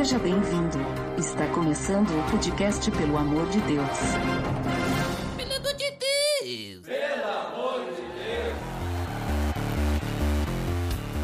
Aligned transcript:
Seja 0.00 0.18
bem-vindo. 0.18 0.78
Está 1.18 1.46
começando 1.48 2.08
o 2.08 2.30
podcast 2.30 2.90
Pelo 2.90 3.18
Amor 3.18 3.46
de 3.50 3.60
Deus. 3.60 3.98
Pelo 5.36 5.52
amor 5.52 5.74
de 7.84 8.24
Deus! 8.24 8.56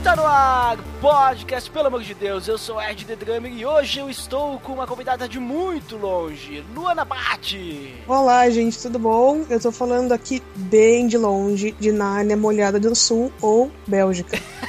Tá 0.04 0.14
no 0.14 0.26
ar, 0.26 0.76
podcast, 1.00 1.70
pelo 1.70 1.86
amor 1.86 2.02
de 2.02 2.12
Deus, 2.12 2.46
eu 2.48 2.58
sou 2.58 2.78
Ed 2.78 3.02
The 3.06 3.16
Drummer 3.16 3.50
e 3.50 3.64
hoje 3.64 3.98
eu 3.98 4.10
estou 4.10 4.60
com 4.60 4.74
uma 4.74 4.86
convidada 4.86 5.26
de 5.26 5.40
muito 5.40 5.96
longe, 5.96 6.62
Luana 6.74 7.06
Bate. 7.06 7.94
Olá, 8.06 8.50
gente, 8.50 8.78
tudo 8.78 8.98
bom? 8.98 9.46
Eu 9.48 9.58
tô 9.58 9.72
falando 9.72 10.12
aqui 10.12 10.42
bem 10.54 11.06
de 11.06 11.16
longe, 11.16 11.74
de 11.80 11.90
Nárnia 11.90 12.36
Molhada 12.36 12.78
do 12.78 12.94
Sul 12.94 13.32
ou 13.40 13.72
Bélgica. 13.86 14.38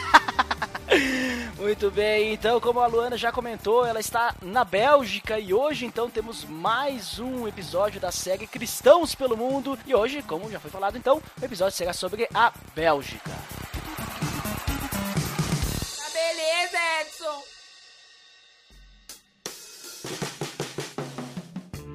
Muito 1.68 1.92
bem, 1.92 2.34
então, 2.34 2.60
como 2.62 2.80
a 2.80 2.88
Luana 2.88 3.18
já 3.18 3.30
comentou, 3.30 3.86
ela 3.86 4.00
está 4.00 4.34
na 4.42 4.64
Bélgica 4.64 5.38
e 5.38 5.54
hoje 5.54 5.86
então 5.86 6.10
temos 6.10 6.46
mais 6.46 7.20
um 7.20 7.46
episódio 7.46 8.00
da 8.00 8.10
série 8.10 8.48
Cristãos 8.48 9.14
pelo 9.14 9.36
Mundo. 9.36 9.78
E 9.86 9.94
hoje, 9.94 10.22
como 10.22 10.50
já 10.50 10.62
foi 10.62 10.72
falado, 10.72 10.98
então, 10.98 11.22
o 11.42 11.44
episódio 11.44 11.76
será 11.76 11.92
sobre 11.92 12.26
a 12.34 12.54
Bélgica. 12.74 13.30
Tá 13.30 13.36
beleza, 16.14 16.78
Edson! 17.02 17.44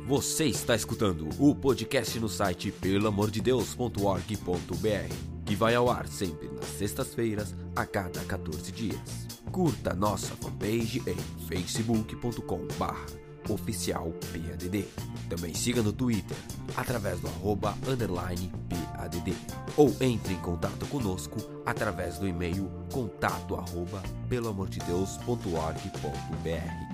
Você 0.07 0.45
está 0.45 0.77
escutando 0.77 1.31
o 1.39 1.55
podcast 1.55 2.21
no 2.21 2.29
site 2.29 2.71
pelamordedeus.org.br, 2.71 5.15
que 5.47 5.57
vai 5.57 5.75
ao 5.75 5.89
ar 5.89 6.07
sempre 6.09 6.49
nas 6.49 6.67
sextas-feiras, 6.67 7.55
a 7.75 7.87
cada 7.87 8.23
14 8.27 8.71
dias. 8.71 9.32
Curta 9.53 9.95
nossa 9.95 10.35
fanpage 10.37 11.03
em 11.07 11.17
facebook.com/barra 11.47 13.23
oficial 13.51 14.13
PADD. 14.33 14.87
Também 15.29 15.53
siga 15.55 15.83
no 15.83 15.93
Twitter, 15.93 16.37
através 16.77 17.21
do 17.21 17.29
arroba 17.29 17.77
underline 17.87 18.51
PADD. 18.69 19.37
Ou 19.77 19.95
entre 20.01 20.35
em 20.35 20.39
contato 20.39 20.85
conosco 20.87 21.37
através 21.67 22.19
do 22.19 22.27
e-mail 22.27 22.69
contato 22.91 23.55
arroba 23.55 24.03
pelamordedeus.org.br. 24.29 26.92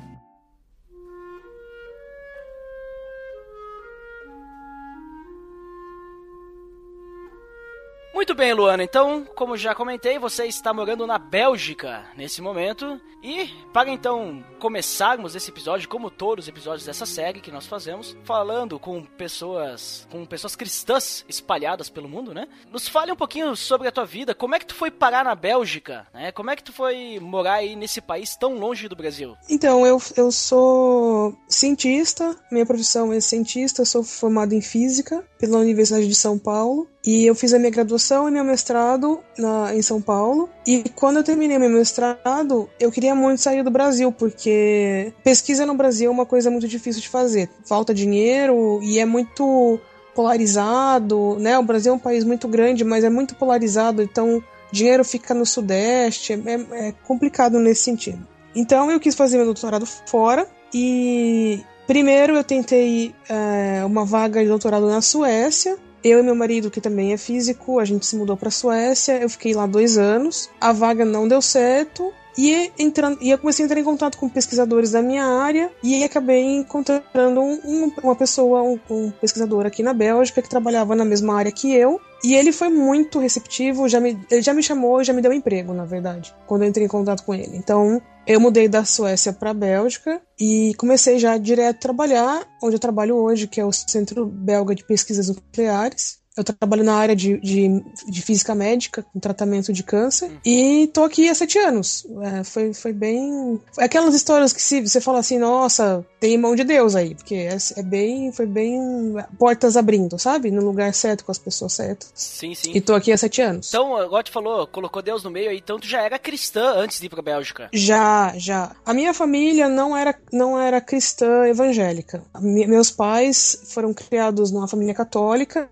Muito 8.19 8.35
bem, 8.35 8.53
Luana. 8.53 8.83
Então, 8.83 9.25
como 9.37 9.57
já 9.57 9.77
comentei, 9.77 10.19
você 10.19 10.45
está 10.45 10.75
morando 10.75 11.07
na 11.07 11.19
Bélgica 11.19 12.05
nesse 12.17 12.43
momento. 12.43 13.01
E 13.23 13.49
para 13.73 13.91
então 13.91 14.45
começarmos 14.59 15.37
esse 15.37 15.51
episódio, 15.51 15.89
como 15.89 16.11
todos 16.11 16.45
os 16.45 16.49
episódios 16.49 16.85
dessa 16.85 17.07
série 17.07 17.41
que 17.41 17.53
nós 17.53 17.67
fazemos, 17.67 18.17
falando 18.25 18.79
com 18.79 19.05
pessoas, 19.05 20.07
com 20.11 20.25
pessoas 20.25 20.57
cristãs 20.57 21.25
espalhadas 21.29 21.89
pelo 21.89 22.09
mundo, 22.09 22.35
né? 22.35 22.49
Nos 22.73 22.89
fale 22.89 23.13
um 23.13 23.17
pouquinho 23.17 23.55
sobre 23.57 23.87
a 23.87 23.93
tua 23.93 24.05
vida. 24.05 24.35
Como 24.35 24.55
é 24.55 24.59
que 24.59 24.67
tu 24.67 24.75
foi 24.75 24.91
parar 24.91 25.25
na 25.25 25.35
Bélgica? 25.35 26.07
Né? 26.13 26.33
Como 26.33 26.51
é 26.51 26.57
que 26.57 26.63
tu 26.63 26.73
foi 26.73 27.19
morar 27.21 27.55
aí 27.55 27.77
nesse 27.77 28.01
país 28.01 28.37
tão 28.37 28.55
longe 28.55 28.89
do 28.89 28.97
Brasil? 28.97 29.37
Então, 29.49 29.87
eu, 29.87 30.01
eu 30.17 30.33
sou 30.33 31.37
cientista, 31.49 32.37
minha 32.51 32.67
profissão 32.67 33.13
é 33.13 33.21
cientista, 33.21 33.85
sou 33.85 34.03
formado 34.03 34.55
em 34.55 34.61
física 34.61 35.25
pela 35.39 35.59
Universidade 35.59 36.07
de 36.07 36.15
São 36.15 36.39
Paulo. 36.39 36.89
E 37.05 37.27
eu 37.27 37.35
fiz 37.35 37.55
a 37.55 37.59
minha 37.59 37.71
graduação 37.71 38.29
e 38.29 38.31
meu 38.31 38.45
mestrado 38.45 39.21
na, 39.39 39.75
em 39.75 39.81
São 39.83 40.00
Paulo. 40.00 40.49
E 40.67 40.84
quando 40.95 41.19
eu 41.19 41.25
terminei 41.25 41.59
meu 41.59 41.71
mestrado, 41.71 42.69
eu 42.78 42.91
queria 42.91 43.15
muito 43.15 43.41
sair 43.41 43.62
do 43.62 43.71
Brasil, 43.71 44.11
porque 44.12 45.12
pesquisa 45.22 45.65
no 45.65 45.75
Brasil 45.75 46.11
é 46.11 46.12
uma 46.12 46.27
coisa 46.27 46.50
muito 46.50 46.67
difícil 46.67 47.00
de 47.00 47.09
fazer. 47.09 47.49
Falta 47.65 47.95
dinheiro 47.95 48.81
e 48.83 48.99
é 48.99 49.06
muito 49.06 49.81
polarizado, 50.15 51.37
né? 51.39 51.56
O 51.59 51.62
Brasil 51.62 51.93
é 51.93 51.95
um 51.95 51.99
país 52.00 52.25
muito 52.25 52.49
grande, 52.49 52.83
mas 52.83 53.05
é 53.05 53.11
muito 53.11 53.37
polarizado, 53.37 54.03
então 54.03 54.43
dinheiro 54.72 55.05
fica 55.05 55.33
no 55.33 55.47
Sudeste, 55.47 56.33
é, 56.33 56.89
é 56.89 56.95
complicado 57.06 57.61
nesse 57.61 57.83
sentido. 57.83 58.27
Então 58.55 58.91
eu 58.91 58.99
quis 58.99 59.15
fazer 59.15 59.37
meu 59.37 59.47
doutorado 59.47 59.87
fora 59.87 60.47
e 60.75 61.61
primeiro 61.87 62.34
eu 62.34 62.43
tentei 62.43 63.15
é, 63.28 63.84
uma 63.84 64.05
vaga 64.05 64.43
de 64.43 64.49
doutorado 64.49 64.89
na 64.89 65.01
Suécia 65.01 65.78
eu 66.03 66.20
e 66.20 66.22
meu 66.22 66.34
marido, 66.34 66.70
que 66.70 66.81
também 66.81 67.12
é 67.12 67.16
físico, 67.16 67.78
a 67.78 67.84
gente 67.84 68.06
se 68.06 68.16
mudou 68.16 68.36
para 68.36 68.50
Suécia. 68.50 69.20
Eu 69.20 69.28
fiquei 69.28 69.54
lá 69.54 69.66
dois 69.66 69.98
anos. 69.98 70.48
A 70.60 70.72
vaga 70.72 71.04
não 71.04 71.26
deu 71.26 71.42
certo. 71.42 72.12
E, 72.38 72.71
entrando, 72.78 73.19
e 73.21 73.31
eu 73.31 73.38
comecei 73.38 73.65
a 73.65 73.66
entrar 73.66 73.81
em 73.81 73.84
contato 73.84 74.16
com 74.16 74.28
pesquisadores 74.28 74.93
da 74.93 75.03
minha 75.03 75.25
área 75.25 75.72
e 75.82 76.04
acabei 76.04 76.41
encontrando 76.41 77.41
um, 77.41 77.93
uma 78.00 78.15
pessoa, 78.15 78.62
um, 78.62 78.78
um, 78.88 79.10
pesquisador 79.10 79.66
aqui 79.66 79.82
na 79.82 79.93
Bélgica 79.93 80.41
que 80.41 80.48
trabalhava 80.48 80.94
na 80.94 81.04
mesma 81.04 81.37
área 81.37 81.50
que 81.50 81.75
eu. 81.75 82.00
E 82.22 82.37
ele 82.37 82.53
foi 82.53 82.69
muito 82.69 83.19
receptivo, 83.19 83.88
já 83.88 83.98
me, 83.98 84.16
ele 84.31 84.41
já 84.43 84.54
me 84.54 84.62
chamou, 84.62 85.03
já 85.03 85.12
me 85.12 85.21
deu 85.21 85.32
emprego, 85.32 85.75
na 85.75 85.84
verdade, 85.84 86.32
quando 86.47 86.62
eu 86.62 86.69
entrei 86.69 86.87
em 86.87 86.88
contato 86.88 87.25
com 87.25 87.34
ele. 87.34 87.56
Então, 87.56 88.00
eu 88.25 88.38
mudei 88.38 88.69
da 88.69 88.84
Suécia 88.84 89.32
para 89.32 89.50
a 89.50 89.54
Bélgica 89.54 90.21
e 90.38 90.75
comecei 90.77 91.19
já 91.19 91.37
direto 91.38 91.77
a 91.77 91.81
trabalhar 91.81 92.47
onde 92.62 92.77
eu 92.77 92.81
trabalho 92.81 93.16
hoje, 93.16 93.48
que 93.48 93.60
é 93.60 93.65
o 93.65 93.72
Centro 93.72 94.27
Belga 94.27 94.77
de 94.77 94.84
Pesquisas 94.84 95.28
Nucleares. 95.28 96.18
Eu 96.38 96.44
trabalho 96.44 96.84
na 96.84 96.94
área 96.94 97.16
de, 97.16 97.37
de, 97.38 97.82
de 98.06 98.22
física 98.22 98.54
médica, 98.54 99.03
com 99.03 99.19
tratamento 99.19 99.72
de 99.72 99.82
câncer, 99.82 100.31
e 100.47 100.88
tô 100.94 101.03
aqui 101.03 101.28
há 101.28 101.34
sete 101.34 101.59
anos. 101.59 102.06
É, 102.22 102.44
foi, 102.44 102.72
foi 102.72 102.93
bem. 102.93 103.60
Aquelas 103.76 104.15
histórias 104.15 104.53
que 104.53 104.62
se, 104.62 104.81
você 104.81 105.00
fala 105.00 105.19
assim, 105.19 105.37
nossa, 105.37 106.06
tem 106.21 106.38
mão 106.38 106.54
de 106.54 106.62
Deus 106.62 106.94
aí, 106.94 107.16
porque 107.16 107.34
é, 107.34 107.56
é, 107.77 107.82
bem. 107.82 108.31
Foi 108.31 108.47
bem. 108.47 109.16
portas 109.37 109.77
abrindo, 109.77 110.16
sabe? 110.16 110.53
No 110.53 110.65
lugar 110.65 110.94
certo, 110.94 111.25
com 111.25 111.32
as 111.32 111.38
pessoas 111.38 111.72
certas. 111.72 112.12
Sim, 112.15 112.54
sim. 112.54 112.71
E 112.72 112.81
tô 112.81 112.94
aqui 112.94 113.10
há 113.10 113.16
sete 113.16 113.43
anos. 113.43 113.69
Então, 113.69 113.97
agora 113.97 114.22
tu 114.22 114.31
falou, 114.31 114.65
colocou 114.69 115.03
Deus 115.03 115.25
no 115.25 115.31
meio 115.31 115.50
aí, 115.50 115.59
então 115.59 115.81
tu 115.81 115.88
já 115.88 116.03
era 116.03 116.21
cristã 116.21 116.75
antes 116.77 117.00
de 117.00 117.06
ir 117.06 117.09
pra 117.09 117.21
Bélgica? 117.21 117.69
Já, 117.72 118.32
já. 118.37 118.77
A 118.87 118.94
minha 118.94 119.12
família 119.12 119.69
não 119.69 119.97
era, 119.97 120.16
não 120.32 120.56
era 120.56 120.81
cristã 120.81 121.48
evangélica. 121.48 122.22
Meus 122.41 122.93
pais 122.93 123.60
foram 123.72 123.93
criados 123.93 124.53
numa 124.53 124.69
família 124.69 124.94
católica 124.94 125.69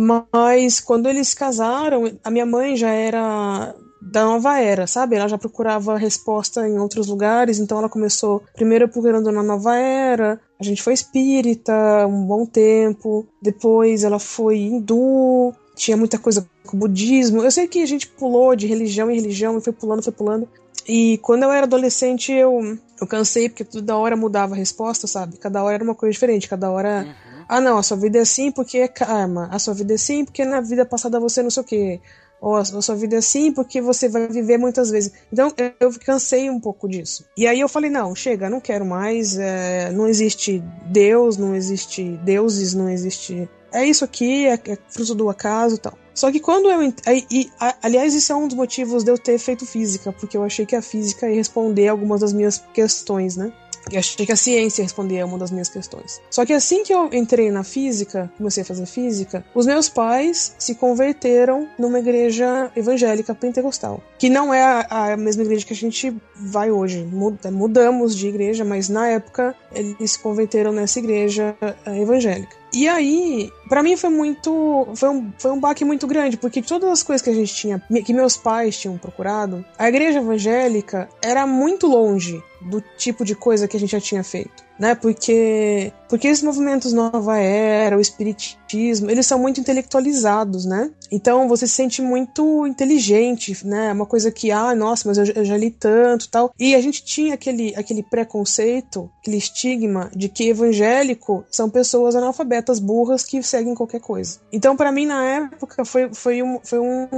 mas 0.00 0.78
quando 0.78 1.08
eles 1.08 1.34
casaram, 1.34 2.04
a 2.22 2.30
minha 2.30 2.46
mãe 2.46 2.76
já 2.76 2.88
era 2.88 3.74
da 4.00 4.24
nova 4.24 4.60
era, 4.60 4.86
sabe? 4.86 5.16
Ela 5.16 5.26
já 5.26 5.36
procurava 5.36 5.98
resposta 5.98 6.68
em 6.68 6.78
outros 6.78 7.08
lugares, 7.08 7.58
então 7.58 7.78
ela 7.78 7.88
começou 7.88 8.40
primeiro 8.54 8.88
procurando 8.88 9.32
na 9.32 9.42
nova 9.42 9.74
era. 9.74 10.40
A 10.60 10.62
gente 10.62 10.84
foi 10.84 10.92
espírita 10.92 12.06
um 12.06 12.24
bom 12.24 12.46
tempo, 12.46 13.26
depois 13.42 14.04
ela 14.04 14.20
foi 14.20 14.58
hindu, 14.58 15.52
tinha 15.74 15.96
muita 15.96 16.16
coisa 16.16 16.48
com 16.64 16.76
o 16.76 16.80
budismo. 16.80 17.42
Eu 17.42 17.50
sei 17.50 17.66
que 17.66 17.82
a 17.82 17.86
gente 17.86 18.06
pulou 18.06 18.54
de 18.54 18.68
religião 18.68 19.10
em 19.10 19.16
religião 19.16 19.58
e 19.58 19.60
foi 19.60 19.72
pulando, 19.72 20.04
foi 20.04 20.12
pulando. 20.12 20.48
E 20.86 21.18
quando 21.18 21.42
eu 21.42 21.50
era 21.50 21.66
adolescente, 21.66 22.32
eu, 22.32 22.78
eu 23.00 23.06
cansei, 23.06 23.48
porque 23.48 23.64
toda 23.64 23.96
hora 23.96 24.16
mudava 24.16 24.54
a 24.54 24.56
resposta, 24.56 25.06
sabe? 25.06 25.36
Cada 25.36 25.62
hora 25.62 25.74
era 25.74 25.84
uma 25.84 25.94
coisa 25.94 26.12
diferente, 26.12 26.48
cada 26.48 26.70
hora. 26.70 27.04
Uhum. 27.04 27.27
Ah, 27.48 27.60
não, 27.60 27.78
a 27.78 27.82
sua 27.82 27.96
vida 27.96 28.18
é 28.18 28.22
assim 28.22 28.52
porque 28.52 28.78
é 28.78 28.88
karma. 28.88 29.48
A 29.50 29.58
sua 29.58 29.72
vida 29.72 29.94
é 29.94 29.96
assim 29.96 30.24
porque 30.24 30.44
na 30.44 30.60
vida 30.60 30.84
passada 30.84 31.18
você 31.18 31.42
não 31.42 31.50
sei 31.50 31.62
o 31.62 31.66
quê. 31.66 32.00
Ou 32.40 32.54
a 32.54 32.64
sua 32.64 32.94
vida 32.94 33.16
é 33.16 33.18
assim 33.18 33.50
porque 33.50 33.80
você 33.80 34.08
vai 34.08 34.28
viver 34.28 34.58
muitas 34.58 34.90
vezes. 34.90 35.12
Então 35.32 35.52
eu 35.80 35.90
cansei 35.98 36.50
um 36.50 36.60
pouco 36.60 36.88
disso. 36.88 37.24
E 37.36 37.46
aí 37.46 37.58
eu 37.58 37.68
falei: 37.68 37.90
não, 37.90 38.14
chega, 38.14 38.50
não 38.50 38.60
quero 38.60 38.84
mais. 38.84 39.38
É, 39.38 39.90
não 39.90 40.06
existe 40.06 40.62
Deus, 40.86 41.36
não 41.36 41.54
existe 41.54 42.04
deuses, 42.22 42.74
não 42.74 42.88
existe. 42.88 43.48
É 43.72 43.84
isso 43.84 44.04
aqui, 44.04 44.46
é, 44.46 44.54
é 44.54 44.78
fruto 44.88 45.14
do 45.14 45.28
acaso 45.28 45.76
e 45.76 45.78
tal. 45.78 45.98
Só 46.14 46.30
que 46.30 46.40
quando 46.40 46.70
eu. 46.70 46.82
E, 47.30 47.50
aliás, 47.82 48.14
isso 48.14 48.32
é 48.32 48.36
um 48.36 48.46
dos 48.46 48.56
motivos 48.56 49.04
de 49.04 49.10
eu 49.10 49.18
ter 49.18 49.38
feito 49.38 49.64
física, 49.64 50.12
porque 50.12 50.36
eu 50.36 50.44
achei 50.44 50.66
que 50.66 50.76
a 50.76 50.82
física 50.82 51.28
ia 51.28 51.36
responder 51.36 51.88
algumas 51.88 52.20
das 52.20 52.32
minhas 52.32 52.62
questões, 52.74 53.36
né? 53.36 53.52
Eu 53.90 53.98
achei 53.98 54.26
que 54.26 54.32
a 54.32 54.36
ciência 54.36 54.82
respondia 54.82 55.24
uma 55.24 55.38
das 55.38 55.50
minhas 55.50 55.68
questões. 55.68 56.20
Só 56.30 56.44
que 56.44 56.52
assim 56.52 56.82
que 56.82 56.92
eu 56.92 57.08
entrei 57.12 57.50
na 57.50 57.64
física, 57.64 58.30
comecei 58.36 58.62
a 58.62 58.66
fazer 58.66 58.86
física, 58.86 59.44
os 59.54 59.66
meus 59.66 59.88
pais 59.88 60.54
se 60.58 60.74
converteram 60.74 61.68
numa 61.78 61.98
igreja 61.98 62.70
evangélica 62.76 63.34
pentecostal. 63.34 64.02
Que 64.18 64.28
não 64.28 64.52
é 64.52 64.62
a, 64.62 65.12
a 65.12 65.16
mesma 65.16 65.42
igreja 65.42 65.66
que 65.66 65.72
a 65.72 65.76
gente 65.76 66.14
vai 66.34 66.70
hoje. 66.70 67.04
Mudamos 67.52 68.16
de 68.16 68.28
igreja, 68.28 68.64
mas 68.64 68.88
na 68.88 69.08
época 69.08 69.54
eles 69.72 70.12
se 70.12 70.18
converteram 70.18 70.72
nessa 70.72 70.98
igreja 70.98 71.56
eh, 71.60 72.00
evangélica. 72.00 72.56
E 72.72 72.86
aí, 72.86 73.50
para 73.68 73.82
mim 73.82 73.96
foi 73.96 74.10
muito. 74.10 74.88
Foi 74.94 75.08
um, 75.08 75.32
foi 75.38 75.50
um 75.50 75.60
baque 75.60 75.84
muito 75.84 76.06
grande, 76.06 76.36
porque 76.36 76.60
todas 76.60 76.90
as 76.90 77.02
coisas 77.02 77.22
que 77.22 77.30
a 77.30 77.34
gente 77.34 77.54
tinha, 77.54 77.82
que 78.04 78.12
meus 78.12 78.36
pais 78.36 78.78
tinham 78.78 78.98
procurado, 78.98 79.64
a 79.78 79.88
igreja 79.88 80.18
evangélica 80.18 81.08
era 81.22 81.46
muito 81.46 81.86
longe 81.86 82.42
do 82.60 82.82
tipo 82.96 83.24
de 83.24 83.34
coisa 83.34 83.66
que 83.66 83.76
a 83.76 83.80
gente 83.80 83.92
já 83.92 84.00
tinha 84.00 84.22
feito. 84.22 84.67
Né? 84.78 84.94
Porque 84.94 85.92
porque 86.08 86.26
esses 86.26 86.42
movimentos 86.42 86.92
nova 86.92 87.36
era, 87.36 87.96
o 87.96 88.00
espiritismo, 88.00 89.10
eles 89.10 89.26
são 89.26 89.38
muito 89.38 89.60
intelectualizados, 89.60 90.64
né? 90.64 90.90
Então 91.12 91.46
você 91.46 91.66
se 91.66 91.74
sente 91.74 92.00
muito 92.00 92.66
inteligente, 92.66 93.66
né? 93.66 93.92
Uma 93.92 94.06
coisa 94.06 94.30
que, 94.30 94.50
ah, 94.50 94.74
nossa, 94.74 95.06
mas 95.06 95.18
eu, 95.18 95.26
eu 95.34 95.44
já 95.44 95.56
li 95.56 95.70
tanto, 95.70 96.28
tal. 96.30 96.52
E 96.58 96.74
a 96.74 96.80
gente 96.80 97.04
tinha 97.04 97.34
aquele 97.34 97.74
aquele 97.76 98.02
preconceito, 98.02 99.10
aquele 99.20 99.36
estigma 99.36 100.10
de 100.14 100.28
que 100.28 100.48
evangélico 100.48 101.44
são 101.50 101.68
pessoas 101.68 102.16
analfabetas 102.16 102.78
burras 102.78 103.22
que 103.22 103.42
seguem 103.42 103.74
qualquer 103.74 104.00
coisa. 104.00 104.40
Então 104.50 104.76
para 104.76 104.90
mim 104.90 105.04
na 105.04 105.22
época 105.22 105.84
foi 105.84 106.08
foi 106.14 106.42
um 106.42 106.58
foi 106.62 106.78
um, 106.78 107.08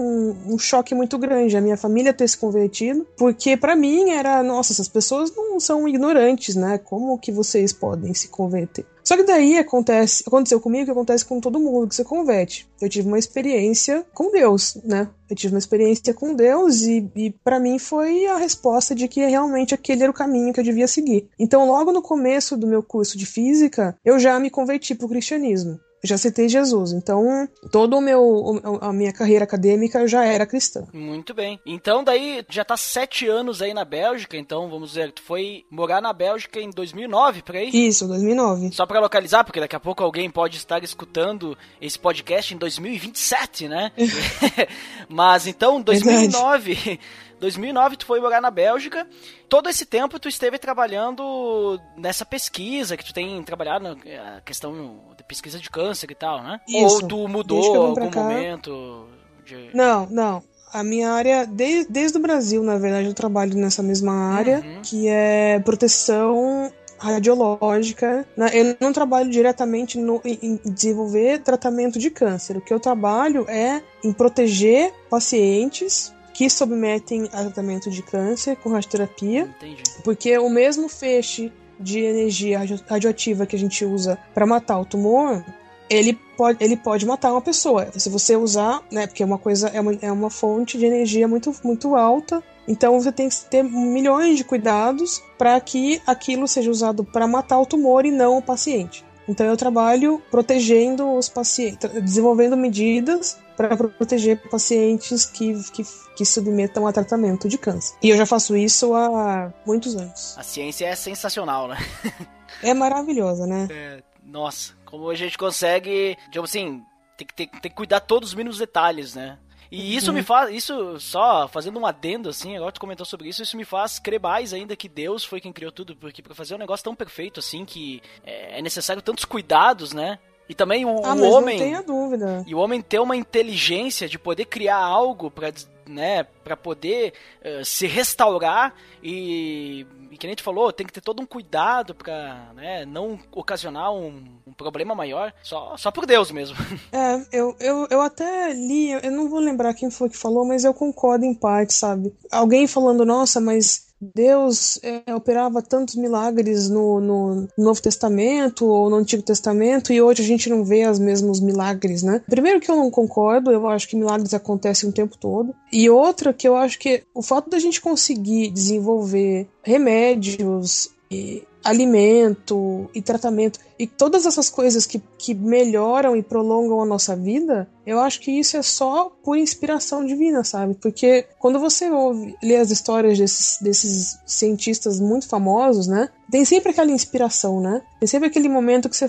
um 0.49 0.59
choque 0.59 0.95
muito 0.95 1.17
grande 1.17 1.57
a 1.57 1.61
minha 1.61 1.77
família 1.77 2.13
ter 2.13 2.29
se 2.29 2.37
convertido, 2.37 3.07
porque 3.17 3.57
para 3.57 3.77
mim 3.77 4.11
era, 4.11 4.43
nossa, 4.43 4.73
essas 4.73 4.89
pessoas 4.89 5.33
não 5.35 5.61
são 5.61 5.87
ignorantes, 5.87 6.57
né? 6.57 6.79
Como 6.79 7.19
que 7.19 7.31
vocês 7.51 7.73
podem 7.73 8.15
se 8.15 8.29
converter? 8.29 8.87
Só 9.03 9.17
que 9.17 9.25
daí 9.25 9.59
acontece, 9.59 10.23
aconteceu 10.27 10.61
comigo 10.61 10.85
que 10.85 10.91
acontece 10.91 11.25
com 11.25 11.41
todo 11.41 11.59
mundo 11.59 11.89
que 11.89 11.95
se 11.97 12.05
converte. 12.05 12.69
Eu 12.81 12.89
tive 12.89 13.09
uma 13.09 13.19
experiência 13.19 14.07
com 14.15 14.31
Deus, 14.31 14.79
né? 14.85 15.09
Eu 15.29 15.35
tive 15.35 15.55
uma 15.55 15.59
experiência 15.59 16.15
com 16.15 16.35
Deus 16.35 16.83
e, 16.83 17.11
e 17.17 17.31
para 17.31 17.59
mim 17.59 17.79
foi 17.79 18.27
a 18.27 18.37
resposta 18.37 18.95
de 18.95 19.09
que 19.09 19.25
realmente 19.25 19.75
aquele 19.75 20.03
era 20.03 20.11
o 20.11 20.15
caminho 20.15 20.53
que 20.53 20.61
eu 20.61 20.65
devia 20.65 20.87
seguir. 20.87 21.29
Então, 21.39 21.67
logo 21.67 21.93
no 21.93 22.03
começo 22.03 22.57
do 22.57 22.67
meu 22.67 22.83
curso 22.83 23.19
de 23.19 23.27
física, 23.27 23.97
eu 24.05 24.19
já 24.19 24.39
me 24.39 24.51
converti 24.51 24.95
para 24.95 25.07
o 25.07 25.09
cristianismo 25.09 25.81
já 26.03 26.17
citei 26.17 26.49
Jesus. 26.49 26.93
Então, 26.93 27.49
toda 27.71 27.97
o 27.97 28.01
meu, 28.01 28.61
a 28.81 28.93
minha 28.93 29.13
carreira 29.13 29.45
acadêmica 29.45 30.07
já 30.07 30.25
era 30.25 30.47
cristã. 30.47 30.87
Muito 30.93 31.35
bem. 31.35 31.61
Então, 31.65 32.03
daí 32.03 32.45
já 32.49 32.65
tá 32.65 32.77
sete 32.77 33.27
anos 33.27 33.61
aí 33.61 33.75
na 33.75 33.85
Bélgica. 33.85 34.37
Então, 34.37 34.69
vamos 34.69 34.91
dizer, 34.91 35.13
tu 35.13 35.23
foi 35.23 35.65
morar 35.71 36.01
na 36.01 36.13
Bélgica 36.13 36.61
em 36.61 36.71
2009, 36.71 37.43
por 37.43 37.57
aí? 37.57 37.71
Isso, 37.73 38.07
2009. 38.09 38.73
Só 38.73 38.87
para 38.87 39.01
localizar, 39.01 39.45
porque 39.45 39.61
daqui 39.61 39.77
a 39.77 39.81
pouco 39.81 40.03
alguém 40.03 40.31
pode 40.31 40.57
estar 40.57 40.83
escutando 40.83 41.57
esse 41.81 41.99
podcast 41.99 42.55
em 42.55 42.59
2027, 42.59 43.69
né? 43.69 43.93
Mas 45.09 45.47
então, 45.47 45.81
2009. 45.81 47.01
Verdade. 47.41 47.61
2009 47.61 47.97
tu 47.97 48.07
foi 48.07 48.21
morar 48.21 48.41
na 48.41 48.51
Bélgica. 48.51 49.07
Todo 49.49 49.69
esse 49.69 49.87
tempo 49.87 50.19
tu 50.19 50.29
esteve 50.29 50.59
trabalhando 50.59 51.81
nessa 51.97 52.25
pesquisa 52.25 52.97
que 52.97 53.05
tu 53.05 53.15
tem 53.15 53.43
trabalhado 53.43 53.97
na 53.97 54.41
questão 54.43 55.01
de 55.17 55.25
pesquisa 55.25 55.59
de 55.59 55.71
câncer 55.71 56.11
e 56.11 56.15
tal, 56.15 56.43
né? 56.43 56.61
Isso. 56.69 57.03
Ou 57.03 57.09
tu 57.09 57.29
mudou 57.29 57.87
algum 57.87 58.11
momento? 58.11 59.09
De... 59.45 59.71
Não, 59.75 60.07
não. 60.11 60.43
A 60.73 60.85
minha 60.85 61.11
área, 61.11 61.47
desde, 61.47 61.91
desde 61.91 62.17
o 62.17 62.21
Brasil, 62.21 62.63
na 62.63 62.79
verdade, 62.79 63.09
eu 63.09 63.15
trabalho 63.15 63.57
nessa 63.57 63.83
mesma 63.83 64.13
área, 64.13 64.59
uhum. 64.65 64.83
que 64.83 65.09
é 65.09 65.59
proteção 65.61 66.71
radiológica. 66.97 68.25
Né? 68.37 68.51
Eu 68.53 68.77
não 68.79 68.93
trabalho 68.93 69.31
diretamente 69.31 69.99
no, 69.99 70.21
em 70.25 70.61
desenvolver 70.65 71.41
tratamento 71.41 71.99
de 71.99 72.11
câncer. 72.11 72.57
O 72.57 72.61
que 72.61 72.73
eu 72.73 72.79
trabalho 72.79 73.47
é 73.49 73.83
em 74.05 74.13
proteger 74.13 74.93
pacientes 75.09 76.15
que 76.41 76.49
submetem 76.49 77.25
a 77.35 77.43
tratamento 77.43 77.91
de 77.91 78.03
câncer 78.03 78.57
com 78.57 78.71
radioterapia. 78.71 79.43
Entendi. 79.43 79.83
Porque 80.03 80.39
o 80.39 80.49
mesmo 80.49 80.89
feixe 80.89 81.53
de 81.79 81.99
energia 81.99 82.59
radioativa 82.89 83.45
que 83.45 83.55
a 83.55 83.59
gente 83.59 83.85
usa 83.85 84.19
para 84.33 84.47
matar 84.47 84.81
o 84.81 84.87
tumor, 84.87 85.45
ele 85.91 86.19
pode, 86.39 86.65
ele 86.65 86.79
pode 86.79 87.05
matar 87.05 87.33
uma 87.33 87.43
pessoa. 87.43 87.93
Se 87.95 88.09
você 88.09 88.37
usar, 88.37 88.83
né, 88.91 89.07
porque 89.07 89.23
é 89.23 89.27
uma 89.27 89.37
coisa 89.37 89.69
é 89.69 89.83
uma, 89.83 89.99
é 90.01 90.11
uma 90.11 90.31
fonte 90.31 90.79
de 90.79 90.87
energia 90.87 91.29
muito, 91.29 91.55
muito 91.63 91.95
alta, 91.95 92.43
então 92.67 92.99
você 92.99 93.13
tem 93.13 93.29
que 93.29 93.37
ter 93.45 93.63
milhões 93.63 94.39
de 94.39 94.45
cuidados 94.45 95.23
para 95.37 95.61
que 95.61 96.01
aquilo 96.07 96.49
seja 96.49 96.71
usado 96.71 97.05
para 97.05 97.27
matar 97.27 97.61
o 97.61 97.67
tumor 97.67 98.07
e 98.07 98.11
não 98.11 98.39
o 98.39 98.43
paciente. 98.43 99.05
Então 99.31 99.47
eu 99.47 99.57
trabalho 99.57 100.21
protegendo 100.29 101.17
os 101.17 101.29
pacientes, 101.29 101.89
desenvolvendo 102.03 102.57
medidas 102.57 103.39
para 103.57 103.77
proteger 103.77 104.43
pacientes 104.51 105.25
que, 105.25 105.55
que, 105.71 105.85
que 106.17 106.25
submetam 106.25 106.85
a 106.85 106.93
tratamento 106.93 107.49
de 107.49 107.57
câncer. 107.57 107.97
E 108.03 108.11
eu 108.11 108.17
já 108.17 108.27
faço 108.27 108.57
isso 108.57 108.93
há 108.93 109.53
muitos 109.65 109.95
anos. 109.95 110.37
A 110.37 110.43
ciência 110.43 110.87
é 110.87 110.97
sensacional, 110.97 111.69
né? 111.69 111.77
é 112.61 112.75
maravilhosa, 112.75 113.47
né? 113.47 113.69
É, 113.71 114.03
nossa, 114.25 114.73
como 114.85 115.09
a 115.09 115.15
gente 115.15 115.39
consegue, 115.39 116.19
tipo 116.33 116.45
assim, 116.45 116.83
tem 117.17 117.27
que, 117.27 117.35
tem, 117.35 117.47
tem 117.47 117.71
que 117.71 117.77
cuidar 117.77 118.01
todos 118.01 118.31
os 118.31 118.35
mínimos 118.35 118.59
detalhes, 118.59 119.15
né? 119.15 119.39
E 119.71 119.95
isso 119.95 120.09
uhum. 120.11 120.17
me 120.17 120.23
faz, 120.23 120.53
isso 120.53 120.99
só 120.99 121.47
fazendo 121.47 121.79
um 121.79 121.87
adendo 121.87 122.29
assim, 122.29 122.57
agora 122.57 122.73
tu 122.73 122.81
comentou 122.81 123.07
sobre 123.07 123.29
isso, 123.29 123.43
isso 123.43 123.57
me 123.57 123.65
faz 123.65 124.01
crer 124.01 124.21
mais 124.21 124.53
ainda 124.53 124.75
que 124.75 124.89
Deus 124.89 125.25
foi 125.25 125.41
quem 125.41 125.53
criou 125.53 125.71
tudo, 125.71 125.95
porque 125.95 126.21
para 126.21 126.35
fazer 126.35 126.57
um 126.57 126.59
negócio 126.59 126.83
tão 126.83 126.95
perfeito 126.95 127.39
assim 127.39 127.65
que 127.65 128.03
é, 128.25 128.59
é 128.59 128.63
necessário 128.63 129.01
tantos 129.01 129.25
cuidados, 129.25 129.93
né? 129.93 130.19
E 130.51 130.55
também 130.55 130.85
o, 130.85 131.07
ah, 131.07 131.15
o 131.15 131.31
homem. 131.31 131.57
Não 131.57 131.65
tenha 131.65 131.81
dúvida. 131.81 132.45
E 132.45 132.57
o 132.57 132.59
homem 132.59 132.83
ter 132.83 132.99
uma 132.99 133.15
inteligência 133.15 134.09
de 134.09 134.19
poder 134.19 134.47
criar 134.47 134.79
algo 134.79 135.31
para 135.31 135.53
né, 135.87 136.25
para 136.45 136.57
poder 136.57 137.13
uh, 137.41 137.65
se 137.65 137.87
restaurar 137.87 138.75
e, 139.03 139.87
e 140.11 140.17
que 140.17 140.27
nem 140.27 140.37
tu 140.37 140.43
falou, 140.43 140.73
tem 140.73 140.87
que 140.87 140.93
ter 140.93 141.01
todo 141.01 141.21
um 141.21 141.27
cuidado 141.27 141.95
para 141.95 142.53
né, 142.55 142.85
não 142.85 143.19
ocasionar 143.33 143.93
um, 143.93 144.25
um, 144.47 144.53
problema 144.53 144.95
maior, 144.95 145.33
só, 145.43 145.77
só 145.77 145.91
por 145.91 146.07
Deus 146.07 146.31
mesmo. 146.31 146.57
É, 146.93 147.27
eu, 147.33 147.57
eu, 147.61 147.87
eu 147.91 148.01
até 148.01 148.53
li, 148.53 148.91
eu 148.91 149.11
não 149.11 149.29
vou 149.29 149.41
lembrar 149.41 149.75
quem 149.75 149.91
foi 149.91 150.09
que 150.09 150.17
falou, 150.17 150.45
mas 150.45 150.65
eu 150.65 150.75
concordo 150.75 151.25
em 151.25 151.35
parte, 151.35 151.73
sabe? 151.73 152.13
Alguém 152.31 152.67
falando, 152.67 153.05
nossa, 153.05 153.41
mas 153.41 153.90
Deus 154.01 154.79
é, 154.83 155.15
operava 155.15 155.61
tantos 155.61 155.95
milagres 155.95 156.71
no, 156.71 157.01
no, 157.01 157.49
Novo 157.57 157.83
Testamento 157.83 158.67
ou 158.67 158.89
no 158.89 158.97
Antigo 158.97 159.23
Testamento 159.23 159.93
e 159.93 160.01
hoje 160.01 160.23
a 160.23 160.27
gente 160.27 160.49
não 160.49 160.65
vê 160.65 160.87
os 160.87 160.99
mesmos 160.99 161.41
milagres, 161.41 162.03
né? 162.03 162.23
Primeiro 162.29 162.61
que 162.61 162.71
eu 162.71 162.77
não 162.77 162.91
concordo, 162.91 163.51
eu 163.51 163.69
acho 163.69 163.89
que 163.89 163.97
milagres 163.97 164.33
acontecem 164.33 164.89
o 164.89 164.93
tempo 164.93 165.19
todo. 165.19 165.55
E 165.73 165.91
outra 165.91 166.33
que 166.33 166.49
eu 166.49 166.57
acho 166.57 166.79
que 166.79 167.03
o 167.15 167.23
fato 167.23 167.51
da 167.51 167.59
gente 167.59 167.81
conseguir 167.81 168.51
desenvolver 168.51 169.49
remédios 169.63 170.91
e 171.11 171.43
alimento 171.63 172.89
e 172.95 173.03
tratamento 173.03 173.59
e 173.79 173.87
todas 173.87 174.25
essas 174.25 174.49
coisas 174.49 174.87
que, 174.87 175.03
que 175.19 175.35
melhoram 175.35 176.17
e 176.17 176.23
prolongam 176.23 176.81
a 176.81 176.87
nossa 176.87 177.15
vida, 177.17 177.69
eu 177.85 178.01
acho 178.01 178.21
que 178.21 178.31
isso 178.31 178.57
é 178.57 178.63
só 178.63 179.11
por 179.23 179.37
inspiração 179.37 180.07
divina, 180.07 180.45
sabe? 180.45 180.75
Porque 180.75 181.27
quando 181.39 181.59
você 181.59 181.91
ouve, 181.91 182.37
lê 182.43 182.57
as 182.57 182.71
histórias 182.71 183.19
desses, 183.19 183.59
desses 183.61 184.19
cientistas 184.25 185.01
muito 185.01 185.29
famosos, 185.29 185.87
né? 185.87 186.09
Tem 186.31 186.45
sempre 186.45 186.71
aquela 186.71 186.91
inspiração, 186.91 187.61
né? 187.61 187.83
Tem 187.99 188.07
sempre 188.07 188.29
aquele 188.29 188.49
momento 188.49 188.89
que 188.89 188.97
você, 188.97 189.09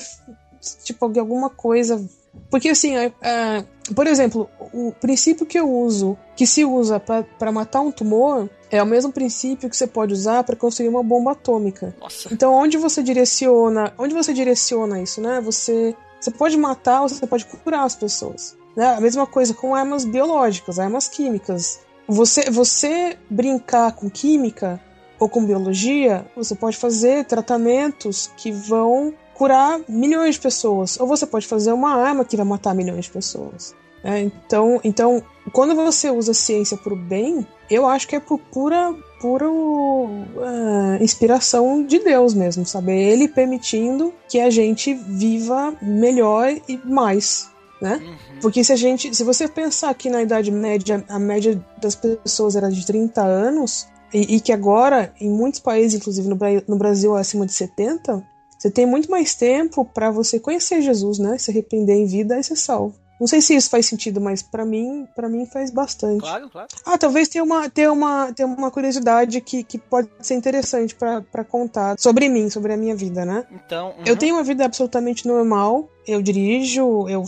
tipo, 0.84 1.06
alguma 1.06 1.50
coisa 1.50 2.04
porque 2.50 2.70
assim, 2.70 2.96
é, 2.96 3.12
é, 3.22 3.66
por 3.94 4.08
exemplo, 4.08 4.50
o 4.74 4.92
princípio 4.94 5.46
que 5.46 5.60
eu 5.60 5.70
uso, 5.70 6.18
que 6.36 6.48
se 6.48 6.64
usa 6.64 7.00
para 7.00 7.52
matar 7.52 7.82
um 7.82 7.92
tumor, 7.92 8.50
é 8.72 8.82
o 8.82 8.86
mesmo 8.86 9.12
princípio 9.12 9.70
que 9.70 9.76
você 9.76 9.86
pode 9.86 10.14
usar 10.14 10.44
para 10.44 10.56
construir 10.56 10.88
uma 10.88 11.04
bomba 11.04 11.34
atômica. 11.34 11.94
Nossa. 12.00 12.34
Então, 12.34 12.54
onde 12.54 12.78
você 12.78 13.04
direciona, 13.04 13.94
onde 13.98 14.14
você 14.14 14.34
direciona 14.34 15.02
isso, 15.02 15.20
né? 15.20 15.42
Você, 15.42 15.94
você 16.20 16.32
pode 16.32 16.56
matar 16.58 17.02
ou 17.02 17.10
você 17.10 17.28
pode 17.28 17.46
curar 17.46 17.84
as 17.84 17.96
pessoas. 17.96 18.58
Né? 18.76 18.86
A 18.86 19.02
mesma 19.02 19.28
coisa 19.28 19.54
com 19.54 19.76
armas 19.76 20.06
biológicas, 20.06 20.80
armas 20.80 21.10
químicas. 21.10 21.82
Você, 22.08 22.50
você 22.50 23.18
brincar 23.30 23.92
com 23.92 24.10
química 24.10 24.80
ou 25.20 25.28
com 25.28 25.46
biologia, 25.46 26.26
você 26.36 26.56
pode 26.56 26.78
fazer 26.78 27.26
tratamentos 27.26 28.32
que 28.38 28.52
vão 28.52 29.14
curar 29.34 29.82
milhões 29.88 30.36
de 30.36 30.42
pessoas. 30.42 31.00
Ou 31.00 31.06
você 31.06 31.26
pode 31.26 31.46
fazer 31.46 31.74
uma 31.74 31.96
arma 31.96 32.24
que 32.24 32.38
vai 32.38 32.46
matar 32.46 32.74
milhões 32.74 33.06
de 33.06 33.12
pessoas. 33.12 33.76
É, 34.04 34.20
então, 34.20 34.80
então, 34.84 35.24
quando 35.52 35.76
você 35.76 36.10
usa 36.10 36.32
a 36.32 36.36
ciência 36.36 36.78
para 36.78 36.94
o 36.94 36.96
bem, 36.96 37.46
eu 37.70 37.86
acho 37.88 38.08
que 38.08 38.16
é 38.16 38.20
por 38.20 38.40
pura, 38.40 38.94
pura 39.20 39.50
uh, 39.50 41.02
inspiração 41.02 41.84
de 41.86 42.00
Deus 42.00 42.34
mesmo, 42.34 42.66
sabe? 42.66 42.92
Ele 42.92 43.28
permitindo 43.28 44.14
que 44.28 44.40
a 44.40 44.50
gente 44.50 44.94
viva 44.94 45.74
melhor 45.82 46.50
e 46.68 46.78
mais, 46.84 47.50
né? 47.82 48.02
Uhum. 48.04 48.40
Porque 48.42 48.64
se 48.64 48.74
a 48.74 48.76
gente, 48.76 49.16
se 49.16 49.24
você 49.24 49.48
pensar 49.48 49.94
que 49.94 50.10
na 50.10 50.22
Idade 50.22 50.52
Média 50.52 51.04
a 51.08 51.20
média 51.20 51.64
das 51.80 51.96
pessoas 51.96 52.56
era 52.56 52.70
de 52.70 52.86
30 52.86 53.22
anos 53.22 53.88
e, 54.14 54.36
e 54.36 54.40
que 54.40 54.52
agora 54.52 55.14
em 55.20 55.30
muitos 55.30 55.60
países, 55.60 56.00
inclusive 56.00 56.28
no, 56.28 56.38
no 56.68 56.76
Brasil 56.76 57.16
é 57.16 57.22
acima 57.22 57.46
de 57.46 57.54
70, 57.54 58.24
você 58.58 58.70
tem 58.70 58.86
muito 58.86 59.10
mais 59.10 59.34
tempo 59.34 59.84
para 59.84 60.12
você 60.12 60.40
conhecer 60.40 60.82
Jesus, 60.82 61.18
né? 61.18 61.38
Se 61.38 61.50
arrepender 61.50 61.96
em 61.96 62.06
vida 62.06 62.40
e 62.40 62.44
ser 62.44 62.56
salvo. 62.56 63.01
Não 63.22 63.28
sei 63.28 63.40
se 63.40 63.56
isso 63.56 63.70
faz 63.70 63.86
sentido, 63.86 64.20
mas 64.20 64.42
para 64.42 64.66
mim, 64.66 65.08
para 65.16 65.30
mim 65.30 65.46
faz 65.46 65.70
bastante. 65.70 66.22
Claro, 66.22 66.50
claro. 66.50 66.68
Ah, 66.84 66.98
talvez 66.98 67.28
tenha 67.28 67.44
uma, 67.44 67.70
tenha 67.70 67.94
uma, 67.94 68.34
tenha 68.34 68.48
uma 68.48 68.72
curiosidade 68.72 69.40
que, 69.42 69.64
que 69.64 69.78
pode 69.78 70.10
ser 70.20 70.34
interessante 70.34 70.96
para 70.96 71.44
contar 71.44 72.00
sobre 72.00 72.28
mim, 72.28 72.50
sobre 72.50 72.74
a 72.74 72.78
minha 72.78 72.96
vida, 72.96 73.24
né? 73.24 73.46
Então. 73.52 73.90
Uhum. 73.90 74.04
Eu 74.08 74.18
tenho 74.18 74.34
uma 74.34 74.44
vida 74.44 74.66
absolutamente 74.66 75.28
normal. 75.28 75.88
eu 76.08 76.20
dirijo, 76.20 77.08
eu 77.08 77.24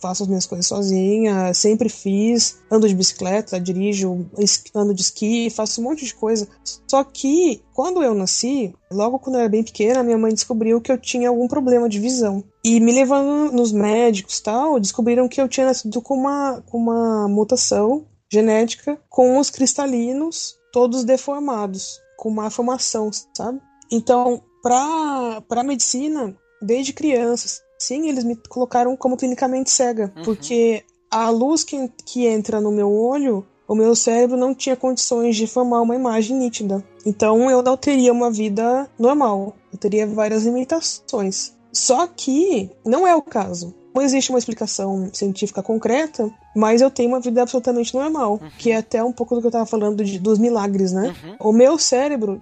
faço 0.00 0.24
as 0.24 0.28
minhas 0.28 0.44
coisas 0.44 0.66
sozinha, 0.66 1.54
sempre 1.54 1.88
fiz, 1.88 2.58
ando 2.68 2.88
de 2.88 2.94
bicicleta, 2.94 3.60
dirijo, 3.60 4.26
ando 4.74 4.92
de 4.92 5.02
esqui, 5.02 5.50
faço 5.50 5.80
um 5.80 5.84
monte 5.84 6.04
de 6.04 6.14
coisa. 6.14 6.48
Só 6.88 7.04
que 7.04 7.62
quando 7.72 8.02
eu 8.02 8.14
nasci, 8.14 8.74
logo 8.90 9.18
quando 9.20 9.36
eu 9.36 9.40
era 9.40 9.48
bem 9.48 9.62
pequena, 9.62 10.02
minha 10.02 10.18
mãe 10.18 10.32
descobriu 10.32 10.80
que 10.80 10.90
eu 10.90 10.98
tinha 10.98 11.28
algum 11.28 11.46
problema 11.46 11.88
de 11.88 12.00
visão. 12.00 12.42
E 12.64 12.80
me 12.80 12.92
levando 12.92 13.52
nos 13.52 13.72
médicos 13.72 14.40
tal, 14.40 14.80
descobriram 14.80 15.28
que 15.28 15.40
eu 15.40 15.48
tinha 15.48 15.66
nascido 15.66 16.02
com 16.02 16.14
uma, 16.14 16.62
com 16.66 16.78
uma 16.78 17.28
mutação 17.28 18.06
genética 18.30 19.00
com 19.08 19.38
os 19.38 19.50
cristalinos 19.50 20.58
todos 20.72 21.04
deformados, 21.04 22.00
com 22.16 22.30
má 22.30 22.50
formação, 22.50 23.10
sabe? 23.34 23.60
Então, 23.90 24.42
para 24.62 25.40
para 25.48 25.62
medicina, 25.62 26.36
desde 26.60 26.92
criança, 26.92 27.62
sim, 27.78 28.08
eles 28.08 28.24
me 28.24 28.36
colocaram 28.48 28.96
como 28.96 29.16
clinicamente 29.16 29.70
cega, 29.70 30.12
uhum. 30.16 30.22
porque 30.24 30.84
a 31.10 31.30
luz 31.30 31.64
que, 31.64 31.88
que 32.04 32.26
entra 32.26 32.60
no 32.60 32.70
meu 32.70 32.92
olho, 32.92 33.46
o 33.66 33.74
meu 33.74 33.94
cérebro 33.94 34.36
não 34.36 34.54
tinha 34.54 34.76
condições 34.76 35.36
de 35.36 35.46
formar 35.46 35.80
uma 35.80 35.94
imagem 35.94 36.36
nítida. 36.36 36.84
Então 37.06 37.50
eu 37.50 37.62
não 37.62 37.76
teria 37.76 38.12
uma 38.12 38.30
vida 38.30 38.90
normal, 38.98 39.54
eu 39.72 39.78
teria 39.78 40.06
várias 40.06 40.44
limitações. 40.44 41.56
Só 41.72 42.06
que 42.06 42.70
não 42.84 43.06
é 43.06 43.14
o 43.14 43.22
caso. 43.22 43.74
Não 43.94 44.02
existe 44.02 44.30
uma 44.30 44.38
explicação 44.38 45.10
científica 45.12 45.62
concreta, 45.62 46.30
mas 46.54 46.80
eu 46.80 46.90
tenho 46.90 47.08
uma 47.08 47.20
vida 47.20 47.42
absolutamente 47.42 47.94
normal, 47.94 48.38
uhum. 48.40 48.50
que 48.56 48.70
é 48.70 48.76
até 48.76 49.02
um 49.02 49.12
pouco 49.12 49.34
do 49.34 49.40
que 49.40 49.46
eu 49.46 49.50
estava 49.50 49.66
falando 49.66 50.04
de, 50.04 50.18
dos 50.18 50.38
milagres, 50.38 50.92
né? 50.92 51.14
Uhum. 51.24 51.36
O 51.50 51.52
meu 51.52 51.76
cérebro 51.78 52.40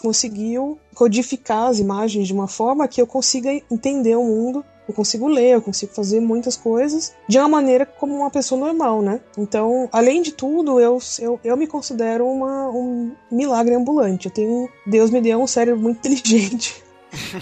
conseguiu 0.00 0.78
codificar 0.94 1.68
as 1.68 1.78
imagens 1.78 2.26
de 2.26 2.32
uma 2.32 2.48
forma 2.48 2.88
que 2.88 3.02
eu 3.02 3.06
consiga 3.06 3.50
entender 3.70 4.16
o 4.16 4.24
mundo, 4.24 4.64
eu 4.88 4.94
consigo 4.94 5.28
ler, 5.28 5.56
eu 5.56 5.62
consigo 5.62 5.92
fazer 5.92 6.20
muitas 6.20 6.56
coisas 6.56 7.12
de 7.28 7.38
uma 7.38 7.48
maneira 7.48 7.84
como 7.84 8.14
uma 8.14 8.30
pessoa 8.30 8.58
normal, 8.58 9.02
né? 9.02 9.20
Então, 9.36 9.88
além 9.92 10.22
de 10.22 10.32
tudo, 10.32 10.80
eu, 10.80 10.98
eu, 11.18 11.38
eu 11.44 11.56
me 11.56 11.66
considero 11.66 12.26
uma, 12.26 12.70
um 12.70 13.12
milagre 13.30 13.74
ambulante. 13.74 14.26
Eu 14.26 14.32
tenho. 14.32 14.68
Deus 14.86 15.10
me 15.10 15.20
deu 15.20 15.38
um 15.38 15.46
cérebro 15.46 15.80
muito 15.82 15.98
inteligente 16.08 16.87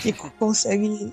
que 0.00 0.12
consegue 0.12 1.12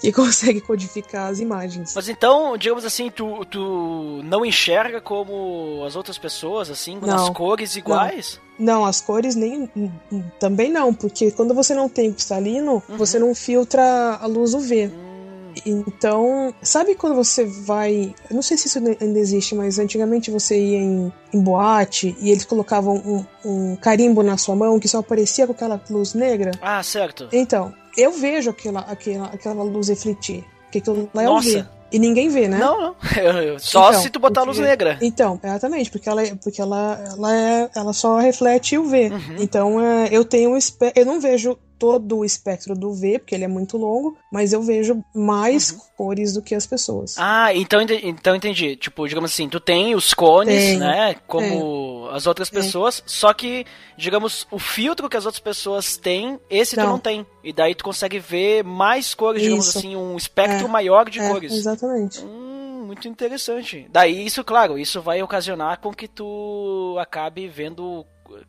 que 0.00 0.12
consegue 0.12 0.60
codificar 0.60 1.30
as 1.30 1.40
imagens. 1.40 1.92
Mas 1.94 2.08
então, 2.08 2.56
digamos 2.56 2.84
assim, 2.84 3.10
tu, 3.10 3.44
tu 3.44 4.20
não 4.24 4.44
enxerga 4.44 5.00
como 5.00 5.84
as 5.86 5.96
outras 5.96 6.18
pessoas, 6.18 6.70
assim, 6.70 6.98
não, 7.00 7.14
as 7.14 7.30
cores 7.30 7.76
iguais? 7.76 8.40
Não. 8.58 8.80
não. 8.80 8.84
as 8.84 9.00
cores 9.00 9.34
nem 9.34 9.70
também 10.38 10.70
não, 10.70 10.92
porque 10.92 11.30
quando 11.30 11.54
você 11.54 11.74
não 11.74 11.88
tem 11.88 12.12
cristalino, 12.12 12.82
uhum. 12.88 12.96
você 12.96 13.18
não 13.18 13.34
filtra 13.34 14.18
a 14.20 14.26
luz 14.26 14.54
UV. 14.54 14.86
Uhum. 14.86 15.17
Então, 15.64 16.54
sabe 16.62 16.94
quando 16.94 17.14
você 17.14 17.44
vai. 17.44 18.14
Eu 18.30 18.34
não 18.34 18.42
sei 18.42 18.56
se 18.56 18.68
isso 18.68 18.78
ainda 18.78 19.18
existe, 19.18 19.54
mas 19.54 19.78
antigamente 19.78 20.30
você 20.30 20.58
ia 20.58 20.78
em, 20.78 21.12
em 21.32 21.40
boate 21.40 22.16
e 22.20 22.30
eles 22.30 22.44
colocavam 22.44 22.96
um, 22.96 23.24
um, 23.44 23.76
carimbo 23.76 24.22
na 24.22 24.36
sua 24.36 24.54
mão 24.54 24.78
que 24.78 24.88
só 24.88 24.98
aparecia 24.98 25.46
com 25.46 25.52
aquela 25.52 25.80
luz 25.90 26.14
negra? 26.14 26.52
Ah, 26.60 26.82
certo. 26.82 27.28
Então, 27.32 27.72
eu 27.96 28.12
vejo 28.12 28.50
aquela, 28.50 28.80
aquela, 28.80 29.26
aquela 29.26 29.62
luz 29.62 29.88
refletir. 29.88 30.44
Porque 30.64 30.78
aquilo 30.78 31.10
lá 31.14 31.22
é 31.22 31.28
o 31.28 31.40
V. 31.40 31.64
E 31.90 31.98
ninguém 31.98 32.28
vê, 32.28 32.48
né? 32.48 32.58
Não, 32.58 32.80
não. 32.80 32.96
Só 33.58 33.88
então, 33.88 34.02
se 34.02 34.10
tu 34.10 34.18
botar 34.18 34.42
porque, 34.42 34.58
a 34.58 34.62
luz 34.62 34.68
negra. 34.68 34.98
Então, 35.00 35.40
exatamente, 35.42 35.90
porque 35.90 36.08
ela, 36.08 36.22
porque 36.42 36.60
ela, 36.60 37.02
ela, 37.16 37.34
é, 37.34 37.70
ela 37.74 37.92
só 37.94 38.18
reflete 38.18 38.76
o 38.76 38.84
V. 38.84 39.08
Uhum. 39.08 39.36
Então, 39.38 39.80
é, 39.80 40.08
eu 40.10 40.24
tenho 40.24 40.54
um 40.54 40.58
eu 40.94 41.06
não 41.06 41.20
vejo 41.20 41.56
todo 41.78 42.18
o 42.18 42.24
espectro 42.24 42.74
do 42.74 42.92
V, 42.92 43.18
porque 43.18 43.34
ele 43.34 43.44
é 43.44 43.48
muito 43.48 43.76
longo, 43.76 44.16
mas 44.32 44.52
eu 44.52 44.62
vejo 44.62 45.02
mais 45.14 45.70
uhum. 45.70 45.78
cores 45.96 46.32
do 46.32 46.42
que 46.42 46.54
as 46.54 46.66
pessoas. 46.66 47.14
Ah, 47.18 47.54
então, 47.54 47.80
então 48.02 48.34
entendi. 48.34 48.76
Tipo, 48.76 49.06
digamos 49.06 49.32
assim, 49.32 49.48
tu 49.48 49.60
tem 49.60 49.94
os 49.94 50.12
cones, 50.12 50.54
tem, 50.54 50.78
né? 50.78 51.14
Como 51.26 52.08
é. 52.10 52.16
as 52.16 52.26
outras 52.26 52.50
pessoas, 52.50 52.98
é. 52.98 53.02
só 53.06 53.32
que, 53.32 53.64
digamos, 53.96 54.46
o 54.50 54.58
filtro 54.58 55.08
que 55.08 55.16
as 55.16 55.24
outras 55.24 55.40
pessoas 55.40 55.96
têm, 55.96 56.38
esse 56.50 56.76
não. 56.76 56.84
tu 56.84 56.88
não 56.88 56.98
tem. 56.98 57.26
E 57.44 57.52
daí 57.52 57.74
tu 57.74 57.84
consegue 57.84 58.18
ver 58.18 58.64
mais 58.64 59.14
cores, 59.14 59.42
digamos 59.42 59.68
isso. 59.68 59.78
assim, 59.78 59.96
um 59.96 60.16
espectro 60.16 60.66
é. 60.66 60.68
maior 60.70 61.08
de 61.08 61.20
é, 61.20 61.28
cores. 61.28 61.52
Exatamente. 61.52 62.24
Hum, 62.24 62.84
muito 62.86 63.06
interessante. 63.06 63.86
Daí 63.90 64.24
isso, 64.26 64.42
claro, 64.42 64.78
isso 64.78 65.00
vai 65.00 65.22
ocasionar 65.22 65.78
com 65.80 65.92
que 65.92 66.08
tu 66.08 66.96
acabe 66.98 67.46
vendo 67.46 68.04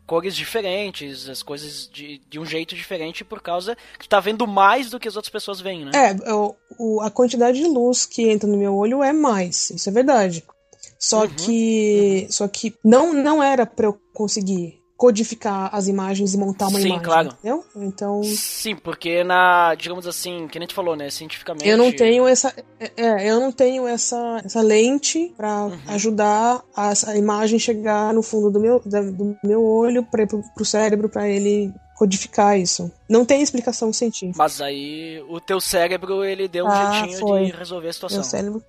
cores 0.06 0.36
diferentes, 0.36 1.28
as 1.30 1.44
coisas 1.44 1.90
de, 1.92 2.20
de 2.28 2.40
um 2.40 2.46
jeito 2.46 2.76
diferente 2.76 3.24
por 3.24 3.42
causa 3.42 3.76
que 3.98 4.06
tu 4.06 4.10
tá 4.10 4.20
vendo 4.20 4.48
mais 4.48 4.90
do 4.90 5.00
que 5.00 5.08
as 5.08 5.16
outras 5.16 5.32
pessoas 5.32 5.62
veem, 5.62 5.86
né? 5.86 5.92
É, 5.94 6.34
o, 6.34 6.56
o, 6.78 7.02
a 7.02 7.10
quantidade 7.10 7.60
de 7.60 7.68
luz 7.68 8.06
que 8.06 8.30
entra 8.30 8.50
no 8.50 8.58
meu 8.58 8.76
olho 8.76 9.04
é 9.04 9.14
mais, 9.14 9.70
isso 9.70 9.90
é 9.90 9.92
verdade. 9.92 10.44
Só 10.98 11.24
uhum, 11.24 11.30
que 11.30 12.22
uhum. 12.24 12.32
só 12.32 12.48
que 12.48 12.76
não 12.84 13.14
não 13.14 13.42
era 13.42 13.66
para 13.66 13.88
eu 13.88 13.98
conseguir 14.14 14.79
codificar 15.00 15.74
as 15.74 15.88
imagens 15.88 16.34
e 16.34 16.38
montar 16.38 16.68
uma 16.68 16.78
Sim, 16.78 16.88
imagem. 16.88 17.06
claro. 17.06 17.28
Entendeu? 17.30 17.66
Então. 17.78 18.22
Sim, 18.22 18.76
porque 18.76 19.24
na, 19.24 19.74
digamos 19.74 20.06
assim, 20.06 20.46
que 20.50 20.58
a 20.58 20.62
gente 20.62 20.76
falou, 20.76 20.94
né, 20.94 21.10
cientificamente. 21.10 21.70
Eu 21.70 21.78
não 21.78 21.90
tenho 21.90 22.28
essa, 22.28 22.54
é, 22.78 22.92
é, 22.98 23.32
eu 23.32 23.40
não 23.40 23.50
tenho 23.50 23.88
essa, 23.88 24.42
essa 24.44 24.62
lente 24.62 25.34
para 25.38 25.68
uhum. 25.68 25.80
ajudar 25.88 26.62
a, 26.76 26.92
a, 27.08 27.16
imagem 27.16 27.58
chegar 27.58 28.14
no 28.14 28.22
fundo 28.22 28.52
do 28.52 28.60
meu, 28.60 28.82
da, 28.86 29.00
do 29.00 29.38
meu 29.42 29.64
olho 29.64 30.04
para 30.04 30.28
pro, 30.28 30.44
pro 30.54 30.66
cérebro 30.66 31.08
para 31.08 31.30
ele 31.30 31.74
codificar 31.96 32.60
isso. 32.60 32.92
Não 33.08 33.24
tem 33.24 33.42
explicação 33.42 33.94
científica. 33.94 34.38
Mas 34.38 34.60
aí 34.60 35.24
o 35.30 35.40
teu 35.40 35.62
cérebro 35.62 36.26
ele 36.26 36.50
deu 36.50 36.66
um 36.66 36.70
ah, 36.70 37.00
jeitinho 37.00 37.20
foi. 37.20 37.46
de 37.46 37.52
resolver 37.54 37.88
a 37.88 37.94
situação. 37.94 38.20
Meu 38.20 38.30
cérebro 38.30 38.64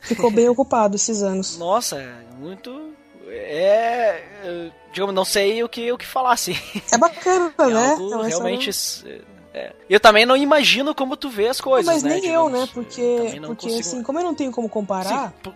ficou 0.00 0.32
bem 0.32 0.48
ocupado 0.48 0.96
esses 0.96 1.22
anos. 1.22 1.56
Nossa, 1.58 1.96
é 1.96 2.24
muito 2.40 2.96
é, 3.28 4.22
digamos, 4.96 5.14
não 5.14 5.26
sei 5.26 5.62
o 5.62 5.68
que, 5.68 5.92
o 5.92 5.98
que 5.98 6.06
falar, 6.06 6.32
assim. 6.32 6.56
É 6.90 6.96
bacana, 6.96 7.52
é 7.58 7.66
né? 7.66 7.90
Algo 7.90 8.24
é 8.24 8.28
realmente... 8.28 8.70
É. 9.52 9.72
Eu 9.88 9.98
também 9.98 10.26
não 10.26 10.36
imagino 10.36 10.94
como 10.94 11.16
tu 11.16 11.30
vê 11.30 11.48
as 11.48 11.62
coisas, 11.62 11.90
Mas 11.90 12.02
né? 12.02 12.10
nem 12.10 12.20
digamos. 12.20 12.52
eu, 12.52 12.60
né? 12.60 12.68
Porque, 12.74 13.40
porque 13.46 13.68
consigo... 13.68 13.80
assim, 13.80 14.02
como 14.02 14.18
eu 14.18 14.24
não 14.24 14.34
tenho 14.34 14.50
como 14.50 14.68
comparar... 14.68 15.32
Sim, 15.44 15.52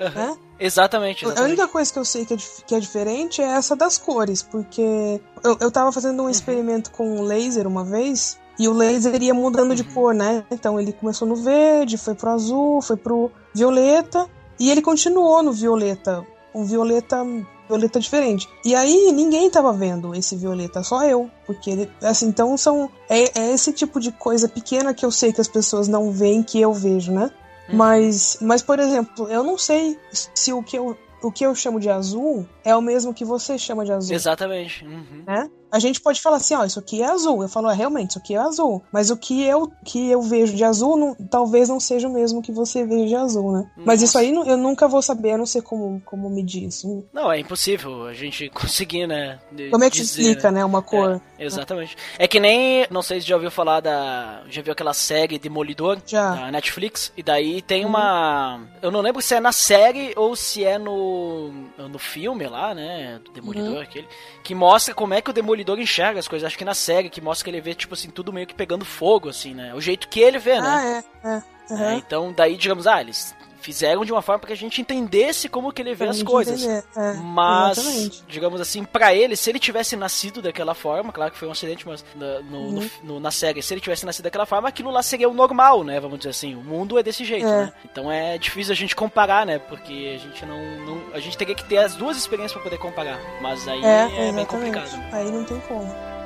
Uhum. 0.00 0.08
Né? 0.08 0.36
Exatamente, 0.58 1.26
exatamente, 1.26 1.42
A 1.42 1.44
única 1.44 1.68
coisa 1.68 1.92
que 1.92 1.98
eu 1.98 2.06
sei 2.06 2.24
que 2.24 2.32
é, 2.32 2.36
que 2.66 2.74
é 2.74 2.80
diferente 2.80 3.42
é 3.42 3.44
essa 3.44 3.76
das 3.76 3.98
cores, 3.98 4.42
porque 4.42 5.20
eu, 5.44 5.58
eu 5.60 5.70
tava 5.70 5.92
fazendo 5.92 6.20
um 6.20 6.24
uhum. 6.24 6.30
experimento 6.30 6.90
com 6.90 7.20
laser 7.20 7.66
uma 7.66 7.84
vez, 7.84 8.38
e 8.58 8.66
o 8.66 8.72
laser 8.72 9.22
ia 9.22 9.34
mudando 9.34 9.70
uhum. 9.70 9.76
de 9.76 9.84
cor, 9.84 10.14
né? 10.14 10.42
Então 10.50 10.80
ele 10.80 10.90
começou 10.90 11.28
no 11.28 11.36
verde, 11.36 11.98
foi 11.98 12.14
pro 12.14 12.30
azul, 12.30 12.80
foi 12.80 12.96
pro 12.96 13.30
violeta, 13.54 14.26
e 14.58 14.70
ele 14.70 14.80
continuou 14.80 15.42
no 15.42 15.52
violeta 15.52 16.26
um 16.54 16.64
violeta 16.64 17.22
violeta 17.70 18.00
diferente. 18.00 18.48
E 18.64 18.74
aí 18.74 19.12
ninguém 19.12 19.48
tava 19.50 19.72
vendo 19.72 20.14
esse 20.14 20.36
violeta, 20.36 20.82
só 20.82 21.04
eu. 21.04 21.30
Porque 21.46 21.70
ele, 21.70 21.90
assim, 22.02 22.26
então 22.26 22.56
são. 22.56 22.90
É, 23.08 23.40
é, 23.40 23.52
esse 23.52 23.72
tipo 23.72 24.00
de 24.00 24.12
coisa 24.12 24.48
pequena 24.48 24.92
que 24.92 25.04
eu 25.04 25.10
sei 25.10 25.32
que 25.32 25.40
as 25.40 25.48
pessoas 25.48 25.88
não 25.88 26.10
veem 26.10 26.42
que 26.42 26.60
eu 26.60 26.72
vejo, 26.72 27.12
né? 27.12 27.30
Hum. 27.68 27.76
Mas, 27.76 28.38
mas, 28.40 28.62
por 28.62 28.78
exemplo, 28.78 29.28
eu 29.28 29.44
não 29.44 29.56
sei 29.56 29.98
se 30.12 30.52
o 30.52 30.62
que 30.62 30.76
eu, 30.76 30.96
o 31.22 31.30
que 31.30 31.44
eu 31.44 31.54
chamo 31.54 31.78
de 31.78 31.88
azul 31.88 32.46
é 32.64 32.74
o 32.74 32.82
mesmo 32.82 33.14
que 33.14 33.24
você 33.24 33.56
chama 33.56 33.84
de 33.84 33.92
azul. 33.92 34.14
Exatamente. 34.14 34.84
Uhum. 34.84 35.24
Né? 35.26 35.48
A 35.70 35.78
gente 35.78 36.00
pode 36.00 36.20
falar 36.20 36.36
assim, 36.36 36.54
ó, 36.54 36.64
isso 36.64 36.78
aqui 36.78 37.02
é 37.02 37.06
azul. 37.06 37.42
Eu 37.42 37.48
falo, 37.48 37.68
ah, 37.68 37.72
realmente, 37.72 38.10
isso 38.10 38.18
aqui 38.18 38.34
é 38.34 38.38
azul. 38.38 38.82
Mas 38.92 39.10
o 39.10 39.16
que 39.16 39.42
eu, 39.44 39.70
que 39.84 40.10
eu 40.10 40.20
vejo 40.22 40.54
de 40.54 40.64
azul 40.64 40.96
não, 40.96 41.14
talvez 41.14 41.68
não 41.68 41.78
seja 41.78 42.08
o 42.08 42.12
mesmo 42.12 42.42
que 42.42 42.50
você 42.50 42.84
veja 42.84 43.06
de 43.06 43.14
azul, 43.14 43.52
né? 43.52 43.58
Nossa. 43.58 43.86
Mas 43.86 44.02
isso 44.02 44.18
aí 44.18 44.32
eu 44.32 44.56
nunca 44.56 44.88
vou 44.88 45.00
saber, 45.00 45.32
eu 45.32 45.38
não 45.38 45.46
sei 45.46 45.62
como, 45.62 46.02
como 46.04 46.28
medir 46.28 46.64
isso. 46.64 47.04
Não, 47.12 47.30
é 47.30 47.38
impossível 47.38 48.06
a 48.06 48.12
gente 48.12 48.48
conseguir, 48.54 49.06
né? 49.06 49.38
Como 49.70 49.84
é 49.84 49.90
que 49.90 49.98
dizer, 49.98 50.22
explica, 50.22 50.50
né, 50.50 50.64
uma 50.64 50.82
cor? 50.82 51.20
É, 51.38 51.44
exatamente. 51.44 51.96
É 52.18 52.26
que 52.26 52.40
nem, 52.40 52.86
não 52.90 53.02
sei 53.02 53.20
se 53.20 53.26
já 53.26 53.36
ouviu 53.36 53.50
falar 53.50 53.80
da... 53.80 54.42
Já 54.48 54.62
viu 54.62 54.72
aquela 54.72 54.94
série 54.94 55.38
Demolidor? 55.38 55.98
Já. 56.04 56.34
Da 56.34 56.50
Netflix? 56.50 57.12
E 57.16 57.22
daí 57.22 57.62
tem 57.62 57.84
uhum. 57.84 57.90
uma... 57.90 58.60
Eu 58.82 58.90
não 58.90 59.00
lembro 59.00 59.22
se 59.22 59.34
é 59.34 59.40
na 59.40 59.52
série 59.52 60.12
ou 60.16 60.34
se 60.34 60.64
é 60.64 60.78
no, 60.78 61.50
no 61.78 61.98
filme 61.98 62.46
lá, 62.46 62.74
né? 62.74 63.20
Do 63.24 63.30
Demolidor, 63.32 63.76
uhum. 63.76 63.80
aquele. 63.80 64.08
Que 64.42 64.54
mostra 64.54 64.94
como 64.94 65.14
é 65.14 65.20
que 65.20 65.30
o 65.30 65.32
Demolidor 65.32 65.59
enxerga 65.80 66.18
as 66.18 66.26
coisas 66.26 66.40
coisas, 66.40 66.46
acho 66.46 66.58
que 66.58 66.64
na 66.64 66.74
série, 66.74 67.10
que 67.10 67.20
mostra 67.20 67.44
que 67.44 67.50
ele 67.50 67.60
vê, 67.60 67.74
tipo 67.74 67.94
assim, 67.94 68.10
tudo 68.10 68.32
meio 68.32 68.46
que 68.46 68.54
pegando 68.54 68.84
fogo, 68.84 69.28
assim, 69.28 69.54
né? 69.54 69.74
O 69.74 69.80
jeito 69.80 70.08
que 70.08 70.20
ele 70.20 70.38
vê, 70.38 70.60
né? 70.60 70.66
Ah, 70.66 71.28
é, 71.28 71.28
é. 71.28 71.42
Uhum. 71.72 71.84
é 71.84 71.94
então, 71.96 72.32
daí, 72.32 72.56
digamos, 72.56 72.86
ah, 72.86 73.00
eles 73.00 73.34
fizeram 73.60 74.04
de 74.04 74.12
uma 74.12 74.22
forma 74.22 74.40
para 74.40 74.48
que 74.48 74.52
a 74.52 74.56
gente 74.56 74.80
entendesse 74.80 75.48
como 75.48 75.72
que 75.72 75.82
ele 75.82 75.94
vê 75.94 76.08
as 76.08 76.22
coisas. 76.22 76.64
É, 76.64 76.82
mas, 77.22 77.78
exatamente. 77.78 78.24
digamos 78.28 78.60
assim, 78.60 78.84
para 78.84 79.14
ele, 79.14 79.36
se 79.36 79.50
ele 79.50 79.58
tivesse 79.58 79.96
nascido 79.96 80.42
daquela 80.42 80.74
forma, 80.74 81.12
claro 81.12 81.30
que 81.30 81.38
foi 81.38 81.48
um 81.48 81.52
acidente, 81.52 81.86
mas 81.86 82.04
no, 82.14 82.42
no, 82.42 82.58
uhum. 82.58 82.90
no, 83.02 83.20
na 83.20 83.30
série, 83.30 83.62
se 83.62 83.72
ele 83.74 83.80
tivesse 83.80 84.06
nascido 84.06 84.24
daquela 84.24 84.46
forma, 84.46 84.68
aquilo 84.68 84.90
lá 84.90 85.02
seria 85.02 85.28
o 85.28 85.34
normal, 85.34 85.84
né? 85.84 86.00
Vamos 86.00 86.18
dizer 86.18 86.30
assim, 86.30 86.54
o 86.54 86.62
mundo 86.62 86.98
é 86.98 87.02
desse 87.02 87.24
jeito, 87.24 87.46
é. 87.46 87.66
né? 87.66 87.72
Então 87.84 88.10
é 88.10 88.38
difícil 88.38 88.72
a 88.72 88.76
gente 88.76 88.96
comparar, 88.96 89.44
né? 89.44 89.58
Porque 89.58 90.16
a 90.16 90.18
gente 90.18 90.44
não, 90.46 90.58
não 90.86 91.14
a 91.14 91.20
gente 91.20 91.36
teria 91.36 91.54
que 91.54 91.64
ter 91.64 91.78
as 91.78 91.94
duas 91.94 92.16
experiências 92.16 92.52
para 92.52 92.62
poder 92.62 92.78
comparar, 92.78 93.20
mas 93.40 93.66
aí 93.68 93.84
é, 93.84 94.28
é 94.28 94.32
bem 94.32 94.46
complicado. 94.46 94.90
Aí 95.12 95.30
não 95.30 95.44
tem 95.44 95.60
como. 95.60 96.19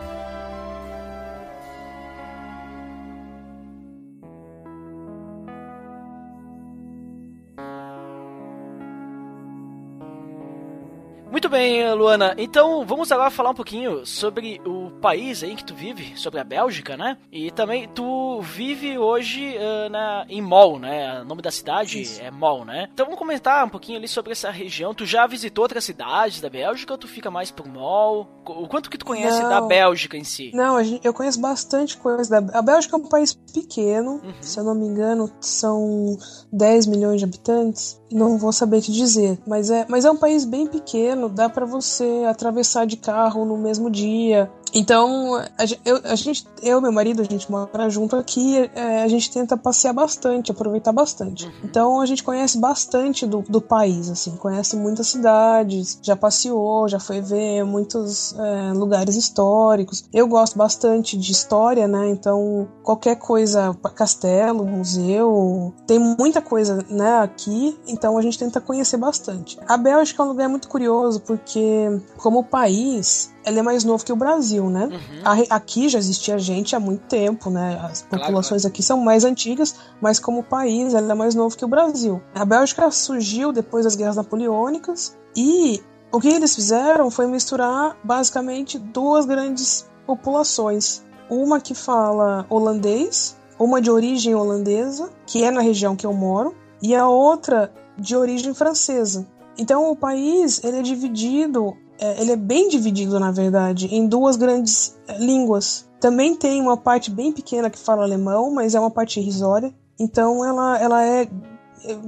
Bem, 11.54 11.94
Luana. 11.94 12.34
Então 12.36 12.84
vamos 12.84 13.12
agora 13.12 13.30
falar 13.30 13.50
um 13.50 13.54
pouquinho 13.54 14.04
sobre 14.04 14.60
o 14.66 14.90
país 15.00 15.40
aí 15.44 15.54
que 15.54 15.62
tu 15.62 15.72
vive, 15.72 16.18
sobre 16.18 16.40
a 16.40 16.44
Bélgica, 16.44 16.96
né? 16.96 17.16
E 17.30 17.48
também 17.52 17.88
tu 17.94 18.40
vive 18.40 18.98
hoje 18.98 19.54
uh, 19.56 19.88
na, 19.88 20.26
em 20.28 20.42
Mol, 20.42 20.80
né? 20.80 21.20
O 21.20 21.24
nome 21.24 21.42
da 21.42 21.52
cidade 21.52 22.02
Isso. 22.02 22.20
é 22.20 22.28
Mol, 22.28 22.64
né? 22.64 22.88
Então 22.92 23.06
vamos 23.06 23.20
comentar 23.20 23.64
um 23.64 23.68
pouquinho 23.68 23.98
ali 23.98 24.08
sobre 24.08 24.32
essa 24.32 24.50
região. 24.50 24.92
Tu 24.92 25.06
já 25.06 25.28
visitou 25.28 25.62
outras 25.62 25.84
cidades 25.84 26.40
da 26.40 26.50
Bélgica 26.50 26.92
ou 26.92 26.98
tu 26.98 27.06
fica 27.06 27.30
mais 27.30 27.52
por 27.52 27.68
Mol? 27.68 28.26
O 28.46 28.66
quanto 28.66 28.90
que 28.90 28.98
tu 28.98 29.04
conhece 29.04 29.40
Não. 29.40 29.48
da 29.48 29.60
Bélgica 29.60 30.16
em 30.16 30.24
si? 30.24 30.50
Não, 30.52 30.76
eu 31.02 31.14
conheço 31.14 31.40
bastante 31.40 31.96
coisa 31.96 32.40
da 32.40 32.58
A 32.58 32.62
Bélgica 32.62 32.96
é 32.96 32.98
um 32.98 33.08
país 33.08 33.32
pequeno, 33.32 34.20
uhum. 34.22 34.34
se 34.40 34.58
eu 34.58 34.64
não 34.64 34.74
me 34.74 34.86
engano, 34.86 35.30
são 35.40 36.18
10 36.52 36.86
milhões 36.86 37.20
de 37.20 37.24
habitantes. 37.24 38.02
Não 38.10 38.38
vou 38.38 38.52
saber 38.52 38.80
te 38.80 38.92
dizer, 38.92 39.38
mas 39.46 39.70
é, 39.70 39.86
mas 39.88 40.04
é 40.04 40.10
um 40.10 40.16
país 40.16 40.44
bem 40.44 40.66
pequeno, 40.66 41.28
dá 41.28 41.43
para 41.48 41.66
você 41.66 42.24
atravessar 42.28 42.86
de 42.86 42.96
carro 42.96 43.44
no 43.44 43.56
mesmo 43.56 43.90
dia. 43.90 44.50
Então, 44.74 45.36
a, 45.36 45.64
eu, 45.84 46.00
a 46.04 46.16
gente, 46.16 46.46
eu 46.60 46.78
e 46.78 46.82
meu 46.82 46.90
marido, 46.90 47.22
a 47.22 47.24
gente 47.24 47.50
mora 47.50 47.88
junto 47.88 48.16
aqui, 48.16 48.58
é, 48.74 49.02
a 49.02 49.08
gente 49.08 49.30
tenta 49.30 49.56
passear 49.56 49.92
bastante, 49.92 50.50
aproveitar 50.50 50.92
bastante. 50.92 51.46
Uhum. 51.46 51.52
Então, 51.62 52.00
a 52.00 52.06
gente 52.06 52.24
conhece 52.24 52.58
bastante 52.58 53.24
do, 53.24 53.42
do 53.42 53.60
país, 53.60 54.10
assim, 54.10 54.36
conhece 54.36 54.76
muitas 54.76 55.06
cidades, 55.06 55.98
já 56.02 56.16
passeou, 56.16 56.88
já 56.88 56.98
foi 56.98 57.20
ver 57.20 57.64
muitos 57.64 58.34
é, 58.36 58.72
lugares 58.72 59.14
históricos. 59.14 60.04
Eu 60.12 60.26
gosto 60.26 60.58
bastante 60.58 61.16
de 61.16 61.30
história, 61.30 61.86
né? 61.86 62.08
Então, 62.08 62.68
qualquer 62.82 63.16
coisa, 63.16 63.74
castelo, 63.94 64.64
museu, 64.64 65.72
tem 65.86 65.98
muita 65.98 66.42
coisa, 66.42 66.84
né, 66.88 67.20
aqui, 67.20 67.78
então 67.86 68.18
a 68.18 68.22
gente 68.22 68.38
tenta 68.38 68.60
conhecer 68.60 68.96
bastante. 68.96 69.58
A 69.68 69.76
Bélgica 69.76 70.22
é 70.22 70.26
um 70.26 70.28
lugar 70.28 70.48
muito 70.48 70.68
curioso 70.68 71.20
porque, 71.20 72.00
como 72.16 72.42
país, 72.42 73.33
ele 73.44 73.58
é 73.58 73.62
mais 73.62 73.84
novo 73.84 74.04
que 74.04 74.12
o 74.12 74.16
Brasil, 74.16 74.68
né? 74.70 74.86
Uhum. 74.86 75.44
Aqui 75.50 75.88
já 75.88 75.98
existia 75.98 76.38
gente 76.38 76.74
há 76.74 76.80
muito 76.80 77.02
tempo, 77.02 77.50
né? 77.50 77.78
As 77.82 78.02
populações 78.02 78.62
claro, 78.62 78.72
aqui 78.72 78.82
são 78.82 79.00
mais 79.00 79.24
antigas, 79.24 79.74
mas 80.00 80.18
como 80.18 80.42
país 80.42 80.94
ele 80.94 81.10
é 81.10 81.14
mais 81.14 81.34
novo 81.34 81.56
que 81.56 81.64
o 81.64 81.68
Brasil. 81.68 82.22
A 82.34 82.44
Bélgica 82.44 82.90
surgiu 82.90 83.52
depois 83.52 83.84
das 83.84 83.94
guerras 83.94 84.16
napoleônicas 84.16 85.16
e 85.36 85.82
o 86.12 86.20
que 86.20 86.28
eles 86.28 86.54
fizeram 86.54 87.10
foi 87.10 87.26
misturar 87.26 87.96
basicamente 88.04 88.78
duas 88.78 89.26
grandes 89.26 89.86
populações. 90.06 91.02
Uma 91.28 91.60
que 91.60 91.74
fala 91.74 92.46
holandês, 92.48 93.36
uma 93.58 93.80
de 93.80 93.90
origem 93.90 94.34
holandesa, 94.34 95.10
que 95.26 95.42
é 95.42 95.50
na 95.50 95.60
região 95.60 95.96
que 95.96 96.06
eu 96.06 96.12
moro, 96.12 96.54
e 96.82 96.94
a 96.94 97.08
outra 97.08 97.72
de 97.98 98.16
origem 98.16 98.54
francesa. 98.54 99.26
Então 99.56 99.90
o 99.90 99.96
país 99.96 100.62
ele 100.62 100.78
é 100.78 100.82
dividido 100.82 101.76
é, 101.98 102.20
ele 102.20 102.32
é 102.32 102.36
bem 102.36 102.68
dividido, 102.68 103.18
na 103.20 103.30
verdade, 103.30 103.86
em 103.94 104.06
duas 104.06 104.36
grandes 104.36 104.96
é, 105.06 105.18
línguas. 105.18 105.88
Também 106.00 106.34
tem 106.34 106.60
uma 106.60 106.76
parte 106.76 107.10
bem 107.10 107.32
pequena 107.32 107.70
que 107.70 107.78
fala 107.78 108.02
alemão, 108.02 108.52
mas 108.52 108.74
é 108.74 108.80
uma 108.80 108.90
parte 108.90 109.20
irrisória. 109.20 109.72
Então 109.98 110.44
ela, 110.44 110.78
ela 110.78 111.04
é 111.04 111.28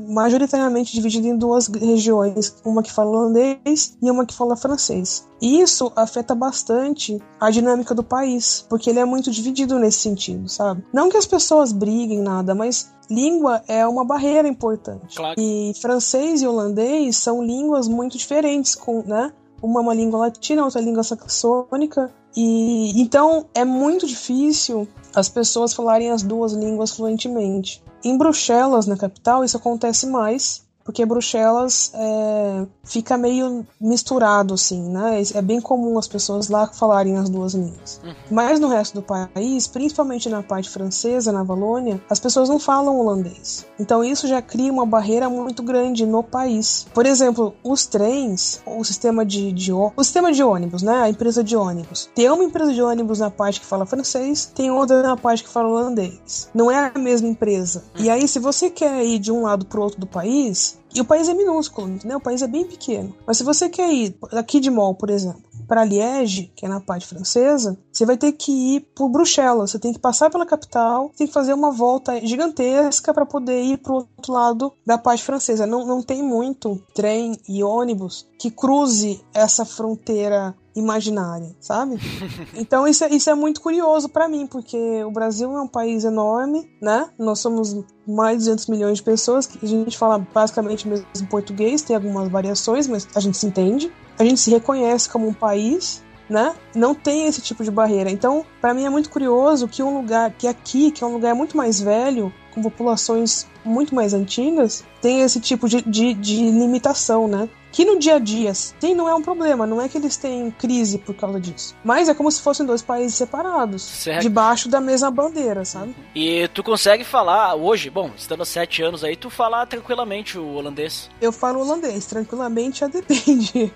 majoritariamente 0.09 0.93
dividida 0.95 1.29
em 1.29 1.37
duas 1.37 1.69
regiões, 1.69 2.57
uma 2.65 2.83
que 2.83 2.93
fala 2.93 3.11
holandês 3.11 3.97
e 4.03 4.11
uma 4.11 4.25
que 4.25 4.35
fala 4.35 4.57
francês. 4.57 5.29
E 5.41 5.61
isso 5.61 5.93
afeta 5.95 6.35
bastante 6.35 7.21
a 7.39 7.51
dinâmica 7.51 7.95
do 7.95 8.03
país, 8.03 8.65
porque 8.69 8.89
ele 8.89 8.99
é 8.99 9.05
muito 9.05 9.31
dividido 9.31 9.79
nesse 9.79 9.99
sentido, 9.99 10.49
sabe? 10.49 10.85
Não 10.93 11.11
que 11.11 11.17
as 11.17 11.27
pessoas 11.27 11.73
briguem 11.73 12.23
nada, 12.23 12.55
mas 12.55 12.91
língua 13.11 13.63
é 13.69 13.87
uma 13.87 14.05
barreira 14.05 14.49
importante. 14.49 15.17
Claro. 15.17 15.39
E 15.39 15.73
francês 15.81 16.43
e 16.43 16.47
holandês 16.47 17.17
são 17.17 17.43
línguas 17.43 17.87
muito 17.87 18.17
diferentes, 18.17 18.75
com, 18.75 19.03
né? 19.07 19.33
Uma 19.63 19.81
é 19.81 19.83
uma 19.83 19.95
língua 19.95 20.21
latina, 20.21 20.65
outra 20.65 20.81
é 20.81 20.85
língua 20.85 21.03
saxônica. 21.03 22.13
E 22.37 23.01
então 23.01 23.47
é 23.55 23.65
muito 23.65 24.07
difícil 24.07 24.87
as 25.15 25.29
pessoas 25.29 25.73
falarem 25.73 26.11
as 26.11 26.23
duas 26.23 26.53
línguas 26.53 26.91
fluentemente. 26.91 27.83
Em 28.05 28.19
Bruxelas, 28.19 28.87
na 28.87 28.97
capital, 28.97 29.43
isso 29.43 29.57
acontece 29.57 30.07
mais, 30.07 30.66
porque 30.87 31.05
Bruxelas 31.05 31.91
é, 31.93 32.65
fica 32.85 33.19
meio 33.19 33.67
misturado, 33.81 34.55
assim, 34.55 34.89
né? 34.89 35.21
É 35.35 35.43
bem 35.43 35.61
comum 35.61 35.99
as 35.99 36.07
pessoas 36.07 36.49
lá 36.49 36.69
falarem 36.69 37.17
as 37.17 37.29
duas 37.29 37.55
línguas. 37.55 38.01
Uhum. 38.05 38.15
Mas 38.31 38.61
no 38.61 38.69
resto 38.69 38.95
do 38.95 39.03
país, 39.03 39.67
principalmente 39.67 40.29
na 40.29 40.45
parte 40.45 40.71
francesa, 40.71 41.33
na 41.33 41.43
Valônia, 41.43 42.01
as 42.09 42.21
pessoas 42.21 42.49
não 42.49 42.61
falam 42.61 43.01
holandês. 43.01 43.67
Então 43.81 44.05
isso 44.05 44.29
já 44.29 44.41
cria 44.41 44.73
uma 44.73 44.87
barreira 44.87 45.29
muito 45.29 45.61
grande 45.61 46.07
no 46.07 46.23
país. 46.23 46.87
Por 46.95 47.05
exemplo, 47.05 47.53
os 47.65 47.85
trens, 47.85 48.63
o 48.65 48.85
sistema 48.85 49.27
de, 49.27 49.51
de 49.51 49.73
o 49.73 49.93
sistema 49.99 50.33
de 50.33 50.43
ônibus, 50.45 50.83
né? 50.83 51.03
A 51.03 51.11
empresa 51.11 51.43
de 51.43 51.57
ônibus. 51.57 52.09
Tem 52.15 52.31
uma 52.31 52.45
empresa 52.45 52.73
de 52.73 52.81
ônibus 52.81 53.19
na 53.19 53.31
parte 53.31 53.61
que 53.61 53.67
fala 53.67 53.85
francês, 53.85 54.47
tem 54.55 54.71
outra 54.71 55.03
na 55.03 55.17
parte 55.17 55.43
que 55.43 55.51
fala 55.51 55.69
holandês. 55.69 56.49
Não 56.55 56.71
é 56.71 56.93
a 56.95 56.99
mesma 56.99 57.27
empresa. 57.27 57.83
E 57.99 58.09
aí, 58.09 58.29
se 58.29 58.39
você 58.39 58.71
quer 58.71 59.05
ir 59.05 59.19
de 59.19 59.33
um 59.33 59.43
lado 59.43 59.67
pro 59.67 59.83
outro 59.83 59.99
do 59.99 60.07
país, 60.07 60.76
e 60.95 61.01
o 61.01 61.05
país 61.05 61.29
é 61.29 61.35
minúsculo, 61.35 61.89
entendeu? 61.89 62.19
O 62.19 62.23
país 62.23 62.41
é 62.41 62.47
bem 62.47 62.65
pequeno. 62.65 63.15
Mas 63.27 63.37
se 63.37 63.45
você 63.45 63.69
quer 63.69 63.93
ir 63.93 64.17
aqui 64.33 64.61
de 64.61 64.71
Mol, 64.71 64.95
por 64.95 65.11
exemplo, 65.11 65.43
para 65.67 65.85
Liege, 65.85 66.51
que 66.55 66.65
é 66.65 66.69
na 66.69 66.81
parte 66.81 67.07
francesa, 67.07 67.79
você 67.93 68.07
vai 68.07 68.17
ter 68.17 68.33
que 68.33 68.77
ir 68.77 68.81
por 68.95 69.09
Bruxelas. 69.09 69.71
Você 69.71 69.79
tem 69.79 69.93
que 69.93 69.99
passar 69.99 70.31
pela 70.31 70.47
capital, 70.47 71.11
tem 71.17 71.27
que 71.27 71.33
fazer 71.33 71.53
uma 71.53 71.71
volta 71.71 72.25
gigantesca 72.25 73.13
para 73.13 73.27
poder 73.27 73.63
ir 73.63 73.79
para 73.79 73.93
o 73.93 73.97
outro 73.97 74.33
lado 74.33 74.73
da 74.87 74.97
parte 74.97 75.23
francesa. 75.23 75.67
Não, 75.67 75.85
não 75.85 76.03
tem 76.03 76.23
muito 76.23 76.83
trem 76.95 77.39
e 77.49 77.63
ônibus 77.63 78.27
que 78.39 78.51
cruze 78.51 79.21
essa 79.35 79.65
fronteira 79.65 80.55
imaginária, 80.77 81.57
sabe? 81.59 81.97
Então 82.55 82.87
isso 82.87 83.05
é, 83.05 83.09
isso 83.09 83.29
é 83.29 83.35
muito 83.35 83.61
curioso 83.61 84.09
para 84.09 84.29
mim, 84.29 84.47
porque 84.47 85.03
o 85.05 85.11
Brasil 85.11 85.51
é 85.57 85.61
um 85.61 85.69
país 85.69 86.05
enorme, 86.05 86.71
né? 86.81 87.09
Nós 87.19 87.41
somos 87.41 87.85
mais 88.07 88.39
de 88.39 88.45
200 88.45 88.67
milhões 88.69 88.99
de 88.99 89.05
pessoas, 89.05 89.49
a 89.61 89.67
gente 89.67 89.97
fala 89.97 90.19
basicamente 90.19 90.87
mesmo 90.87 91.07
português, 91.29 91.83
tem 91.83 91.97
algumas 91.97 92.29
variações, 92.29 92.87
mas 92.87 93.09
a 93.15 93.21
gente 93.21 93.37
se 93.37 93.47
entende. 93.47 93.93
A 94.19 94.25
gente 94.25 94.41
se 94.41 94.51
reconhece 94.51 95.09
como 95.09 95.27
um 95.27 95.33
país, 95.33 96.03
né? 96.29 96.55
Não 96.75 96.95
tem 96.95 97.27
esse 97.27 97.41
tipo 97.41 97.63
de 97.63 97.71
barreira. 97.71 98.11
Então, 98.11 98.45
para 98.61 98.75
mim 98.75 98.85
é 98.85 98.91
muito 98.91 99.11
curioso 99.11 99.69
que 99.69 99.83
um 99.83 99.97
lugar, 99.97 100.31
que 100.33 100.47
aqui, 100.47 100.91
que 100.91 101.03
é 101.03 101.07
um 101.07 101.13
lugar 101.13 101.35
muito 101.35 101.57
mais 101.57 101.81
velho, 101.81 102.33
com 102.55 102.63
populações 102.63 103.47
muito 103.65 103.95
mais 103.95 104.15
antigas, 104.15 104.85
tem 105.03 105.21
esse 105.21 105.41
tipo 105.41 105.69
de, 105.69 105.83
de, 105.83 106.15
de 106.15 106.51
limitação, 106.51 107.29
né? 107.29 107.49
Que 107.77 107.85
no 107.85 107.99
dia 107.99 108.15
a 108.15 108.19
dia, 108.19 108.55
sim, 108.55 108.95
não 108.95 109.07
é 109.07 109.15
um 109.15 109.21
problema, 109.21 109.67
não 109.67 109.79
é 109.79 109.87
que 109.87 109.99
eles 109.99 110.17
têm 110.17 110.51
crise 110.51 110.97
por 110.97 111.15
causa 111.15 111.39
disso. 111.39 111.77
Mas 111.85 112.09
é 112.09 112.15
como 112.15 112.31
se 112.31 112.41
fossem 112.41 112.65
dois 112.65 112.81
países 112.81 113.19
separados, 113.19 113.83
certo. 113.83 114.23
debaixo 114.23 114.67
da 114.67 114.81
mesma 114.81 115.11
bandeira, 115.11 115.63
sabe? 115.63 115.95
E 116.15 116.49
tu 116.55 116.63
consegue 116.63 117.05
falar 117.05 117.55
hoje, 117.55 117.91
bom, 117.91 118.13
estando 118.17 118.41
há 118.41 118.47
sete 118.47 118.83
anos 118.83 119.05
aí, 119.05 119.15
tu 119.15 119.29
falar 119.29 119.67
tranquilamente 119.67 120.39
o 120.39 120.55
holandês? 120.55 121.11
Eu 121.21 121.31
falo 121.31 121.61
holandês, 121.61 122.07
tranquilamente 122.07 122.81
já 122.81 122.89
depende. 122.89 123.71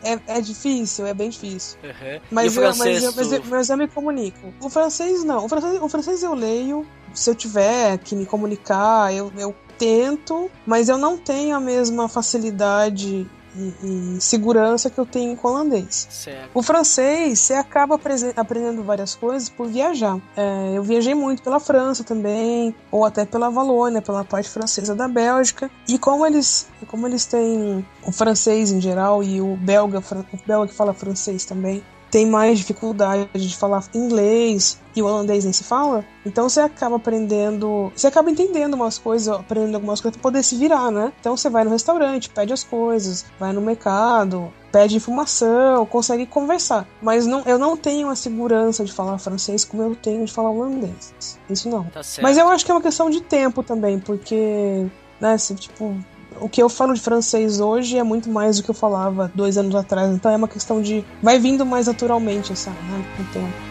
É, 0.00 0.38
é 0.38 0.40
difícil, 0.40 1.04
é 1.04 1.12
bem 1.12 1.28
difícil. 1.28 1.76
Uhum. 1.82 2.20
Mas, 2.30 2.56
eu, 2.56 2.62
mas, 2.62 2.78
eu, 2.78 3.12
mas, 3.12 3.32
eu, 3.32 3.44
mas, 3.44 3.68
eu, 3.68 3.76
me 3.76 3.88
comunico. 3.88 4.54
O 4.62 4.70
francês 4.70 5.24
não. 5.24 5.44
O 5.44 5.48
francês, 5.48 5.82
o 5.82 5.88
francês 5.88 6.22
eu 6.22 6.34
leio. 6.34 6.86
Se 7.12 7.28
eu 7.28 7.34
tiver 7.34 7.98
que 7.98 8.14
me 8.14 8.24
comunicar, 8.24 9.12
eu, 9.12 9.32
eu 9.36 9.52
tento, 9.78 10.50
mas 10.66 10.88
eu 10.88 10.98
não 10.98 11.16
tenho 11.16 11.56
a 11.56 11.60
mesma 11.60 12.08
facilidade 12.08 13.26
e, 13.56 14.20
segurança 14.20 14.90
que 14.90 14.98
eu 14.98 15.06
tenho 15.06 15.36
com 15.36 15.48
o 15.48 15.50
holandês. 15.50 16.06
Certo. 16.10 16.50
O 16.54 16.62
francês, 16.62 17.40
você 17.40 17.54
acaba 17.54 17.98
aprendendo 18.36 18.82
várias 18.82 19.14
coisas 19.14 19.48
por 19.48 19.66
viajar. 19.66 20.18
É, 20.36 20.72
eu 20.74 20.82
viajei 20.82 21.14
muito 21.14 21.42
pela 21.42 21.58
França 21.58 22.04
também, 22.04 22.74
ou 22.90 23.04
até 23.04 23.24
pela 23.24 23.50
Valônia, 23.50 24.02
pela 24.02 24.24
parte 24.24 24.48
francesa 24.48 24.94
da 24.94 25.08
Bélgica. 25.08 25.70
E 25.88 25.98
como 25.98 26.26
eles, 26.26 26.68
como 26.86 27.06
eles 27.06 27.24
têm 27.24 27.84
o 28.04 28.12
francês 28.12 28.70
em 28.70 28.80
geral 28.80 29.22
e 29.22 29.40
o 29.40 29.56
belga, 29.56 29.98
o 29.98 30.46
belga 30.46 30.68
que 30.68 30.74
fala 30.74 30.94
francês 30.94 31.44
também, 31.44 31.82
tem 32.10 32.26
mais 32.26 32.58
dificuldade 32.58 33.28
de 33.34 33.56
falar 33.56 33.84
inglês 33.94 34.78
e 34.94 35.02
o 35.02 35.06
holandês 35.06 35.44
nem 35.44 35.52
se 35.52 35.62
fala, 35.62 36.04
então 36.26 36.48
você 36.48 36.60
acaba 36.60 36.96
aprendendo, 36.96 37.92
você 37.94 38.06
acaba 38.08 38.30
entendendo 38.30 38.74
umas 38.74 38.98
coisas, 38.98 39.28
aprendendo 39.28 39.76
algumas 39.76 40.00
coisas 40.00 40.16
pra 40.16 40.30
poder 40.30 40.42
se 40.42 40.56
virar, 40.56 40.90
né? 40.90 41.12
Então 41.20 41.36
você 41.36 41.48
vai 41.48 41.64
no 41.64 41.70
restaurante, 41.70 42.30
pede 42.30 42.52
as 42.52 42.64
coisas, 42.64 43.24
vai 43.38 43.52
no 43.52 43.60
mercado, 43.60 44.52
pede 44.72 44.96
informação, 44.96 45.86
consegue 45.86 46.26
conversar. 46.26 46.86
Mas 47.00 47.26
não, 47.26 47.42
eu 47.44 47.58
não 47.58 47.76
tenho 47.76 48.08
a 48.08 48.16
segurança 48.16 48.84
de 48.84 48.92
falar 48.92 49.18
francês 49.18 49.64
como 49.64 49.82
eu 49.82 49.94
tenho 49.94 50.24
de 50.24 50.32
falar 50.32 50.50
holandês. 50.50 51.38
Isso 51.48 51.68
não. 51.68 51.84
Tá 51.84 52.00
Mas 52.20 52.36
eu 52.36 52.48
acho 52.48 52.64
que 52.64 52.70
é 52.70 52.74
uma 52.74 52.82
questão 52.82 53.08
de 53.08 53.20
tempo 53.20 53.62
também, 53.62 53.98
porque, 53.98 54.86
né, 55.20 55.34
assim, 55.34 55.54
tipo, 55.54 55.96
o 56.40 56.48
que 56.48 56.62
eu 56.62 56.68
falo 56.68 56.94
de 56.94 57.00
francês 57.00 57.60
hoje 57.60 57.98
é 57.98 58.02
muito 58.02 58.28
mais 58.30 58.56
do 58.56 58.62
que 58.62 58.70
eu 58.70 58.74
falava 58.74 59.30
dois 59.34 59.58
anos 59.58 59.74
atrás. 59.74 60.10
Então 60.12 60.30
é 60.30 60.36
uma 60.36 60.48
questão 60.48 60.80
de. 60.80 61.04
Vai 61.22 61.38
vindo 61.38 61.64
mais 61.66 61.86
naturalmente, 61.86 62.56
sabe, 62.56 62.78
né? 62.82 63.04
Com 63.16 63.22
o 63.22 63.26
tempo. 63.26 63.67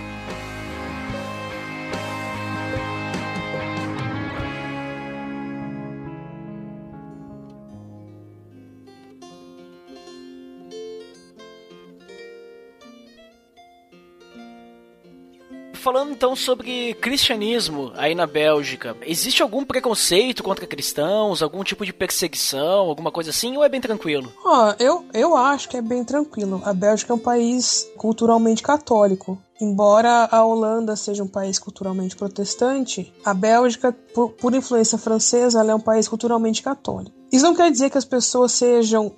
Falando 15.88 16.12
então 16.12 16.36
sobre 16.36 16.96
cristianismo 16.96 17.94
aí 17.96 18.14
na 18.14 18.28
Bélgica. 18.28 18.98
Existe 19.04 19.42
algum 19.42 19.64
preconceito 19.64 20.44
contra 20.44 20.68
cristãos, 20.68 21.42
algum 21.42 21.64
tipo 21.64 21.86
de 21.86 21.94
perseguição, 21.94 22.90
alguma 22.90 23.10
coisa 23.10 23.30
assim, 23.30 23.56
ou 23.56 23.64
é 23.64 23.70
bem 23.70 23.80
tranquilo? 23.80 24.34
Ó, 24.44 24.74
eu, 24.80 25.06
eu 25.14 25.34
acho 25.38 25.70
que 25.70 25.78
é 25.78 25.82
bem 25.82 26.04
tranquilo. 26.04 26.62
A 26.66 26.74
Bélgica 26.74 27.14
é 27.14 27.16
um 27.16 27.20
país 27.20 27.90
culturalmente 27.96 28.62
católico. 28.62 29.42
Embora 29.62 30.28
a 30.30 30.46
Holanda 30.46 30.96
seja 30.96 31.24
um 31.24 31.28
país 31.28 31.58
culturalmente 31.58 32.18
protestante, 32.18 33.12
a 33.24 33.34
Bélgica, 33.34 33.96
por, 34.18 34.32
por 34.32 34.56
influência 34.56 34.98
francesa, 34.98 35.60
ela 35.60 35.74
é 35.74 35.76
um 35.76 35.80
país 35.80 36.08
culturalmente 36.08 36.64
católico. 36.64 37.16
Isso 37.32 37.44
não 37.44 37.54
quer 37.54 37.70
dizer 37.70 37.90
que 37.90 37.98
as 37.98 38.06
pessoas 38.06 38.54
sejam, 38.54 39.12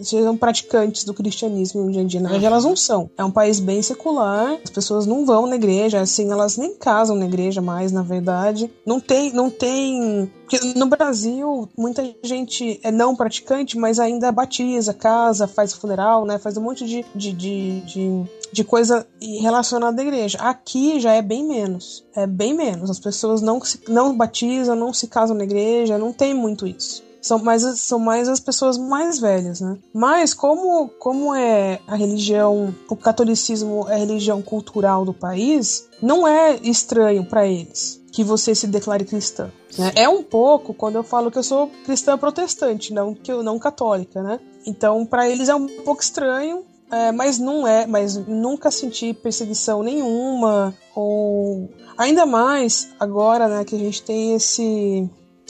sejam 0.00 0.36
praticantes 0.36 1.02
do 1.02 1.14
cristianismo 1.14 1.82
no 1.82 1.90
dia 1.90 2.02
a 2.02 2.04
dia. 2.04 2.20
Na 2.20 2.28
verdade, 2.28 2.46
elas 2.46 2.64
não 2.64 2.76
são. 2.76 3.10
É 3.16 3.24
um 3.24 3.30
país 3.30 3.58
bem 3.58 3.82
secular, 3.82 4.58
as 4.62 4.70
pessoas 4.70 5.06
não 5.06 5.24
vão 5.24 5.46
na 5.46 5.56
igreja, 5.56 6.00
assim, 6.00 6.30
elas 6.30 6.56
nem 6.56 6.74
casam 6.76 7.16
na 7.16 7.24
igreja 7.24 7.60
mais, 7.60 7.90
na 7.90 8.02
verdade. 8.02 8.70
Não 8.86 9.00
tem. 9.00 9.32
Não 9.32 9.50
tem 9.50 10.30
no 10.74 10.86
Brasil, 10.86 11.68
muita 11.76 12.02
gente 12.22 12.80
é 12.82 12.90
não 12.90 13.14
praticante, 13.14 13.76
mas 13.76 13.98
ainda 13.98 14.32
batiza, 14.32 14.94
casa, 14.94 15.46
faz 15.46 15.74
funeral, 15.74 16.24
né? 16.24 16.38
Faz 16.38 16.56
um 16.56 16.62
monte 16.62 16.86
de, 16.86 17.04
de, 17.14 17.32
de, 17.32 17.80
de, 17.80 18.24
de 18.50 18.64
coisa 18.64 19.06
relacionada 19.20 20.00
à 20.00 20.04
igreja. 20.04 20.38
Aqui 20.38 21.00
já 21.00 21.12
é 21.12 21.20
bem 21.20 21.44
menos. 21.46 22.04
É 22.16 22.26
bem 22.26 22.54
menos. 22.54 22.88
As 22.88 22.98
pessoas 22.98 23.42
não, 23.42 23.60
não 23.88 24.16
batizam, 24.28 24.76
não 24.76 24.92
se 24.92 25.08
casam 25.08 25.36
na 25.36 25.44
igreja, 25.44 25.98
não 25.98 26.12
tem 26.12 26.34
muito 26.34 26.66
isso 26.66 27.08
são 27.20 27.38
mais, 27.38 27.62
são 27.80 27.98
mais 27.98 28.28
as 28.28 28.40
pessoas 28.40 28.78
mais 28.78 29.18
velhas, 29.18 29.60
né? 29.60 29.76
Mas 29.92 30.32
como, 30.32 30.88
como 30.98 31.34
é 31.34 31.80
a 31.86 31.96
religião, 31.96 32.74
o 32.88 32.96
catolicismo 32.96 33.86
é 33.88 33.94
a 33.94 33.98
religião 33.98 34.40
cultural 34.40 35.04
do 35.04 35.12
país, 35.12 35.88
não 36.00 36.26
é 36.26 36.56
estranho 36.62 37.24
para 37.24 37.46
eles 37.46 38.00
que 38.12 38.24
você 38.24 38.54
se 38.54 38.66
declare 38.66 39.04
cristã. 39.04 39.50
Né? 39.76 39.92
É 39.94 40.08
um 40.08 40.22
pouco 40.22 40.72
quando 40.72 40.96
eu 40.96 41.02
falo 41.02 41.30
que 41.30 41.38
eu 41.38 41.42
sou 41.42 41.70
cristã 41.84 42.16
protestante, 42.16 42.92
não 42.92 43.14
que 43.14 43.30
eu 43.30 43.42
não 43.42 43.58
católica, 43.58 44.22
né? 44.22 44.40
Então 44.66 45.04
para 45.04 45.28
eles 45.28 45.48
é 45.48 45.54
um 45.54 45.66
pouco 45.84 46.02
estranho, 46.02 46.64
é, 46.90 47.12
mas 47.12 47.38
não 47.38 47.66
é, 47.66 47.86
mas 47.86 48.16
nunca 48.16 48.70
senti 48.70 49.12
perseguição 49.12 49.82
nenhuma 49.82 50.74
ou 50.94 51.68
ainda 51.96 52.24
mais 52.24 52.88
agora, 52.98 53.48
né, 53.48 53.64
que 53.64 53.76
a 53.76 53.78
gente 53.78 54.02
tem 54.02 54.34
esse 54.34 55.08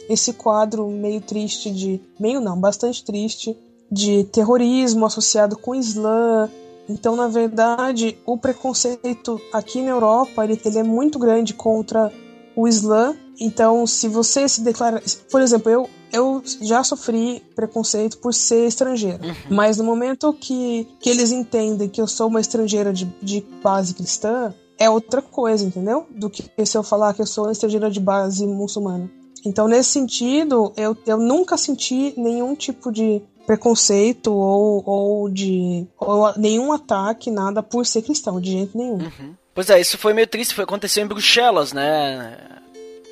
esse 0.08 0.32
quadro 0.32 0.88
meio 0.88 1.20
triste 1.20 1.70
de. 1.70 2.00
meio 2.18 2.40
não, 2.40 2.58
bastante 2.58 3.04
triste, 3.04 3.56
de 3.92 4.24
terrorismo 4.24 5.04
associado 5.04 5.56
com 5.56 5.72
o 5.72 5.74
Islã. 5.74 6.48
Então, 6.88 7.14
na 7.14 7.28
verdade, 7.28 8.16
o 8.24 8.38
preconceito 8.38 9.38
aqui 9.52 9.82
na 9.82 9.90
Europa 9.90 10.42
ele, 10.42 10.58
ele 10.64 10.78
é 10.78 10.82
muito 10.82 11.18
grande 11.18 11.52
contra 11.52 12.10
o 12.56 12.66
Islã. 12.66 13.14
Então, 13.38 13.86
se 13.86 14.08
você 14.08 14.48
se 14.48 14.62
declara. 14.62 15.02
Por 15.30 15.42
exemplo, 15.42 15.70
eu, 15.70 15.90
eu 16.12 16.42
já 16.62 16.82
sofri 16.82 17.42
preconceito 17.54 18.18
por 18.18 18.32
ser 18.32 18.66
estrangeira. 18.66 19.20
Uhum. 19.22 19.56
Mas 19.56 19.76
no 19.76 19.84
momento 19.84 20.32
que, 20.32 20.86
que 21.00 21.10
eles 21.10 21.30
entendem 21.30 21.88
que 21.88 22.00
eu 22.00 22.06
sou 22.06 22.28
uma 22.28 22.40
estrangeira 22.40 22.92
de, 22.92 23.04
de 23.22 23.44
base 23.62 23.94
cristã, 23.94 24.54
é 24.78 24.88
outra 24.88 25.20
coisa, 25.20 25.64
entendeu? 25.64 26.06
Do 26.10 26.30
que 26.30 26.44
se 26.64 26.78
eu 26.78 26.82
falar 26.82 27.14
que 27.14 27.22
eu 27.22 27.26
sou 27.26 27.44
uma 27.44 27.52
estrangeira 27.52 27.90
de 27.90 28.00
base 28.00 28.46
muçulmana. 28.46 29.10
Então, 29.44 29.68
nesse 29.68 29.90
sentido, 29.90 30.72
eu, 30.76 30.96
eu 31.06 31.16
nunca 31.16 31.56
senti 31.56 32.14
nenhum 32.16 32.54
tipo 32.54 32.90
de 32.90 33.22
preconceito 33.46 34.32
ou, 34.32 34.82
ou 34.84 35.28
de 35.30 35.86
ou 35.98 36.32
nenhum 36.36 36.70
ataque, 36.70 37.30
nada 37.30 37.62
por 37.62 37.86
ser 37.86 38.02
cristão, 38.02 38.40
de 38.40 38.52
jeito 38.52 38.76
nenhum. 38.76 38.98
Uhum. 38.98 39.34
Pois 39.54 39.70
é, 39.70 39.80
isso 39.80 39.96
foi 39.96 40.12
meio 40.12 40.26
triste, 40.26 40.54
foi 40.54 40.64
aconteceu 40.64 41.02
em 41.02 41.08
Bruxelas, 41.08 41.72
né? 41.72 42.36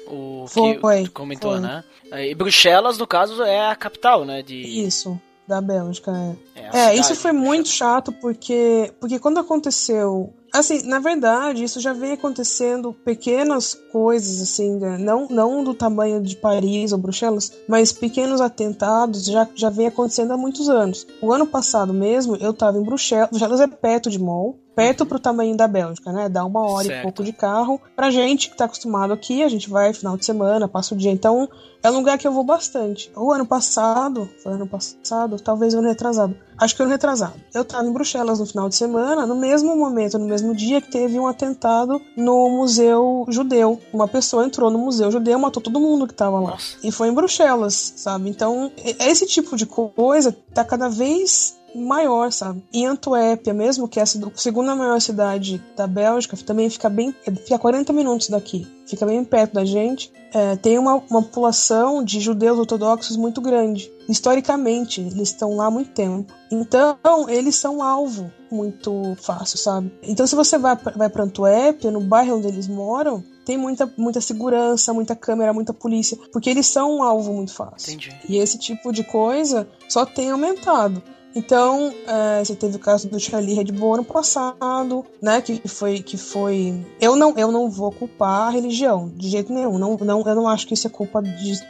O 0.06 0.46
foi, 0.48 0.74
que 0.74 1.04
tu 1.04 1.12
comentou, 1.12 1.52
foi. 1.52 1.60
né? 1.60 1.84
E 2.12 2.34
Bruxelas, 2.34 2.98
no 2.98 3.06
caso, 3.06 3.42
é 3.42 3.68
a 3.68 3.76
capital, 3.76 4.24
né? 4.24 4.42
De... 4.42 4.54
Isso, 4.54 5.20
da 5.46 5.60
Bélgica, 5.60 6.12
é. 6.54 6.60
É, 6.72 6.78
é 6.88 6.94
isso 6.96 7.14
foi 7.14 7.32
muito 7.32 7.68
chato 7.68 8.12
porque, 8.12 8.92
porque 9.00 9.18
quando 9.18 9.38
aconteceu 9.38 10.32
Assim, 10.56 10.82
na 10.84 10.98
verdade, 10.98 11.62
isso 11.62 11.80
já 11.80 11.92
vem 11.92 12.12
acontecendo 12.12 12.94
pequenas 13.04 13.74
coisas, 13.92 14.40
assim, 14.40 14.78
né? 14.78 14.96
não, 14.96 15.28
não 15.28 15.62
do 15.62 15.74
tamanho 15.74 16.22
de 16.22 16.34
Paris 16.34 16.92
ou 16.92 16.98
Bruxelas, 16.98 17.52
mas 17.68 17.92
pequenos 17.92 18.40
atentados 18.40 19.26
já, 19.26 19.46
já 19.54 19.68
vem 19.68 19.88
acontecendo 19.88 20.32
há 20.32 20.36
muitos 20.36 20.70
anos. 20.70 21.06
O 21.20 21.30
ano 21.30 21.46
passado 21.46 21.92
mesmo, 21.92 22.36
eu 22.36 22.54
tava 22.54 22.78
em 22.78 22.82
Bruxelas, 22.82 23.28
Bruxelas 23.28 23.60
é 23.60 23.66
perto 23.66 24.08
de 24.08 24.18
Mol, 24.18 24.58
perto 24.76 25.06
pro 25.06 25.18
tamanho 25.18 25.56
da 25.56 25.66
Bélgica, 25.66 26.12
né? 26.12 26.28
Dá 26.28 26.44
uma 26.44 26.70
hora 26.70 26.86
certo. 26.86 27.00
e 27.00 27.02
pouco 27.02 27.24
de 27.24 27.32
carro. 27.32 27.80
Pra 27.96 28.10
gente 28.10 28.50
que 28.50 28.56
tá 28.56 28.66
acostumado 28.66 29.14
aqui, 29.14 29.42
a 29.42 29.48
gente 29.48 29.70
vai 29.70 29.94
final 29.94 30.18
de 30.18 30.24
semana, 30.26 30.68
passa 30.68 30.94
o 30.94 30.98
dia. 30.98 31.10
Então, 31.10 31.48
é 31.82 31.90
um 31.90 31.94
lugar 31.96 32.18
que 32.18 32.28
eu 32.28 32.32
vou 32.32 32.44
bastante. 32.44 33.10
O 33.16 33.32
ano 33.32 33.46
passado, 33.46 34.28
foi 34.42 34.52
ano 34.52 34.66
passado, 34.66 35.40
talvez 35.40 35.72
ano 35.72 35.88
retrasado. 35.88 36.36
Acho 36.58 36.76
que 36.76 36.82
ano 36.82 36.90
retrasado. 36.90 37.34
Eu 37.54 37.64
tava 37.64 37.86
em 37.86 37.92
Bruxelas 37.92 38.38
no 38.38 38.44
final 38.44 38.68
de 38.68 38.74
semana, 38.74 39.24
no 39.24 39.34
mesmo 39.34 39.74
momento, 39.74 40.18
no 40.18 40.26
mesmo 40.26 40.54
dia 40.54 40.80
que 40.80 40.90
teve 40.90 41.18
um 41.18 41.26
atentado 41.26 42.00
no 42.16 42.50
Museu 42.50 43.24
Judeu. 43.28 43.80
Uma 43.92 44.06
pessoa 44.06 44.44
entrou 44.44 44.70
no 44.70 44.78
Museu 44.78 45.10
Judeu, 45.10 45.38
matou 45.38 45.62
todo 45.62 45.80
mundo 45.80 46.06
que 46.06 46.14
tava 46.14 46.38
lá. 46.38 46.58
E 46.82 46.92
foi 46.92 47.08
em 47.08 47.14
Bruxelas, 47.14 47.94
sabe? 47.96 48.28
Então, 48.28 48.70
esse 48.98 49.26
tipo 49.26 49.56
de 49.56 49.64
coisa 49.64 50.36
tá 50.52 50.64
cada 50.64 50.88
vez 50.88 51.55
maior, 51.76 52.32
sabe? 52.32 52.62
Em 52.72 52.86
Antuérpia, 52.86 53.52
mesmo 53.52 53.88
que 53.88 54.00
é 54.00 54.02
a 54.02 54.06
segunda 54.06 54.74
maior 54.74 55.00
cidade 55.00 55.62
da 55.76 55.86
Bélgica, 55.86 56.36
também 56.36 56.70
fica 56.70 56.88
bem. 56.88 57.14
fica 57.44 57.58
40 57.58 57.92
minutos 57.92 58.28
daqui, 58.28 58.66
fica 58.86 59.04
bem 59.04 59.24
perto 59.24 59.54
da 59.54 59.64
gente. 59.64 60.12
É, 60.32 60.56
tem 60.56 60.78
uma, 60.78 60.96
uma 61.10 61.22
população 61.22 62.04
de 62.04 62.20
judeus 62.20 62.58
ortodoxos 62.58 63.16
muito 63.16 63.40
grande. 63.40 63.90
Historicamente, 64.08 65.00
eles 65.00 65.28
estão 65.30 65.56
lá 65.56 65.66
há 65.66 65.70
muito 65.70 65.90
tempo. 65.90 66.32
Então, 66.50 66.96
eles 67.28 67.56
são 67.56 67.82
alvo 67.82 68.30
muito 68.50 69.16
fácil, 69.20 69.58
sabe? 69.58 69.92
Então, 70.02 70.26
se 70.26 70.34
você 70.34 70.58
vai, 70.58 70.76
vai 70.76 71.08
para 71.08 71.24
Antuérpia, 71.24 71.90
no 71.90 72.00
bairro 72.00 72.36
onde 72.36 72.48
eles 72.48 72.68
moram, 72.68 73.24
tem 73.46 73.56
muita, 73.56 73.90
muita 73.96 74.20
segurança, 74.20 74.92
muita 74.92 75.14
câmera, 75.14 75.52
muita 75.52 75.72
polícia, 75.72 76.18
porque 76.32 76.50
eles 76.50 76.66
são 76.66 76.96
um 76.96 77.02
alvo 77.02 77.32
muito 77.32 77.54
fácil. 77.54 77.94
Entendi. 77.94 78.14
E 78.28 78.36
esse 78.38 78.58
tipo 78.58 78.92
de 78.92 79.04
coisa 79.04 79.68
só 79.88 80.04
tem 80.04 80.30
aumentado. 80.30 81.00
Então, 81.36 81.92
é, 82.06 82.42
você 82.42 82.54
teve 82.56 82.76
o 82.76 82.78
caso 82.78 83.10
do 83.10 83.20
Charlie 83.20 83.54
Redbow 83.54 83.92
ano 83.92 84.04
passado, 84.04 85.04
né? 85.20 85.42
Que 85.42 85.68
foi, 85.68 86.00
que 86.00 86.16
foi. 86.16 86.82
Eu 86.98 87.14
não, 87.14 87.34
eu 87.36 87.52
não 87.52 87.70
vou 87.70 87.92
culpar 87.92 88.48
a 88.48 88.50
religião 88.50 89.12
de 89.14 89.28
jeito 89.28 89.52
nenhum. 89.52 89.78
Não, 89.78 89.98
não, 89.98 90.26
eu 90.26 90.34
não 90.34 90.48
acho 90.48 90.66
que 90.66 90.72
isso 90.72 90.86
é 90.86 90.90
culpa 90.90 91.22
de, 91.22 91.60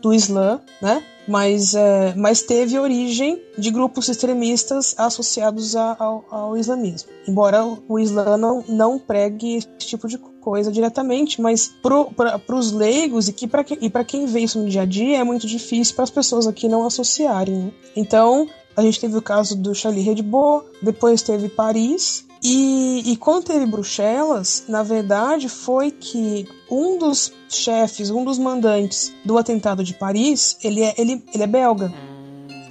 do 0.00 0.14
Islã, 0.14 0.60
né? 0.80 1.02
Mas, 1.26 1.74
é, 1.74 2.14
mas 2.16 2.42
teve 2.42 2.78
origem 2.78 3.42
de 3.58 3.72
grupos 3.72 4.08
extremistas 4.08 4.94
associados 4.96 5.74
a, 5.74 5.96
ao, 5.98 6.24
ao, 6.30 6.56
islamismo. 6.56 7.10
Embora 7.26 7.64
o 7.88 7.98
Islã 7.98 8.36
não, 8.36 8.64
não 8.68 9.00
pregue 9.00 9.56
esse 9.56 9.68
tipo 9.78 10.06
de 10.06 10.16
coisa 10.16 10.70
diretamente, 10.70 11.42
mas 11.42 11.70
para 11.82 12.56
os 12.56 12.72
leigos 12.72 13.28
e, 13.28 13.32
que 13.32 13.48
pra, 13.48 13.64
e 13.80 13.90
para 13.90 14.04
quem 14.04 14.26
vê 14.26 14.40
isso 14.40 14.60
no 14.60 14.68
dia 14.68 14.82
a 14.82 14.86
dia 14.86 15.18
é 15.18 15.24
muito 15.24 15.46
difícil 15.46 15.94
para 15.94 16.04
as 16.04 16.10
pessoas 16.10 16.46
aqui 16.46 16.68
não 16.68 16.86
associarem. 16.86 17.54
Né? 17.54 17.72
Então, 17.94 18.48
a 18.78 18.82
gente 18.82 19.00
teve 19.00 19.18
o 19.18 19.22
caso 19.22 19.56
do 19.56 19.74
Charlie 19.74 20.08
Hebdo, 20.08 20.64
depois 20.80 21.20
teve 21.20 21.48
Paris. 21.48 22.24
E, 22.40 23.02
e 23.10 23.16
quando 23.16 23.46
teve 23.46 23.66
Bruxelas, 23.66 24.62
na 24.68 24.84
verdade 24.84 25.48
foi 25.48 25.90
que 25.90 26.46
um 26.70 26.96
dos 26.96 27.32
chefes, 27.48 28.08
um 28.08 28.24
dos 28.24 28.38
mandantes 28.38 29.12
do 29.24 29.36
atentado 29.36 29.82
de 29.82 29.94
Paris, 29.94 30.56
ele 30.62 30.84
é, 30.84 30.94
ele, 30.96 31.24
ele 31.34 31.42
é 31.42 31.46
belga. 31.48 31.92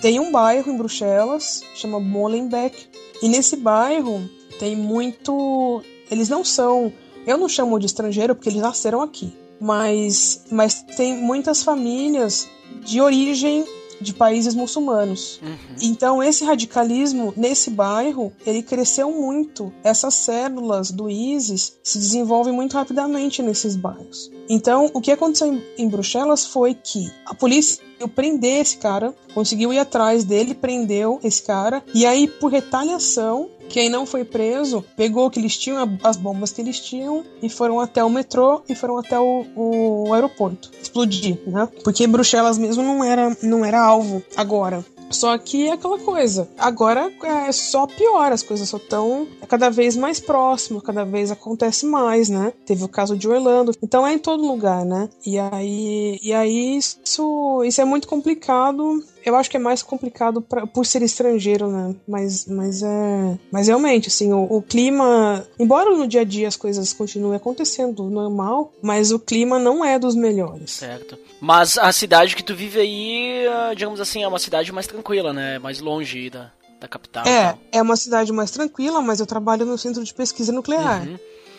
Tem 0.01 0.17
um 0.17 0.31
bairro 0.31 0.71
em 0.71 0.77
Bruxelas, 0.77 1.61
chama 1.75 1.99
Molenbeek, 1.99 2.87
e 3.21 3.27
nesse 3.27 3.57
bairro 3.57 4.29
tem 4.59 4.77
muito. 4.77 5.83
Eles 6.09 6.29
não 6.29 6.41
são. 6.45 6.89
Eu 7.25 7.37
não 7.37 7.49
chamo 7.49 7.77
de 7.77 7.85
estrangeiro 7.85 8.33
porque 8.33 8.47
eles 8.47 8.61
nasceram 8.61 9.01
aqui, 9.01 9.35
mas, 9.59 10.45
mas 10.49 10.81
tem 10.83 11.17
muitas 11.17 11.63
famílias 11.63 12.47
de 12.85 13.01
origem 13.01 13.65
de 13.99 14.13
países 14.13 14.53
muçulmanos. 14.53 15.39
Uhum. 15.41 15.57
Então 15.81 16.23
esse 16.23 16.43
radicalismo 16.43 17.33
nesse 17.35 17.69
bairro, 17.69 18.31
ele 18.45 18.61
cresceu 18.61 19.11
muito. 19.11 19.71
Essas 19.83 20.13
células 20.13 20.91
do 20.91 21.09
ISIS 21.09 21.77
se 21.83 21.97
desenvolvem 21.97 22.53
muito 22.53 22.73
rapidamente 22.73 23.41
nesses 23.41 23.75
bairros. 23.75 24.31
Então, 24.49 24.89
o 24.93 25.01
que 25.01 25.11
aconteceu 25.11 25.61
em 25.77 25.89
Bruxelas 25.89 26.45
foi 26.45 26.73
que 26.73 27.11
a 27.25 27.35
polícia 27.35 27.83
conseguiu 27.97 28.07
prender 28.07 28.61
esse 28.61 28.77
cara, 28.77 29.13
conseguiu 29.33 29.73
ir 29.73 29.79
atrás 29.79 30.23
dele, 30.23 30.53
prendeu 30.53 31.19
esse 31.23 31.43
cara, 31.43 31.83
e 31.93 32.05
aí, 32.05 32.27
por 32.27 32.51
retaliação, 32.51 33.49
quem 33.69 33.89
não 33.89 34.05
foi 34.05 34.23
preso 34.23 34.83
pegou 34.95 35.27
o 35.27 35.29
que 35.29 35.39
eles 35.39 35.57
tinham, 35.57 35.97
as 36.03 36.17
bombas 36.17 36.51
que 36.51 36.61
eles 36.61 36.79
tinham, 36.79 37.23
e 37.41 37.49
foram 37.49 37.79
até 37.79 38.03
o 38.03 38.09
metrô 38.09 38.61
e 38.67 38.75
foram 38.75 38.97
até 38.97 39.19
o, 39.19 39.45
o 39.55 40.13
aeroporto 40.13 40.71
explodir, 40.81 41.37
né? 41.45 41.67
Porque 41.83 42.07
Bruxelas 42.07 42.57
mesmo 42.57 42.83
não 42.83 43.03
era, 43.03 43.35
não 43.43 43.63
era 43.63 43.81
alvo 43.81 44.23
agora 44.35 44.83
Só 45.09 45.37
que 45.37 45.67
é 45.67 45.73
aquela 45.73 45.99
coisa. 45.99 46.49
Agora 46.57 47.11
é 47.23 47.51
só 47.51 47.87
pior, 47.87 48.31
as 48.31 48.43
coisas 48.43 48.67
só 48.67 48.77
estão 48.77 49.27
cada 49.47 49.69
vez 49.69 49.95
mais 49.95 50.19
próximo, 50.19 50.81
cada 50.81 51.05
vez 51.05 51.31
acontece 51.31 51.85
mais, 51.85 52.29
né? 52.29 52.51
Teve 52.65 52.83
o 52.83 52.89
caso 52.89 53.17
de 53.17 53.27
Orlando. 53.27 53.71
Então 53.81 54.05
é 54.05 54.13
em 54.13 54.19
todo 54.19 54.45
lugar, 54.45 54.85
né? 54.85 55.09
E 55.25 55.37
aí, 55.39 56.19
e 56.21 56.33
aí 56.33 56.77
isso, 56.77 57.63
isso 57.63 57.81
é 57.81 57.85
muito 57.85 58.07
complicado 58.07 59.01
eu 59.25 59.35
acho 59.35 59.49
que 59.49 59.57
é 59.57 59.59
mais 59.59 59.83
complicado 59.83 60.41
pra, 60.41 60.65
por 60.65 60.85
ser 60.85 61.01
estrangeiro, 61.01 61.69
né? 61.69 61.95
Mas, 62.07 62.45
mas 62.45 62.81
é. 62.81 63.37
Mas 63.51 63.67
realmente, 63.67 64.07
assim, 64.07 64.31
o, 64.31 64.43
o, 64.43 64.61
clima. 64.61 65.45
Embora 65.59 65.95
no 65.95 66.07
dia 66.07 66.21
a 66.21 66.23
dia 66.23 66.47
as 66.47 66.55
coisas 66.55 66.93
continuem 66.93 67.35
acontecendo 67.35 68.03
normal, 68.09 68.73
mas 68.81 69.11
o 69.11 69.19
clima 69.19 69.59
não 69.59 69.83
é 69.83 69.99
dos 69.99 70.15
melhores. 70.15 70.71
Certo. 70.71 71.17
Mas 71.39 71.77
a 71.77 71.91
cidade 71.91 72.35
que 72.35 72.43
tu 72.43 72.55
vive 72.55 72.79
aí, 72.79 73.47
ah, 73.47 73.73
digamos 73.73 73.99
assim, 73.99 74.23
é 74.23 74.27
uma 74.27 74.39
cidade 74.39 74.71
mais 74.71 74.87
tranquila, 74.87 75.33
né? 75.33 75.59
Mais 75.59 75.79
longe 75.79 76.29
da, 76.29 76.51
da 76.79 76.87
capital. 76.87 77.25
É, 77.27 77.57
é 77.71 77.81
uma 77.81 77.95
cidade 77.95 78.31
mais 78.31 78.51
tranquila, 78.51 79.01
mas 79.01 79.19
eu 79.19 79.25
trabalho 79.25 79.65
no 79.65 79.77
centro 79.77 80.03
de 80.03 80.13
pesquisa 80.13 80.51
nuclear. 80.51 81.07
Uhum. 81.07 81.17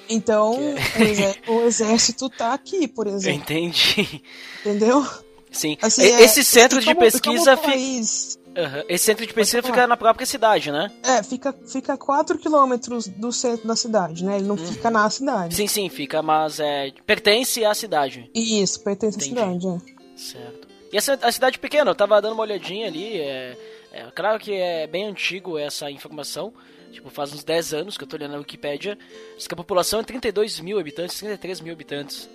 Então, 0.09 0.59
é... 0.97 1.51
o, 1.51 1.63
exército 1.63 2.31
tá 2.31 2.55
aqui, 2.55 2.89
por 2.89 3.07
exemplo. 3.09 3.43
Entendi. 3.43 4.23
Entendeu? 4.61 5.05
Sim. 5.51 5.77
Assim, 5.81 6.03
esse 6.03 6.41
é, 6.41 6.43
centro 6.43 6.81
de 6.81 6.87
como, 6.87 7.01
pesquisa 7.01 7.57
fica. 7.57 8.39
Uhum. 8.59 8.85
Esse 8.89 9.05
centro 9.05 9.27
de 9.27 9.33
pesquisa 9.33 9.63
fica 9.63 9.87
na 9.87 9.97
própria 9.97 10.27
cidade, 10.27 10.73
né? 10.73 10.91
É, 11.03 11.23
fica, 11.23 11.53
fica 11.53 11.93
a 11.93 11.97
4 11.97 12.39
quilômetros 12.39 13.07
do 13.07 13.31
centro 13.31 13.69
da 13.69 13.77
cidade, 13.77 14.25
né? 14.25 14.37
Ele 14.37 14.47
não 14.47 14.57
hum. 14.57 14.59
fica 14.67 14.91
na 14.91 15.09
cidade. 15.09 15.55
Sim, 15.55 15.69
sim, 15.69 15.89
fica, 15.89 16.23
mas 16.23 16.59
é, 16.59 16.91
pertence 17.07 17.65
à 17.65 17.73
cidade. 17.73 18.29
Isso, 18.35 18.83
pertence 18.83 19.17
Entendi. 19.17 19.39
à 19.39 19.53
cidade, 19.53 19.85
é. 19.95 20.19
Certo. 20.19 20.69
E 20.93 20.97
essa, 20.97 21.19
a 21.23 21.31
cidade 21.31 21.59
pequena, 21.59 21.91
eu 21.91 21.95
tava 21.95 22.21
dando 22.21 22.33
uma 22.33 22.43
olhadinha 22.43 22.89
ali, 22.89 23.21
é, 23.21 23.57
é, 23.93 24.11
claro 24.15 24.39
que 24.39 24.53
é 24.55 24.87
bem 24.87 25.07
antigo 25.07 25.59
essa 25.59 25.91
informação, 25.91 26.53
tipo, 26.91 27.11
faz 27.11 27.33
uns 27.33 27.45
10 27.45 27.75
anos 27.75 27.97
que 27.97 28.05
eu 28.05 28.09
tô 28.09 28.17
olhando 28.17 28.33
na 28.33 28.39
Wikipedia, 28.39 28.99
diz 29.37 29.47
que 29.47 29.55
a 29.55 29.57
população 29.57 30.01
é 30.01 30.03
32 30.03 30.61
mil 30.61 30.81
habitantes, 30.81 31.19
33 31.19 31.61
mil 31.61 31.73
habitantes. 31.73 32.29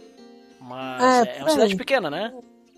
Mas 0.62 1.28
é, 1.28 1.40
é 1.40 1.42
uma 1.42 1.50
cidade 1.50 1.76
pequena, 1.76 2.10
né? 2.10 2.32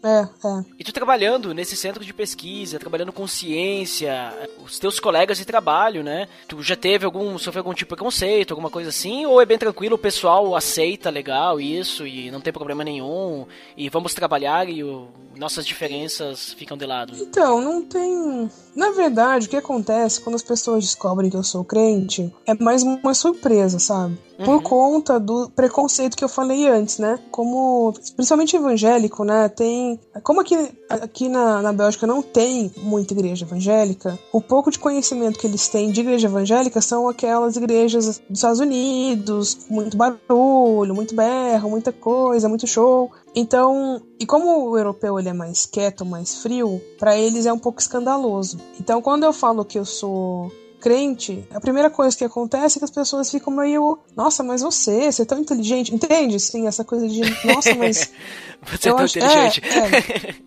É, 0.06 0.20
é. 0.48 0.66
E 0.78 0.84
tu 0.84 0.94
trabalhando 0.94 1.52
nesse 1.52 1.76
centro 1.76 2.06
de 2.06 2.14
pesquisa, 2.14 2.78
trabalhando 2.78 3.12
com 3.12 3.26
ciência, 3.26 4.32
os 4.64 4.78
teus 4.78 5.00
colegas 5.00 5.40
de 5.40 5.46
trabalho, 5.46 6.04
né? 6.04 6.28
Tu 6.48 6.62
já 6.62 6.76
teve 6.76 7.06
algum, 7.06 7.40
sofreu 7.40 7.62
algum 7.62 7.74
tipo 7.74 7.86
de 7.86 7.96
preconceito, 7.96 8.52
alguma 8.52 8.70
coisa 8.70 8.90
assim? 8.90 9.26
Ou 9.26 9.42
é 9.42 9.46
bem 9.46 9.58
tranquilo, 9.58 9.96
o 9.96 10.00
pessoal 10.00 10.56
aceita 10.56 11.10
legal 11.10 11.60
isso 11.60 12.06
e 12.06 12.30
não 12.30 12.40
tem 12.40 12.54
problema 12.54 12.84
nenhum? 12.84 13.48
E 13.76 13.90
vamos 13.90 14.14
trabalhar 14.14 14.70
e 14.70 14.84
o, 14.84 15.08
nossas 15.36 15.66
diferenças 15.66 16.54
ficam 16.54 16.78
de 16.78 16.86
lado? 16.86 17.16
Então, 17.20 17.60
não 17.60 17.82
tem. 17.82 18.50
Na 18.76 18.92
verdade, 18.92 19.48
o 19.48 19.50
que 19.50 19.58
acontece 19.58 20.22
quando 20.22 20.36
as 20.36 20.44
pessoas 20.44 20.84
descobrem 20.84 21.32
que 21.32 21.38
eu 21.38 21.44
sou 21.44 21.64
crente 21.64 22.32
é 22.46 22.54
mais 22.54 22.84
uma 22.84 23.14
surpresa, 23.16 23.80
sabe? 23.80 24.18
Uhum. 24.38 24.46
Por 24.46 24.62
conta 24.64 25.20
do 25.20 25.50
preconceito 25.50 26.18
que 26.18 26.24
eu 26.24 26.30
falei 26.30 26.68
antes, 26.68 27.00
né? 27.00 27.20
Como, 27.32 27.94
principalmente 28.16 28.56
evangélico, 28.56 29.24
né? 29.24 29.48
Tem. 29.48 30.00
Como 30.24 30.42
aqui, 30.42 30.56
aqui 30.90 31.30
na, 31.30 31.62
na 31.62 31.72
Bélgica 31.72 32.06
não 32.06 32.22
tem 32.22 32.72
muita 32.78 33.14
igreja 33.14 33.46
evangélica, 33.46 34.20
o 34.34 34.42
pouco 34.42 34.70
de 34.70 34.80
conhecimento 34.80 35.40
que 35.40 35.48
eles 35.48 35.68
têm 35.70 35.92
de 35.92 36.02
igreja 36.02 36.28
evangélica 36.28 36.82
são 36.82 37.08
aquelas 37.08 37.56
igrejas 37.56 38.06
dos 38.30 38.40
Estados 38.40 38.60
Unidos, 38.60 39.56
com 39.68 39.76
muito 39.76 39.96
barulho, 39.96 40.94
muito 40.94 41.16
berro, 41.16 41.70
muita 41.70 41.94
coisa, 41.94 42.50
muito 42.50 42.68
show. 42.68 43.12
Então, 43.34 44.02
e 44.20 44.26
como 44.26 44.70
o 44.70 44.78
europeu 44.78 45.20
ele 45.20 45.30
é 45.30 45.34
mais 45.34 45.66
quieto, 45.66 46.06
mais 46.06 46.36
frio, 46.42 46.82
para 46.98 47.18
eles 47.18 47.46
é 47.46 47.54
um 47.54 47.60
pouco 47.60 47.82
escandaloso. 47.82 48.58
Então, 48.80 49.02
quando 49.02 49.24
eu 49.24 49.34
falo 49.34 49.66
que 49.66 49.78
eu 49.78 49.86
sou 49.86 50.52
crente, 50.86 51.44
a 51.50 51.60
primeira 51.60 51.90
coisa 51.90 52.16
que 52.16 52.24
acontece 52.24 52.78
é 52.78 52.80
que 52.80 52.86
as 52.86 52.92
pessoas 52.92 53.32
ficam 53.32 53.52
meio, 53.52 53.98
nossa, 54.16 54.44
mas 54.44 54.62
você, 54.62 55.12
você 55.12 55.24
é 55.24 55.26
tão 55.26 55.40
inteligente, 55.40 55.96
entende? 55.96 56.40
Sim, 56.40 56.68
essa 56.68 56.84
coisa 56.84 57.08
de, 57.08 57.22
nossa, 57.44 57.74
mas 57.74 58.12
você 58.66 58.90
é 58.90 58.94
tão 58.94 59.04
acho, 59.04 59.18
inteligente. 59.20 59.62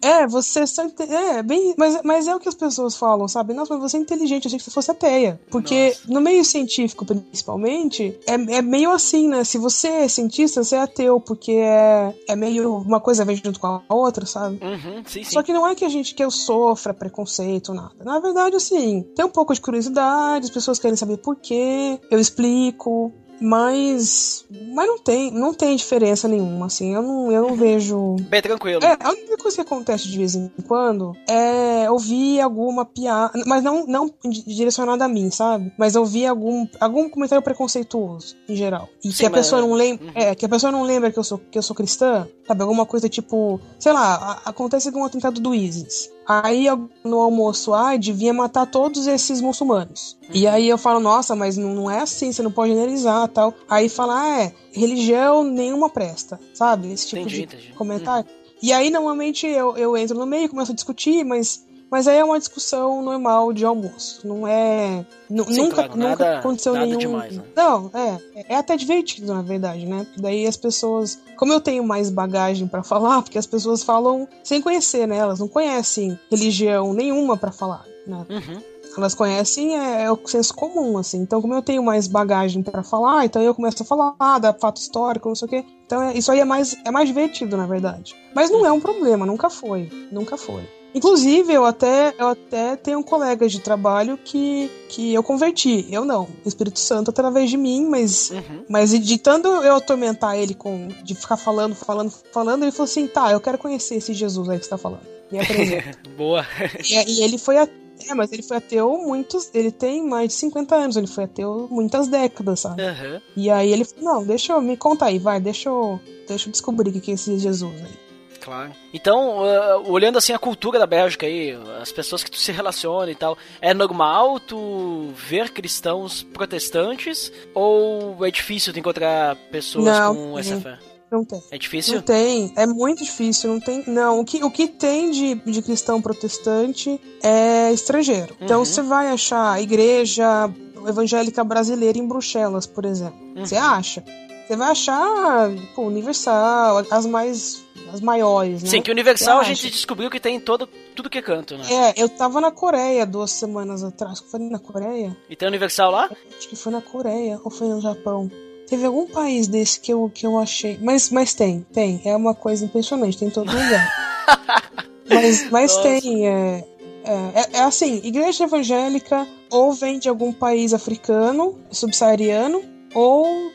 É, 0.03 0.09
é, 0.09 0.11
é 0.23 0.27
você 0.27 0.67
só 0.67 0.87
é 0.99 1.43
bem, 1.43 1.75
mas, 1.77 2.01
mas 2.03 2.27
é 2.27 2.35
o 2.35 2.41
que 2.41 2.49
as 2.49 2.55
pessoas 2.55 2.97
falam, 2.97 3.29
sabe? 3.29 3.55
Nossa, 3.55 3.75
mas 3.75 3.91
você 3.91 3.97
é 3.97 4.01
inteligente, 4.01 4.45
eu 4.45 4.49
achei 4.49 4.59
que 4.59 4.65
você 4.65 4.71
fosse 4.71 4.91
ateia. 4.91 5.41
Porque 5.51 5.89
nossa. 5.89 6.13
no 6.13 6.21
meio 6.21 6.45
científico, 6.45 7.05
principalmente, 7.05 8.19
é, 8.27 8.35
é 8.35 8.63
meio 8.63 8.91
assim, 8.91 9.29
né? 9.29 9.45
Se 9.45 9.59
você 9.59 9.89
é 9.89 10.09
cientista, 10.09 10.63
você 10.63 10.77
é 10.77 10.81
ateu, 10.81 11.21
porque 11.21 11.53
é, 11.53 12.15
é 12.29 12.37
meio 12.37 12.77
uma 12.77 13.01
coisa 13.01 13.25
vem 13.25 13.37
junto 13.37 13.61
com 13.61 13.67
a 13.67 13.83
outra, 13.89 14.27
sabe? 14.27 14.59
Uhum, 14.63 15.03
sim, 15.07 15.25
sim. 15.25 15.33
Só 15.33 15.43
que 15.43 15.53
não 15.53 15.67
é 15.67 15.75
que 15.75 15.85
a 15.85 15.89
gente 15.89 16.15
que 16.15 16.25
eu 16.25 16.31
sofra 16.31 16.93
preconceito, 16.93 17.73
nada. 17.73 17.93
Na 18.05 18.19
verdade, 18.21 18.57
assim, 18.57 19.03
tem 19.15 19.25
um 19.25 19.31
pouco 19.31 19.55
de 19.55 19.61
curiosidade 19.61 20.09
as 20.45 20.51
pessoas 20.51 20.79
querem 20.79 20.97
saber 20.97 21.19
por 21.19 21.37
quê, 21.37 21.99
eu 22.11 22.19
explico, 22.19 23.13
mas 23.41 24.45
mas 24.73 24.87
não 24.87 24.99
tem 24.99 25.31
não 25.31 25.55
tem 25.55 25.77
diferença 25.77 26.29
nenhuma 26.29 26.67
assim 26.67 26.95
eu 26.95 27.03
não, 27.03 27.33
eu 27.33 27.43
não 27.43 27.55
vejo. 27.55 28.17
Bem 28.29 28.43
tranquilo. 28.43 28.85
É 28.85 28.97
a 29.01 29.11
única 29.11 29.37
coisa 29.37 29.57
que 29.57 29.63
acontece 29.63 30.09
de 30.09 30.19
vez 30.19 30.35
em 30.35 30.51
quando 30.67 31.17
é 31.29 31.91
ouvir 31.91 32.41
alguma 32.41 32.85
piada 32.85 33.33
mas 33.47 33.63
não 33.63 33.87
não 33.87 34.11
direcionada 34.47 35.05
a 35.05 35.09
mim 35.09 35.31
sabe? 35.31 35.73
Mas 35.79 35.97
ouvir 35.97 36.27
algum 36.27 36.67
algum 36.81 37.09
comentário 37.09 37.43
preconceituoso 37.43 38.37
em 38.49 38.57
geral. 38.57 38.89
E 39.05 39.11
Sim, 39.11 39.19
que 39.19 39.27
a 39.27 39.31
mas... 39.31 39.41
pessoa 39.41 39.61
não 39.61 39.73
lembra 39.73 40.07
uhum. 40.07 40.13
é 40.15 40.35
que 40.35 40.45
a 40.45 40.49
pessoa 40.49 40.73
não 40.73 40.83
lembra 40.83 41.11
que 41.11 41.19
eu 41.19 41.25
sou 41.25 41.39
que 41.39 41.59
eu 41.59 41.63
sou 41.63 41.75
cristã 41.77 42.29
sabe? 42.47 42.63
Alguma 42.63 42.87
coisa 42.87 43.09
tipo 43.09 43.61
sei 43.79 43.93
lá 43.93 44.41
acontece 44.45 44.91
com 44.91 45.03
o 45.03 45.05
atentado 45.05 45.41
do 45.41 45.55
ISIS. 45.55 46.11
Aí 46.29 46.67
no 47.03 47.21
almoço, 47.21 47.73
ah, 47.73 47.97
devia 47.97 48.35
matar 48.35 48.67
todos 48.67 49.07
esses 49.07 49.41
muçulmanos. 49.41 50.18
E 50.33 50.47
aí 50.47 50.69
eu 50.69 50.79
falo, 50.79 51.01
nossa, 51.01 51.35
mas 51.35 51.57
não, 51.57 51.75
não 51.75 51.91
é 51.91 52.01
assim, 52.01 52.33
você 52.33 52.43
não 52.43 52.51
pode 52.51 52.73
generalizar 52.73 53.29
tal. 53.29 53.55
Aí 53.69 53.89
fala, 53.89 54.21
ah, 54.21 54.43
é, 54.43 54.53
religião 54.73 55.43
nenhuma 55.43 55.89
presta, 55.89 56.39
sabe? 56.53 56.93
Esse 56.93 57.09
tipo 57.09 57.23
entendi, 57.23 57.37
de 57.37 57.43
entendi. 57.45 57.73
comentário. 57.75 58.29
Uhum. 58.29 58.59
E 58.63 58.73
aí 58.73 58.91
normalmente 58.91 59.47
eu, 59.47 59.77
eu 59.77 59.97
entro 59.97 60.19
no 60.19 60.27
meio, 60.27 60.45
e 60.45 60.49
começo 60.49 60.73
a 60.73 60.75
discutir, 60.75 61.25
mas 61.25 61.67
mas 61.91 62.07
aí 62.07 62.19
é 62.19 62.25
uma 62.25 62.39
discussão 62.39 63.03
normal 63.03 63.53
de 63.53 63.65
almoço. 63.65 64.27
Não 64.27 64.47
é. 64.47 65.07
Sim, 65.29 65.63
nunca, 65.63 65.75
claro, 65.77 65.97
nunca 65.97 66.25
nada, 66.25 66.39
aconteceu 66.39 66.75
nada 66.75 66.87
nenhum. 66.87 66.99
Demais, 66.99 67.37
né? 67.37 67.45
Não, 67.57 67.91
é. 67.95 68.45
É 68.49 68.57
até 68.57 68.77
divertido, 68.77 69.33
na 69.33 69.43
verdade, 69.43 69.87
né? 69.87 70.05
Porque 70.05 70.21
daí 70.21 70.47
as 70.47 70.57
pessoas. 70.57 71.19
Como 71.37 71.53
eu 71.53 71.61
tenho 71.61 71.83
mais 71.83 72.11
bagagem 72.11 72.69
para 72.69 72.83
falar, 72.85 73.23
porque 73.23 73.39
as 73.39 73.47
pessoas 73.47 73.83
falam 73.83 74.29
sem 74.45 74.61
conhecer, 74.61 75.07
né? 75.07 75.17
Elas 75.17 75.39
não 75.39 75.49
conhecem 75.49 76.19
religião 76.31 76.93
nenhuma 76.93 77.37
para 77.37 77.51
falar, 77.51 77.87
né? 78.07 78.27
Uhum. 78.29 78.61
Elas 78.97 79.15
conhecem 79.15 79.79
é, 79.79 80.05
é, 80.05 80.13
o 80.13 80.19
senso 80.27 80.55
comum, 80.55 80.99
assim. 80.99 81.19
Então, 81.19 81.41
como 81.41 81.55
eu 81.55 81.63
tenho 81.63 81.83
mais 81.83 82.07
bagagem 82.07 82.63
para 82.63 82.83
falar, 82.83 83.25
então 83.25 83.41
eu 83.41 83.55
começo 83.55 83.83
a 83.83 83.87
falar, 83.87 84.39
da 84.39 84.53
fato 84.53 84.81
histórico, 84.81 85.29
não 85.29 85.37
sei 85.37 85.47
o 85.47 85.49
quê. 85.49 85.65
Então, 85.87 86.03
é, 86.03 86.15
isso 86.17 86.31
aí 86.33 86.41
é 86.41 86.45
mais, 86.45 86.77
é 86.85 86.91
mais 86.91 87.09
divertido, 87.09 87.57
na 87.57 87.67
verdade. 87.67 88.17
Mas 88.35 88.51
não 88.51 88.67
é 88.67 88.73
um 88.73 88.81
problema, 88.81 89.25
nunca 89.25 89.49
foi. 89.49 89.89
Nunca 90.11 90.37
foi. 90.37 90.69
Inclusive, 90.95 91.53
eu 91.53 91.65
até, 91.65 92.15
eu 92.19 92.29
até 92.29 92.75
tenho 92.77 92.99
um 92.99 93.03
colega 93.03 93.47
de 93.47 93.61
trabalho 93.61 94.19
que, 94.19 94.71
que 94.89 95.13
eu 95.13 95.23
converti. 95.23 95.87
Eu 95.91 96.05
não. 96.05 96.27
O 96.45 96.49
Espírito 96.49 96.81
Santo 96.81 97.11
através 97.11 97.51
de 97.51 97.57
mim, 97.57 97.87
mas, 97.87 98.31
uhum. 98.31 98.65
mas 98.69 98.91
de 98.91 99.19
tanto 99.19 99.49
eu 99.49 99.77
atormentar 99.77 100.37
ele 100.37 100.55
com 100.55 100.89
de 101.05 101.15
ficar 101.15 101.37
falando, 101.37 101.75
falando, 101.75 102.11
falando, 102.33 102.63
ele 102.63 102.73
falou 102.73 102.85
assim: 102.85 103.07
tá, 103.07 103.31
eu 103.31 103.41
quero 103.41 103.59
conhecer 103.59 103.97
esse 103.97 104.15
Jesus 104.15 104.49
aí 104.49 104.59
que 104.59 104.65
você 104.65 104.71
tá 104.71 104.79
falando. 104.79 105.07
Me 105.31 105.39
apresenta. 105.39 105.99
Boa. 106.17 106.45
E, 106.89 106.95
e, 106.95 107.23
ele 107.23 107.37
foi 107.37 107.59
a, 107.59 107.69
é, 108.09 108.15
mas 108.15 108.33
ele 108.33 108.43
foi 108.43 108.57
ateu 108.59 108.99
muitos. 108.99 109.51
Ele 109.55 109.71
tem 109.71 110.07
mais 110.07 110.29
de 110.29 110.35
50 110.35 110.75
anos, 110.75 110.97
ele 110.97 111.07
foi 111.07 111.25
ateu 111.25 111.69
muitas 111.71 112.09
décadas, 112.09 112.61
sabe? 112.61 112.83
Uhum. 112.83 113.21
E 113.37 113.51
aí 113.51 113.73
ele 113.73 113.85
falou: 113.85 114.05
não, 114.05 114.25
deixa 114.25 114.53
eu 114.53 114.61
me 114.61 114.77
contar 114.77 115.07
aí, 115.07 115.19
vai, 115.19 115.41
deixa 115.41 115.69
eu, 115.69 116.01
deixa 116.27 116.49
eu 116.49 116.53
descobrir 116.53 116.91
o 116.91 117.01
que 117.01 117.11
é 117.11 117.15
esse 117.15 117.39
Jesus 117.39 117.75
aí. 117.75 118.09
Claro. 118.41 118.73
Então, 118.95 119.41
uh, 119.41 119.91
olhando 119.91 120.17
assim 120.17 120.33
a 120.33 120.39
cultura 120.39 120.79
da 120.79 120.87
Bélgica 120.87 121.27
aí, 121.27 121.53
as 121.83 121.93
pessoas 121.93 122.25
que 122.25 122.31
tu 122.31 122.39
se 122.39 122.51
relaciona 122.51 123.11
e 123.11 123.15
tal, 123.15 123.37
é 123.61 123.75
normal 123.75 124.41
tu 124.41 125.13
ver 125.15 125.51
cristãos 125.51 126.23
protestantes 126.23 127.31
ou 127.53 128.25
é 128.25 128.31
difícil 128.31 128.73
tu 128.73 128.79
encontrar 128.79 129.37
pessoas 129.51 129.85
não, 129.85 130.15
com 130.15 130.39
essa 130.39 130.59
fé? 130.61 130.79
Não 131.11 131.25
tem. 131.25 131.43
É 131.51 131.59
difícil? 131.59 131.95
Não 131.95 132.03
tem. 132.03 132.53
É 132.57 132.67
muito 132.67 133.03
difícil. 133.03 133.51
Não 133.51 133.61
tem. 133.61 133.85
Não. 133.87 134.21
O 134.21 134.25
que, 134.25 134.45
o 134.45 134.51
que 134.51 134.69
tem 134.69 135.11
de, 135.11 135.35
de 135.35 135.63
cristão 135.63 136.03
protestante 136.03 137.01
é 137.23 137.73
estrangeiro. 137.73 138.35
Então, 138.35 138.39
uhum. 138.41 138.45
Então 138.45 138.65
você 138.65 138.83
vai 138.83 139.09
achar 139.09 139.53
a 139.53 139.61
igreja 139.61 140.51
evangélica 140.87 141.43
brasileira 141.43 141.99
em 141.99 142.07
Bruxelas, 142.07 142.67
por 142.67 142.85
exemplo. 142.85 143.19
Uhum. 143.37 143.47
Você 143.47 143.57
acha? 143.57 144.05
Você 144.47 144.57
vai 144.57 144.71
achar 144.71 145.51
pô, 145.75 145.83
Universal, 145.83 146.85
as 146.91 147.07
mais 147.07 147.63
as 147.93 148.01
maiores, 148.01 148.63
né? 148.63 148.69
Sim, 148.69 148.83
que 148.83 148.91
Universal 148.91 149.41
a 149.41 149.45
gente 149.45 149.71
descobriu 149.71 150.11
que 150.11 150.21
tem 150.21 150.37
em 150.37 150.41
todo, 150.41 150.69
tudo 150.95 151.09
que 151.09 151.19
é 151.19 151.23
canto, 151.23 151.57
né? 151.57 151.65
É, 151.71 152.03
eu 152.03 152.09
tava 152.09 152.41
na 152.41 152.51
Coreia 152.51 153.07
duas 153.07 153.31
semanas 153.31 153.83
atrás. 153.83 154.21
Foi 154.21 154.41
na 154.41 154.59
Coreia? 154.59 155.17
E 155.29 155.37
tem 155.37 155.49
Universal 155.49 155.91
lá? 155.91 156.11
Acho 156.37 156.49
que 156.49 156.57
foi 156.57 156.73
na 156.73 156.83
Coreia 156.83 157.41
ou 157.43 157.51
foi 157.51 157.69
no 157.69 157.81
Japão. 157.81 158.31
Teve 158.69 158.85
algum 158.85 159.07
país 159.07 159.49
desse 159.49 159.81
que 159.81 159.93
eu, 159.93 160.11
que 160.13 160.27
eu 160.27 160.39
achei. 160.39 160.79
Mas, 160.81 161.11
mas 161.11 161.33
tem, 161.33 161.67
tem. 161.73 162.01
É 162.05 162.15
uma 162.15 162.35
coisa 162.35 162.65
impressionante, 162.65 163.17
tem 163.17 163.29
em 163.29 163.31
todo 163.31 163.51
lugar. 163.51 164.25
mas 165.09 165.51
mas 165.51 165.77
tem, 165.79 166.29
é. 166.29 166.65
É, 167.05 167.13
é, 167.13 167.59
é 167.61 167.63
assim, 167.63 168.03
igreja 168.05 168.45
evangélica 168.45 169.27
ou 169.51 169.73
vem 169.73 169.99
de 169.99 170.11
algum 170.11 170.31
país 170.31 170.75
africano, 170.75 171.59
subsaariano, 171.71 172.63
ou 172.95 173.51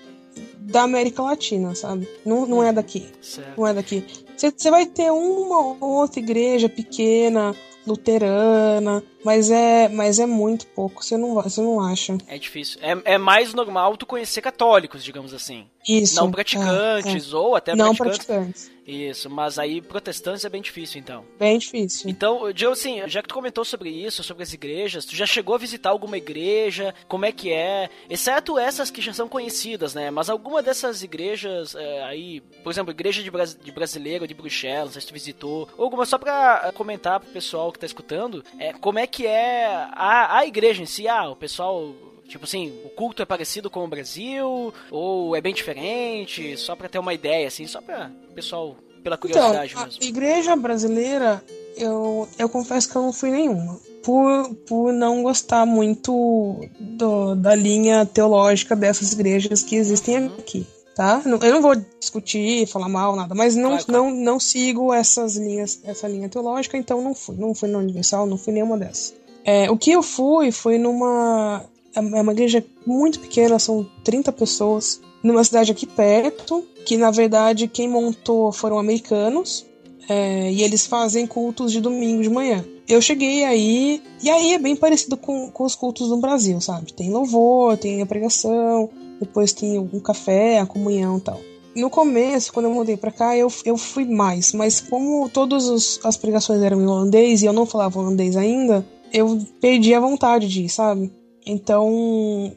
da 0.58 0.82
América 0.82 1.22
Latina, 1.22 1.76
sabe? 1.76 2.10
Não, 2.26 2.48
não 2.48 2.64
é 2.64 2.74
daqui. 2.74 3.06
Certo. 3.22 3.54
Não 3.56 3.68
é 3.68 3.74
daqui. 3.74 4.04
Você 4.36 4.72
vai 4.72 4.88
ter 4.88 5.12
uma 5.12 5.76
ou 5.80 5.92
outra 5.92 6.20
igreja 6.20 6.68
pequena, 6.68 7.56
luterana, 7.86 9.04
mas 9.24 9.52
é, 9.52 9.88
mas 9.90 10.20
é 10.20 10.26
muito 10.26 10.66
pouco, 10.68 11.04
você 11.04 11.18
não, 11.18 11.36
você 11.36 11.62
não 11.62 11.80
acha. 11.80 12.18
É 12.28 12.38
difícil. 12.38 12.80
É, 12.82 13.14
é 13.14 13.18
mais 13.18 13.54
normal 13.54 13.98
tu 13.98 14.06
conhecer 14.06 14.42
católicos, 14.42 15.04
digamos 15.04 15.34
assim. 15.34 15.66
Isso. 15.88 16.16
Não 16.16 16.32
praticantes, 16.32 17.32
é, 17.32 17.34
é. 17.34 17.36
ou 17.36 17.56
até 17.56 17.76
Não 17.76 17.96
praticantes. 17.96 18.26
praticantes. 18.26 18.73
Isso, 18.86 19.30
mas 19.30 19.58
aí 19.58 19.82
protestantes 19.82 20.44
é 20.44 20.50
bem 20.50 20.62
difícil, 20.62 21.00
então. 21.00 21.26
Bem 21.40 21.58
difícil. 21.58 22.10
Então, 22.10 22.52
Diego, 22.52 22.74
assim, 22.74 23.02
já 23.08 23.22
que 23.22 23.28
tu 23.28 23.34
comentou 23.34 23.64
sobre 23.64 23.90
isso, 23.90 24.24
sobre 24.24 24.44
as 24.44 24.54
igrejas, 24.54 25.06
tu 25.06 25.16
já 25.16 25.26
chegou 25.26 25.56
a 25.56 25.58
visitar 25.58 25.90
alguma 25.90 26.18
igreja? 26.18 26.94
Como 27.08 27.26
é 27.26 27.32
que 27.32 27.52
é? 27.52 27.90
Exceto 28.10 28.60
essas 28.60 28.92
que 28.92 29.02
já 29.02 29.14
são 29.14 29.28
conhecidas, 29.28 29.94
né? 29.94 30.12
Mas 30.12 30.30
alguma 30.30 30.62
dessas 30.62 31.02
igrejas 31.02 31.76
é, 31.76 32.04
aí, 32.04 32.42
por 32.64 32.72
exemplo, 32.72 32.92
igreja 32.92 33.24
de, 33.24 33.32
Bras 33.32 33.56
de 33.56 33.72
brasileiro 33.72 34.28
de 34.28 34.34
Bruxelas, 34.34 34.86
não 34.86 34.92
sei 34.94 35.02
se 35.02 35.08
tu 35.08 35.14
visitou, 35.14 35.70
ou 35.78 35.86
alguma 35.86 36.06
só 36.06 36.18
pra 36.18 36.64
é, 36.66 36.72
comentar 36.72 37.20
pro 37.20 37.32
pessoal 37.32 37.72
que 37.72 37.80
tá 37.80 37.86
escutando, 37.86 38.44
é, 38.60 38.74
como 38.74 39.00
é 39.00 39.08
que 39.08 39.26
é 39.26 39.66
a, 39.92 40.40
a 40.40 40.46
igreja 40.46 40.82
em 40.82 40.86
si? 40.86 41.08
Ah, 41.08 41.30
o 41.30 41.36
pessoal 41.36 41.96
Tipo 42.28 42.46
assim, 42.46 42.74
o 42.86 42.90
culto 42.90 43.22
é 43.22 43.26
parecido 43.26 43.70
com 43.70 43.84
o 43.84 43.88
Brasil 43.88 44.74
ou 44.90 45.36
é 45.36 45.42
bem 45.42 45.54
diferente? 45.54 46.58
Só 46.58 46.76
pra 46.76 46.90
ter 46.90 46.98
uma 47.00 47.14
ideia, 47.14 47.48
assim, 47.48 47.68
só 47.68 47.82
pra 47.82 48.10
o 48.30 48.34
pessoal, 48.34 48.76
pela 49.04 49.18
curiosidade 49.18 49.74
então, 49.74 49.86
mesmo. 49.86 50.02
A 50.02 50.06
igreja 50.06 50.56
brasileira, 50.56 51.44
eu, 51.78 52.28
eu 52.40 52.50
confesso 52.50 52.90
que 52.90 52.96
eu 52.96 53.02
não 53.02 53.14
fui 53.14 53.30
nenhuma. 53.32 53.80
Por, 54.04 54.54
por 54.68 54.92
não 54.94 55.24
gostar 55.24 55.66
muito 55.66 56.60
do, 56.80 57.36
da 57.36 57.56
linha 57.56 58.06
teológica 58.06 58.76
dessas 58.76 59.14
igrejas 59.14 59.62
que 59.64 59.76
existem 59.76 60.18
Uhum. 60.20 60.36
aqui. 60.40 60.68
Tá? 60.96 61.22
Eu 61.26 61.54
não 61.54 61.62
vou 61.62 61.76
discutir, 62.00 62.68
falar 62.68 62.88
mal, 62.88 63.16
nada, 63.16 63.34
mas 63.34 63.56
não, 63.56 63.70
Claro, 63.72 63.86
claro. 63.86 64.04
não, 64.04 64.12
não 64.12 64.40
sigo 64.40 64.94
essas 64.94 65.36
linhas, 65.36 65.80
essa 65.84 66.08
linha 66.08 66.30
teológica, 66.30 66.78
então 66.78 67.02
não 67.02 67.16
fui. 67.16 67.36
Não 67.36 67.56
fui 67.56 67.68
na 67.68 67.80
Universal, 67.80 68.28
não 68.28 68.38
fui 68.38 68.54
nenhuma 68.54 68.78
dessas. 68.78 69.14
É, 69.44 69.72
o 69.72 69.78
que 69.78 69.92
eu 69.92 70.04
fui 70.04 70.52
foi 70.52 70.78
numa. 70.78 71.66
É 71.96 72.00
uma 72.00 72.32
igreja 72.32 72.64
muito 72.86 73.20
pequena, 73.20 73.60
são 73.60 73.86
30 74.04 74.32
pessoas, 74.32 75.02
numa 75.22 75.44
cidade 75.44 75.72
aqui 75.72 75.86
perto, 75.86 76.66
que 76.86 76.98
na 76.98 77.12
verdade 77.12 77.68
quem 77.68 77.88
montou 77.88 78.52
foram 78.52 78.80
americanos, 78.80 79.66
é, 80.10 80.52
e 80.52 80.64
eles 80.64 80.86
fazem 80.86 81.26
cultos 81.26 81.72
de 81.72 81.80
domingo 81.80 82.22
de 82.22 82.30
manhã. 82.30 82.66
Eu 82.88 83.02
cheguei 83.02 83.46
aí, 83.46 84.02
e 84.22 84.30
aí 84.30 84.54
é 84.54 84.60
bem 84.60 84.76
parecido 84.76 85.16
com, 85.16 85.50
com 85.50 85.64
os 85.64 85.76
cultos 85.76 86.10
no 86.10 86.18
Brasil, 86.18 86.60
sabe? 86.60 86.92
Tem 86.92 87.10
louvor, 87.10 87.78
tem 87.78 88.02
a 88.02 88.06
pregação, 88.06 88.90
depois 89.20 89.54
tem 89.54 89.80
o 89.80 90.02
café, 90.02 90.60
a 90.60 90.66
comunhão 90.66 91.18
e 91.18 91.22
tal. 91.22 91.40
No 91.76 91.90
começo, 91.90 92.52
quando 92.52 92.66
eu 92.66 92.74
mudei 92.74 92.98
pra 92.98 93.12
cá, 93.12 93.36
eu, 93.38 93.48
eu 93.66 93.78
fui 93.78 94.06
mais, 94.06 94.54
mas 94.54 94.82
como 94.82 95.30
todas 95.30 96.00
as 96.04 96.18
pregações 96.18 96.62
eram 96.62 96.82
em 96.82 96.86
holandês 96.86 97.42
e 97.42 97.46
eu 97.46 97.54
não 97.54 97.66
falava 97.66 98.00
holandês 98.00 98.36
ainda, 98.36 98.86
eu 99.12 99.40
perdi 99.60 99.94
a 99.94 100.00
vontade 100.00 100.48
de 100.48 100.66
ir, 100.66 100.70
sabe? 100.70 101.12
Então, 101.46 102.54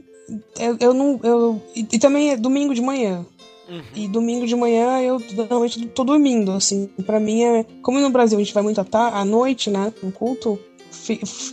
eu, 0.58 0.76
eu 0.80 0.94
não. 0.94 1.20
Eu, 1.22 1.62
e, 1.74 1.80
e 1.92 1.98
também 1.98 2.30
é 2.30 2.36
domingo 2.36 2.74
de 2.74 2.80
manhã. 2.80 3.24
Uhum. 3.68 3.82
E 3.96 4.06
domingo 4.06 4.46
de 4.46 4.54
manhã 4.54 5.00
eu 5.00 5.20
normalmente 5.34 5.86
tô 5.88 6.04
dormindo, 6.04 6.52
assim. 6.52 6.86
Pra 7.04 7.18
mim 7.18 7.42
é. 7.42 7.64
Como 7.82 7.98
no 7.98 8.10
Brasil 8.10 8.38
a 8.38 8.42
gente 8.42 8.54
vai 8.54 8.62
muito 8.62 8.80
à, 8.80 8.86
à 9.20 9.24
noite, 9.24 9.70
né? 9.70 9.92
No 10.02 10.12
culto, 10.12 10.58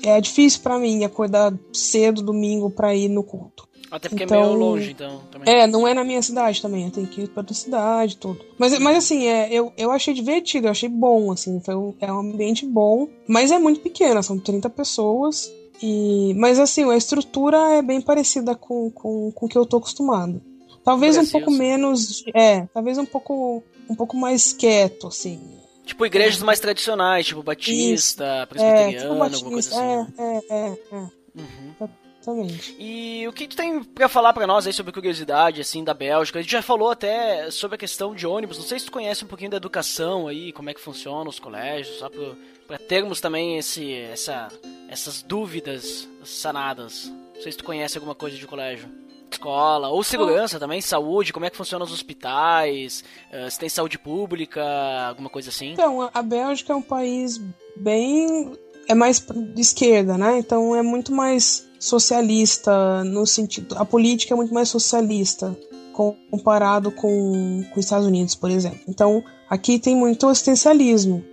é 0.04 0.22
difícil 0.22 0.62
pra 0.62 0.78
mim 0.78 1.04
acordar 1.04 1.54
cedo 1.74 2.22
domingo 2.22 2.70
pra 2.70 2.94
ir 2.96 3.10
no 3.10 3.24
culto. 3.24 3.68
Até 3.90 4.10
porque 4.10 4.24
é 4.24 4.26
Então- 4.26 4.42
meio 4.42 4.58
longe, 4.58 4.92
então. 4.92 5.22
Também. 5.32 5.54
É, 5.54 5.68
não 5.68 5.88
é 5.88 5.94
na 5.94 6.04
minha 6.04 6.22
cidade 6.22 6.60
também, 6.60 6.86
eu 6.86 6.92
tenho 6.92 7.06
que 7.06 7.22
ir 7.22 7.28
pra 7.28 7.42
outra 7.42 7.54
cidade 7.54 8.14
e 8.14 8.18
tudo. 8.18 8.40
Mas, 8.58 8.78
mas 8.80 8.98
assim, 8.98 9.28
é, 9.28 9.48
eu, 9.52 9.72
eu 9.78 9.92
achei 9.92 10.16
divertido, 10.16 10.66
eu 10.66 10.72
achei 10.72 10.90
bom, 10.90 11.32
assim, 11.32 11.60
foi 11.64 11.76
um, 11.76 11.94
é 12.02 12.12
um 12.12 12.20
ambiente 12.20 12.66
bom, 12.66 13.08
mas 13.28 13.52
é 13.52 13.60
muito 13.60 13.82
pequeno, 13.82 14.24
são 14.24 14.40
30 14.40 14.68
pessoas. 14.68 15.52
E, 15.86 16.34
mas 16.36 16.60
assim, 16.60 16.90
a 16.90 16.96
estrutura 16.96 17.58
é 17.74 17.82
bem 17.82 18.00
parecida 18.00 18.56
com, 18.56 18.90
com, 18.90 19.34
com 19.34 19.46
o 19.46 19.50
que 19.50 19.58
eu 19.58 19.66
tô 19.66 19.76
acostumado. 19.78 20.42
Talvez 20.82 21.18
um 21.18 21.26
pouco 21.26 21.52
menos. 21.52 22.24
É, 22.34 22.66
talvez 22.74 22.98
um 22.98 23.06
pouco, 23.06 23.62
um 23.90 23.94
pouco 23.94 24.16
mais 24.16 24.54
quieto, 24.54 25.08
assim. 25.08 25.42
Tipo 25.86 26.06
igrejas 26.06 26.42
mais 26.42 26.62
tradicionais, 26.62 27.26
tipo 27.26 27.44
Batista, 27.44 28.24
É, 28.24 28.46
Presbiteriana, 28.46 28.98
tipo 28.98 29.24
alguma 29.24 29.30
coisa 29.30 29.70
Batista. 29.70 29.76
assim. 29.82 30.14
É, 30.18 30.24
é, 30.24 30.68
é, 30.70 30.78
é, 30.96 31.24
Uhum. 31.36 31.90
Exatamente. 32.24 32.76
E 32.80 33.28
o 33.28 33.34
que 33.34 33.48
tu 33.48 33.56
tem 33.56 33.84
pra 33.84 34.08
falar 34.08 34.34
pra 34.34 34.48
nós 34.48 34.66
aí 34.66 34.74
sobre 34.74 34.92
curiosidade, 34.92 35.62
assim, 35.62 35.84
da 35.84 35.94
Bélgica? 35.94 36.40
A 36.40 36.42
gente 36.42 36.52
já 36.52 36.62
falou 36.62 36.90
até 36.90 37.52
sobre 37.52 37.76
a 37.76 37.78
questão 37.78 38.16
de 38.16 38.26
ônibus. 38.26 38.58
Não 38.58 38.66
sei 38.66 38.80
se 38.80 38.86
tu 38.86 38.92
conhece 38.92 39.24
um 39.24 39.28
pouquinho 39.28 39.52
da 39.52 39.58
educação 39.58 40.28
aí, 40.28 40.52
como 40.52 40.70
é 40.70 40.74
que 40.74 40.80
funciona 40.82 41.30
os 41.30 41.40
colégios, 41.40 41.98
só 41.98 42.10
pra, 42.10 42.36
pra 42.66 42.78
termos 42.78 43.20
também 43.20 43.58
esse, 43.58 43.94
essa, 43.94 44.48
essas 44.90 45.22
dúvidas 45.22 46.08
sanadas. 46.24 47.12
Não 47.36 47.42
sei 47.42 47.52
se 47.52 47.58
tu 47.58 47.64
conhece 47.64 47.98
alguma 47.98 48.16
coisa 48.16 48.38
de 48.38 48.48
colégio. 48.48 48.90
Escola, 49.32 49.90
ou 49.90 50.04
segurança 50.04 50.60
também, 50.60 50.80
saúde, 50.80 51.34
como 51.34 51.44
é 51.44 51.50
que 51.50 51.58
funcionam 51.58 51.88
os 51.88 51.92
hospitais, 51.92 53.04
eh, 53.32 53.50
se 53.50 53.58
tem 53.58 53.68
saúde 53.68 53.98
pública, 53.98 54.64
alguma 55.10 55.28
coisa 55.28 55.50
assim. 55.50 55.72
Então, 55.72 56.08
a 56.14 56.22
Bélgica 56.22 56.72
é 56.72 56.76
um 56.76 56.84
país 56.84 57.42
bem. 57.76 58.54
É 58.88 58.94
mais 58.94 59.20
de 59.20 59.60
esquerda, 59.60 60.20
né? 60.20 60.38
Então 60.38 60.76
é 60.76 60.84
muito 60.84 61.12
mais 61.12 61.68
socialista 61.84 63.04
no 63.04 63.26
sentido. 63.26 63.76
A 63.78 63.86
política 63.86 64.34
é 64.34 64.38
muito 64.38 64.54
mais 64.54 64.70
socialista 64.70 65.56
com- 65.94 66.16
comparado 66.32 66.92
com, 66.92 67.64
com 67.72 67.80
os 67.80 67.86
Estados 67.86 68.08
Unidos, 68.08 68.36
por 68.36 68.50
exemplo. 68.50 68.80
Então 68.88 69.24
aqui 69.50 69.78
tem 69.80 69.96
muito 69.96 70.28
assistencialismo. 70.28 71.24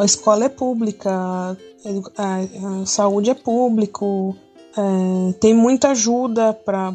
A 0.00 0.04
escola 0.04 0.44
é 0.46 0.48
pública, 0.48 1.10
a, 1.12 1.56
a- 2.16 2.82
a 2.82 2.86
saúde 2.86 3.30
é 3.30 3.34
público, 3.34 4.34
é, 4.76 5.32
tem 5.34 5.52
muita 5.54 5.90
ajuda 5.90 6.54
para 6.54 6.94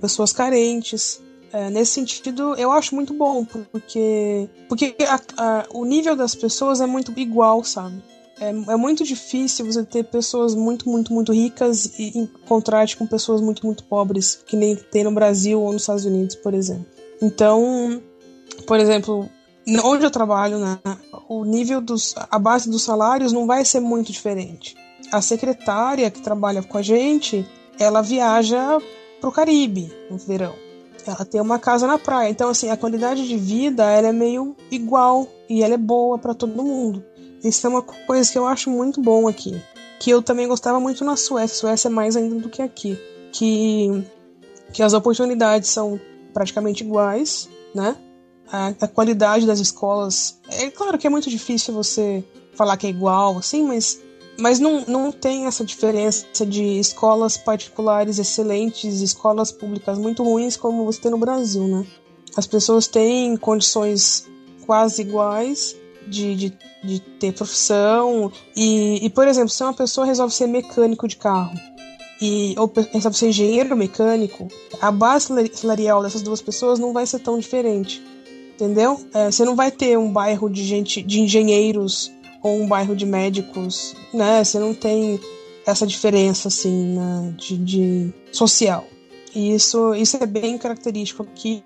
pessoas 0.00 0.32
carentes. 0.32 1.20
É, 1.52 1.70
nesse 1.70 1.92
sentido, 1.92 2.54
eu 2.56 2.70
acho 2.72 2.94
muito 2.94 3.14
bom, 3.14 3.44
porque, 3.44 4.48
porque 4.68 4.94
a- 5.38 5.64
o 5.72 5.84
nível 5.84 6.16
das 6.16 6.34
pessoas 6.34 6.80
é 6.80 6.86
muito 6.86 7.12
igual, 7.18 7.62
sabe? 7.64 8.02
É, 8.38 8.48
é 8.48 8.76
muito 8.76 9.02
difícil 9.02 9.64
você 9.64 9.82
ter 9.82 10.04
pessoas 10.04 10.54
muito, 10.54 10.88
muito, 10.88 11.12
muito 11.12 11.32
ricas 11.32 11.98
e 11.98 12.18
encontrar 12.18 12.86
com 12.94 13.06
pessoas 13.06 13.40
muito, 13.40 13.64
muito 13.64 13.84
pobres, 13.84 14.38
que 14.46 14.56
nem 14.56 14.76
tem 14.76 15.04
no 15.04 15.12
Brasil 15.12 15.60
ou 15.60 15.72
nos 15.72 15.82
Estados 15.82 16.04
Unidos, 16.04 16.36
por 16.36 16.52
exemplo. 16.52 16.86
Então, 17.22 18.02
por 18.66 18.78
exemplo, 18.78 19.28
onde 19.82 20.04
eu 20.04 20.10
trabalho, 20.10 20.58
né, 20.58 20.78
o 21.28 21.44
nível 21.44 21.80
dos. 21.80 22.14
a 22.30 22.38
base 22.38 22.68
dos 22.68 22.82
salários 22.82 23.32
não 23.32 23.46
vai 23.46 23.64
ser 23.64 23.80
muito 23.80 24.12
diferente. 24.12 24.76
A 25.10 25.22
secretária 25.22 26.10
que 26.10 26.20
trabalha 26.20 26.62
com 26.62 26.76
a 26.76 26.82
gente, 26.82 27.46
ela 27.78 28.02
viaja 28.02 28.78
pro 29.20 29.32
Caribe 29.32 29.90
no 30.10 30.18
verão. 30.18 30.54
Ela 31.06 31.24
tem 31.24 31.40
uma 31.40 31.58
casa 31.58 31.86
na 31.86 31.98
praia. 31.98 32.28
Então, 32.28 32.50
assim, 32.50 32.68
a 32.68 32.76
qualidade 32.76 33.26
de 33.26 33.36
vida 33.36 33.84
ela 33.84 34.08
é 34.08 34.12
meio 34.12 34.56
igual 34.70 35.28
e 35.48 35.62
ela 35.62 35.74
é 35.74 35.78
boa 35.78 36.18
para 36.18 36.34
todo 36.34 36.62
mundo. 36.62 37.04
Isso 37.46 37.66
é 37.66 37.70
uma 37.70 37.82
coisa 37.82 38.30
que 38.30 38.38
eu 38.38 38.46
acho 38.46 38.70
muito 38.70 39.00
bom 39.00 39.28
aqui. 39.28 39.62
Que 40.00 40.10
eu 40.10 40.20
também 40.20 40.48
gostava 40.48 40.80
muito 40.80 41.04
na 41.04 41.16
Suécia. 41.16 41.56
Suécia 41.56 41.88
é 41.88 41.90
mais 41.90 42.16
ainda 42.16 42.34
do 42.36 42.48
que 42.48 42.60
aqui. 42.60 42.98
Que, 43.32 44.04
que 44.72 44.82
as 44.82 44.92
oportunidades 44.92 45.70
são 45.70 46.00
praticamente 46.34 46.82
iguais, 46.82 47.48
né? 47.74 47.96
A, 48.50 48.68
a 48.68 48.88
qualidade 48.88 49.46
das 49.46 49.60
escolas. 49.60 50.40
É 50.50 50.70
claro 50.70 50.98
que 50.98 51.06
é 51.06 51.10
muito 51.10 51.30
difícil 51.30 51.72
você 51.72 52.24
falar 52.54 52.76
que 52.76 52.86
é 52.86 52.90
igual, 52.90 53.38
assim, 53.38 53.62
mas 53.62 54.00
mas 54.38 54.58
não, 54.60 54.84
não 54.86 55.10
tem 55.10 55.46
essa 55.46 55.64
diferença 55.64 56.44
de 56.44 56.78
escolas 56.78 57.38
particulares 57.38 58.18
excelentes 58.18 59.00
escolas 59.00 59.50
públicas 59.50 59.98
muito 59.98 60.22
ruins 60.22 60.58
como 60.58 60.84
você 60.84 61.00
tem 61.00 61.10
no 61.10 61.16
Brasil, 61.16 61.66
né? 61.66 61.86
As 62.36 62.46
pessoas 62.46 62.86
têm 62.86 63.34
condições 63.38 64.26
quase 64.66 65.00
iguais 65.00 65.74
de, 66.06 66.34
de, 66.34 66.58
de 66.84 67.00
ter 67.00 67.32
profissão. 67.32 68.32
E, 68.56 69.04
e, 69.04 69.10
por 69.10 69.26
exemplo, 69.28 69.48
se 69.48 69.62
uma 69.62 69.74
pessoa 69.74 70.06
resolve 70.06 70.34
ser 70.34 70.46
mecânico 70.46 71.06
de 71.08 71.16
carro 71.16 71.58
e, 72.20 72.54
ou 72.58 72.72
resolve 72.92 73.16
ser 73.16 73.28
engenheiro 73.28 73.76
mecânico, 73.76 74.48
a 74.80 74.90
base 74.90 75.26
salari- 75.26 75.50
salarial 75.54 76.02
dessas 76.02 76.22
duas 76.22 76.40
pessoas 76.40 76.78
não 76.78 76.92
vai 76.92 77.06
ser 77.06 77.18
tão 77.20 77.38
diferente. 77.38 78.02
Entendeu? 78.54 78.98
É, 79.12 79.30
você 79.30 79.44
não 79.44 79.54
vai 79.54 79.70
ter 79.70 79.98
um 79.98 80.10
bairro 80.10 80.48
de 80.48 80.64
gente, 80.64 81.02
de 81.02 81.20
engenheiros 81.20 82.10
ou 82.42 82.62
um 82.62 82.66
bairro 82.66 82.96
de 82.96 83.04
médicos, 83.04 83.94
né? 84.14 84.42
Você 84.42 84.58
não 84.58 84.72
tem 84.72 85.20
essa 85.66 85.86
diferença 85.86 86.48
assim 86.48 86.96
né, 86.96 87.34
de, 87.36 87.58
de 87.58 88.14
social. 88.32 88.84
E 89.34 89.52
isso, 89.54 89.94
isso 89.94 90.16
é 90.16 90.24
bem 90.24 90.56
característico 90.56 91.22
aqui. 91.22 91.62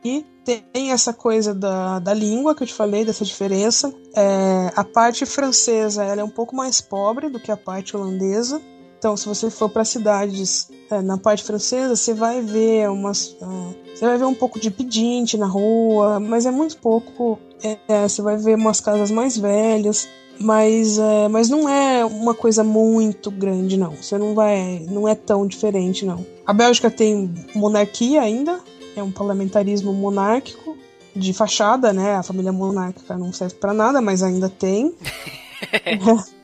Tem 0.72 0.92
essa 0.92 1.12
coisa 1.12 1.54
da, 1.54 1.98
da 1.98 2.14
língua 2.14 2.54
que 2.54 2.62
eu 2.62 2.66
te 2.66 2.74
falei, 2.74 3.04
dessa 3.04 3.24
diferença. 3.24 3.92
É, 4.14 4.72
a 4.74 4.84
parte 4.84 5.26
francesa 5.26 6.04
ela 6.04 6.20
é 6.20 6.24
um 6.24 6.30
pouco 6.30 6.54
mais 6.54 6.80
pobre 6.80 7.28
do 7.28 7.38
que 7.38 7.50
a 7.50 7.56
parte 7.56 7.96
holandesa. 7.96 8.60
Então, 8.98 9.16
se 9.16 9.26
você 9.26 9.48
for 9.48 9.70
para 9.70 9.84
cidades 9.84 10.68
é, 10.90 11.00
na 11.00 11.16
parte 11.16 11.42
francesa, 11.42 11.96
você 11.96 12.12
vai 12.12 12.42
ver 12.42 12.90
umas, 12.90 13.34
é, 13.40 13.94
você 13.94 14.04
vai 14.04 14.18
ver 14.18 14.26
um 14.26 14.34
pouco 14.34 14.60
de 14.60 14.70
pedinte 14.70 15.38
na 15.38 15.46
rua, 15.46 16.20
mas 16.20 16.44
é 16.44 16.50
muito 16.50 16.76
pouco. 16.76 17.38
É, 17.62 17.78
é 17.88 18.08
você 18.08 18.20
vai 18.20 18.36
ver 18.36 18.56
umas 18.56 18.80
casas 18.80 19.10
mais 19.10 19.38
velhas, 19.38 20.06
mas, 20.38 20.98
mas 21.30 21.48
não 21.48 21.68
é 21.68 22.04
uma 22.04 22.34
coisa 22.34 22.62
muito 22.64 23.30
grande, 23.30 23.78
não. 23.78 23.92
Você 23.92 24.18
não 24.18 24.34
vai, 24.34 24.86
não 24.90 25.08
é 25.08 25.14
tão 25.14 25.46
diferente, 25.46 26.04
não. 26.04 26.24
A 26.46 26.52
Bélgica 26.52 26.90
tem 26.90 27.32
monarquia 27.54 28.20
ainda, 28.20 28.60
é 28.96 29.02
um 29.02 29.10
parlamentarismo 29.10 29.92
monárquico 29.92 30.76
de 31.14 31.32
fachada, 31.32 31.92
né? 31.92 32.16
A 32.16 32.22
família 32.22 32.52
monárquica 32.52 33.16
não 33.16 33.32
serve 33.32 33.54
para 33.56 33.74
nada, 33.74 34.00
mas 34.00 34.22
ainda 34.22 34.48
tem. 34.48 34.94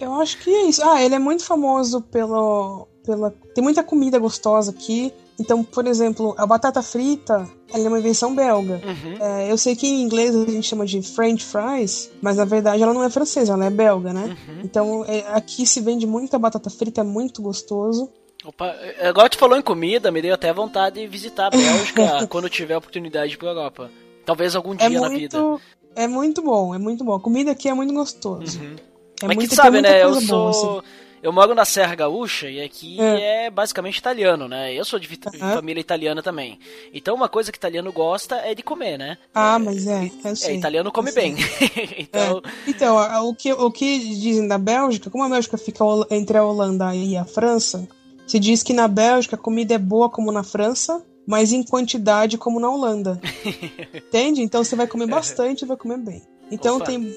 Eu 0.00 0.14
acho 0.14 0.38
que 0.38 0.50
é 0.50 0.64
isso. 0.64 0.82
Ah, 0.84 1.02
ele 1.02 1.14
é 1.14 1.18
muito 1.18 1.44
famoso 1.44 2.00
pelo, 2.02 2.86
pela. 3.04 3.30
Tem 3.54 3.62
muita 3.62 3.82
comida 3.82 4.18
gostosa 4.18 4.70
aqui. 4.70 5.12
Então, 5.38 5.64
por 5.64 5.86
exemplo, 5.86 6.34
a 6.38 6.46
batata 6.46 6.82
frita 6.82 7.48
ela 7.72 7.84
é 7.84 7.88
uma 7.88 7.98
invenção 7.98 8.34
belga. 8.34 8.80
Uhum. 8.84 9.16
É, 9.18 9.50
eu 9.50 9.56
sei 9.56 9.74
que 9.74 9.86
em 9.86 10.02
inglês 10.02 10.36
a 10.36 10.44
gente 10.44 10.68
chama 10.68 10.84
de 10.84 11.00
French 11.02 11.44
fries, 11.44 12.10
mas 12.20 12.36
na 12.36 12.44
verdade 12.44 12.82
ela 12.82 12.92
não 12.92 13.02
é 13.02 13.10
francesa, 13.10 13.54
ela 13.54 13.64
é 13.64 13.70
belga, 13.70 14.12
né? 14.12 14.36
Uhum. 14.46 14.60
Então, 14.62 15.04
é, 15.06 15.24
aqui 15.32 15.66
se 15.66 15.80
vende 15.80 16.06
muita 16.06 16.38
batata 16.38 16.68
frita, 16.68 17.00
é 17.00 17.04
muito 17.04 17.40
gostoso. 17.40 18.10
Opa, 18.44 18.74
agora 19.00 19.28
tu 19.28 19.38
falou 19.38 19.56
em 19.56 19.62
comida, 19.62 20.10
me 20.10 20.20
deu 20.20 20.34
até 20.34 20.52
vontade 20.52 21.00
de 21.00 21.06
visitar 21.06 21.46
a 21.46 21.50
Bélgica 21.50 22.26
quando 22.28 22.50
tiver 22.50 22.76
oportunidade 22.76 23.36
pra 23.36 23.48
Europa. 23.48 23.90
Talvez 24.24 24.56
algum 24.56 24.74
dia 24.74 24.86
é 24.86 24.90
muito, 24.90 25.02
na 25.02 25.08
vida. 25.08 25.60
É 25.94 26.08
muito 26.08 26.42
bom, 26.42 26.74
é 26.74 26.78
muito 26.78 27.04
bom. 27.04 27.14
A 27.14 27.20
comida 27.20 27.52
aqui 27.52 27.68
é 27.68 27.74
muito 27.74 27.92
gostosa. 27.92 28.60
Uhum. 28.60 28.76
É 29.22 29.26
Mas 29.26 29.36
muito, 29.36 29.50
que 29.50 29.56
sabe, 29.56 29.80
né? 29.80 30.02
Eu 30.02 30.20
sou. 30.20 30.48
assim. 30.78 30.88
Eu 31.22 31.32
moro 31.32 31.54
na 31.54 31.64
Serra 31.64 31.94
Gaúcha 31.94 32.50
e 32.50 32.60
aqui 32.60 33.00
é, 33.00 33.46
é 33.46 33.50
basicamente 33.50 33.96
italiano, 33.96 34.48
né? 34.48 34.74
Eu 34.74 34.84
sou 34.84 34.98
de 34.98 35.06
uhum. 35.08 35.54
família 35.54 35.80
italiana 35.80 36.20
também. 36.20 36.58
Então 36.92 37.14
uma 37.14 37.28
coisa 37.28 37.52
que 37.52 37.58
italiano 37.58 37.92
gosta 37.92 38.34
é 38.38 38.56
de 38.56 38.62
comer, 38.64 38.98
né? 38.98 39.16
Ah, 39.32 39.56
mas 39.56 39.86
é. 39.86 40.10
É, 40.42 40.52
italiano 40.52 40.90
come 40.90 41.12
bem. 41.12 41.36
então, 41.96 42.42
é. 42.44 42.70
então 42.70 43.28
o, 43.28 43.34
que, 43.36 43.52
o 43.52 43.70
que 43.70 44.00
dizem 44.00 44.48
da 44.48 44.58
Bélgica, 44.58 45.10
como 45.10 45.22
a 45.22 45.28
Bélgica 45.28 45.56
fica 45.56 45.84
entre 46.10 46.36
a 46.36 46.44
Holanda 46.44 46.92
e 46.92 47.16
a 47.16 47.24
França, 47.24 47.86
se 48.32 48.38
diz 48.38 48.62
que 48.62 48.72
na 48.72 48.88
Bélgica 48.88 49.36
a 49.36 49.38
comida 49.38 49.74
é 49.74 49.78
boa 49.78 50.08
como 50.08 50.32
na 50.32 50.42
França, 50.42 51.04
mas 51.26 51.52
em 51.52 51.62
quantidade 51.62 52.38
como 52.38 52.58
na 52.58 52.70
Holanda. 52.70 53.20
Entende? 53.92 54.40
Então 54.40 54.64
você 54.64 54.74
vai 54.74 54.86
comer 54.86 55.06
bastante 55.06 55.66
e 55.66 55.68
vai 55.68 55.76
comer 55.76 55.98
bem. 55.98 56.22
Então 56.50 56.76
Opa. 56.76 56.86
tem 56.86 57.14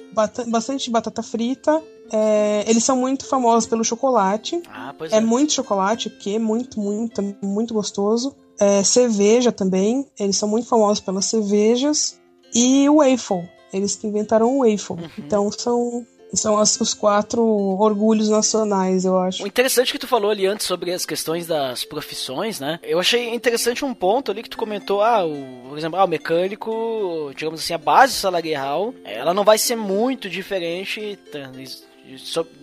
bastante 0.47 0.91
batata 0.91 1.24
frita. 1.24 1.82
É, 2.11 2.66
eles 2.68 2.84
são 2.84 2.97
muito 2.97 3.26
famosos 3.26 3.66
pelo 3.66 3.82
chocolate. 3.82 4.61
Ah, 4.68 4.93
pois 4.97 5.13
é. 5.13 5.16
é 5.16 5.22
muito 5.22 5.53
chocolate, 5.53 6.09
que 6.09 6.36
é 6.36 6.39
muito, 6.39 6.82
muito, 6.82 7.24
muito 7.41 7.74
gostoso. 7.74 8.36
É, 8.59 8.84
cerveja 8.84 9.53
também. 9.53 10.05
Eles 10.20 10.36
são 10.36 10.49
muito 10.49 10.68
famosos 10.68 10.99
pelas 10.99 11.24
cervejas. 11.28 12.20
E 12.53 12.89
o 12.89 12.97
waffle. 12.97 13.49
Eles 13.72 13.97
inventaram 14.03 14.53
o 14.53 14.70
waffle. 14.70 14.97
Uhum. 14.97 15.09
Então 15.18 15.49
são 15.49 16.05
são 16.34 16.58
as, 16.58 16.80
os 16.80 16.94
quatro 16.94 17.44
orgulhos 17.44 18.30
nacionais, 18.30 19.06
eu 19.06 19.18
acho. 19.18 19.44
O 19.44 19.48
interessante 19.48 19.92
que 19.92 20.00
tu 20.00 20.08
falou 20.08 20.32
ali 20.32 20.46
antes 20.46 20.66
sobre 20.66 20.92
as 20.92 21.06
questões 21.06 21.48
das 21.48 21.84
profissões, 21.84 22.60
né? 22.60 22.80
Eu 22.84 23.00
achei 23.00 23.34
interessante 23.34 23.86
um 23.86 23.94
ponto 23.94 24.32
ali 24.32 24.44
que 24.44 24.50
tu 24.50 24.58
comentou, 24.58 25.02
ah, 25.02 25.26
o, 25.26 25.70
por 25.70 25.78
exemplo, 25.78 26.00
ah, 26.00 26.06
o 26.06 26.08
mecânico, 26.08 27.32
digamos 27.36 27.60
assim, 27.60 27.74
a 27.74 27.78
base 27.78 28.14
salarial, 28.14 28.94
ela 29.04 29.34
não 29.34 29.44
vai 29.44 29.58
ser 29.58 29.76
muito 29.76 30.30
diferente 30.30 31.18
tá, 31.32 31.52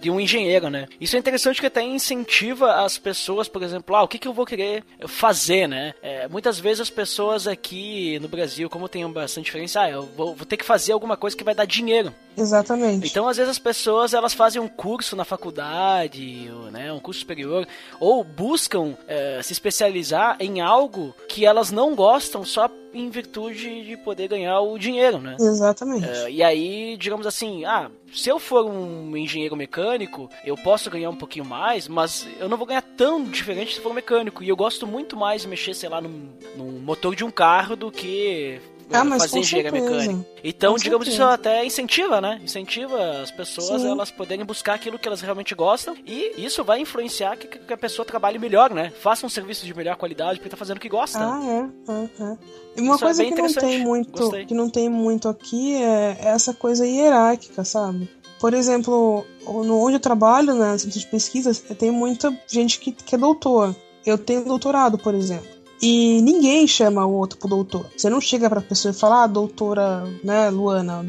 de 0.01 0.11
um 0.11 0.21
engenheiro, 0.21 0.71
né? 0.71 0.87
Isso 1.01 1.17
é 1.17 1.19
interessante 1.19 1.61
que 1.61 1.67
até 1.67 1.83
incentiva 1.83 2.85
as 2.85 2.99
pessoas, 2.99 3.49
por 3.49 3.63
exemplo, 3.63 3.95
ah, 3.97 4.03
o 4.03 4.09
que, 4.09 4.19
que 4.19 4.29
eu 4.29 4.33
vou 4.33 4.47
querer 4.47 4.85
fazer, 5.07 5.67
né? 5.67 5.95
É, 6.03 6.29
muitas 6.29 6.59
vezes 6.59 6.81
as 6.81 6.91
pessoas 6.91 7.47
aqui 7.47 8.19
no 8.21 8.29
Brasil, 8.29 8.71
como 8.71 8.89
tem 8.89 9.09
bastante 9.11 9.47
diferença, 9.47 9.83
ah, 9.83 9.91
eu 9.91 10.07
vou, 10.17 10.35
vou 10.35 10.47
ter 10.47 10.57
que 10.57 10.65
fazer 10.65 10.93
alguma 10.93 11.17
coisa 11.17 11.37
que 11.37 11.45
vai 11.45 11.55
dar 11.55 11.65
dinheiro. 11.65 12.15
Exatamente. 12.37 13.07
Então, 13.07 13.29
às 13.29 13.37
vezes 13.37 13.51
as 13.51 13.59
pessoas 13.59 14.15
elas 14.15 14.33
fazem 14.33 14.61
um 14.61 14.69
curso 14.69 15.15
na 15.15 15.25
faculdade, 15.25 16.51
ou, 16.53 16.71
né, 16.71 16.93
um 16.93 17.01
curso 17.01 17.21
superior, 17.21 17.67
ou 18.01 18.25
buscam 18.25 18.97
é, 19.07 19.41
se 19.43 19.53
especializar 19.53 20.37
em 20.41 20.61
algo 20.61 21.15
que 21.29 21.45
elas 21.45 21.71
não 21.71 21.95
gostam 21.95 22.45
só 22.45 22.71
em 22.95 23.09
virtude 23.09 23.85
de 23.85 23.97
poder 23.97 24.29
ganhar 24.29 24.61
o 24.61 24.79
dinheiro, 24.79 25.19
né? 25.19 25.37
Exatamente. 25.39 26.09
É, 26.09 26.31
e 26.31 26.43
aí, 26.43 26.97
digamos 26.97 27.27
assim, 27.27 27.65
ah, 27.65 27.91
se 28.13 28.29
eu 28.29 28.39
for 28.39 28.65
um 28.67 29.17
engenheiro 29.17 29.57
mecânico, 29.57 30.29
eu 30.45 30.57
posso 30.57 30.91
ganhar 30.91 31.11
um 31.11 31.17
pouquinho 31.17 31.45
mais, 31.45 31.89
mas 31.89 32.29
eu 32.39 32.49
não 32.49 32.57
vou 32.57 32.67
ganhar 32.67 32.83
tão 32.83 33.25
diferente 33.25 33.75
se 33.75 33.81
for 33.81 33.91
um 33.91 33.95
mecânico. 33.95 34.43
E 34.43 34.49
eu 34.49 34.57
gosto 34.57 34.87
muito 34.87 35.17
mais 35.17 35.43
de 35.43 35.49
mexer, 35.49 35.75
sei 35.75 35.89
lá, 35.89 36.01
num, 36.01 36.29
num 36.57 36.73
motor 36.81 37.17
de 37.17 37.25
um 37.25 37.31
carro 37.31 37.75
do 37.77 37.91
que 37.91 38.61
ah, 38.93 39.05
mas 39.05 39.23
fazer 39.23 39.39
engenharia 39.39 39.73
mecânica. 39.73 40.27
Então, 40.43 40.73
com 40.73 40.79
digamos, 40.79 41.07
certeza. 41.07 41.25
isso 41.25 41.35
até 41.35 41.65
incentiva, 41.65 42.21
né? 42.21 42.41
Incentiva 42.43 43.23
as 43.23 43.31
pessoas 43.31 43.83
Sim. 43.83 43.91
elas 43.91 44.11
poderem 44.11 44.45
buscar 44.45 44.75
aquilo 44.75 44.99
que 44.99 45.07
elas 45.07 45.21
realmente 45.21 45.55
gostam 45.55 45.97
e 46.07 46.33
isso 46.37 46.63
vai 46.65 46.81
influenciar 46.81 47.37
que, 47.37 47.47
que 47.47 47.73
a 47.73 47.77
pessoa 47.77 48.05
trabalhe 48.05 48.39
melhor, 48.39 48.73
né? 48.73 48.93
Faça 49.01 49.27
um 49.27 49.29
serviço 49.29 49.65
de 49.65 49.75
melhor 49.75 49.97
qualidade 49.97 50.39
porque 50.39 50.51
tá 50.51 50.57
fazendo 50.57 50.77
o 50.79 50.81
que 50.81 50.89
gosta. 50.89 51.19
Ah, 51.19 51.41
é. 51.45 51.93
é, 51.93 52.31
é. 52.33 52.37
E 52.77 52.81
uma 52.81 52.95
isso 52.95 53.05
é 53.05 53.07
coisa 53.07 53.23
é 53.23 53.31
que 53.31 53.43
não 53.43 53.55
tem 53.55 53.79
muito, 53.81 54.31
que 54.47 54.55
não 54.55 54.71
tem 54.71 54.89
muito 54.89 55.29
aqui 55.29 55.77
é 55.77 56.19
essa 56.21 56.55
coisa 56.55 56.87
hierárquica, 56.87 57.65
sabe? 57.65 58.09
Por 58.41 58.55
exemplo, 58.55 59.25
no 59.47 59.79
onde 59.79 59.95
eu 59.95 60.01
trabalho, 60.01 60.55
né, 60.55 60.77
centro 60.77 60.99
de 60.99 61.07
pesquisa, 61.07 61.55
tem 61.75 61.93
muita 61.93 62.37
gente 62.49 62.81
que, 62.81 62.91
que 62.91 63.15
é 63.15 63.19
doutor. 63.19 63.75
Eu 64.05 64.19
tenho 64.19 64.45
doutorado, 64.45 64.99
por 64.99 65.15
exemplo. 65.15 65.62
E 65.83 66.23
ninguém 66.23 66.65
chama 66.69 67.05
o 67.05 67.13
outro 67.13 67.39
pro 67.39 67.49
doutor. 67.49 67.87
Você 67.97 68.09
não 68.09 68.21
chega 68.21 68.49
pra 68.49 68.61
pessoa 68.61 68.93
e 68.93 68.97
fala, 68.97 69.25
ah, 69.25 69.27
doutora, 69.27 70.05
né, 70.23 70.49
Luana, 70.49 71.05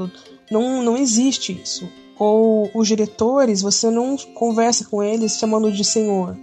não, 0.49 0.82
não 0.82 0.97
existe 0.97 1.53
isso. 1.61 1.88
Ou 2.17 2.71
os 2.74 2.88
diretores, 2.88 3.61
você 3.61 3.91
não 3.91 4.17
conversa 4.34 4.86
com 4.86 5.03
eles 5.03 5.38
chamando 5.38 5.71
de 5.71 5.84
senhor. 5.84 6.36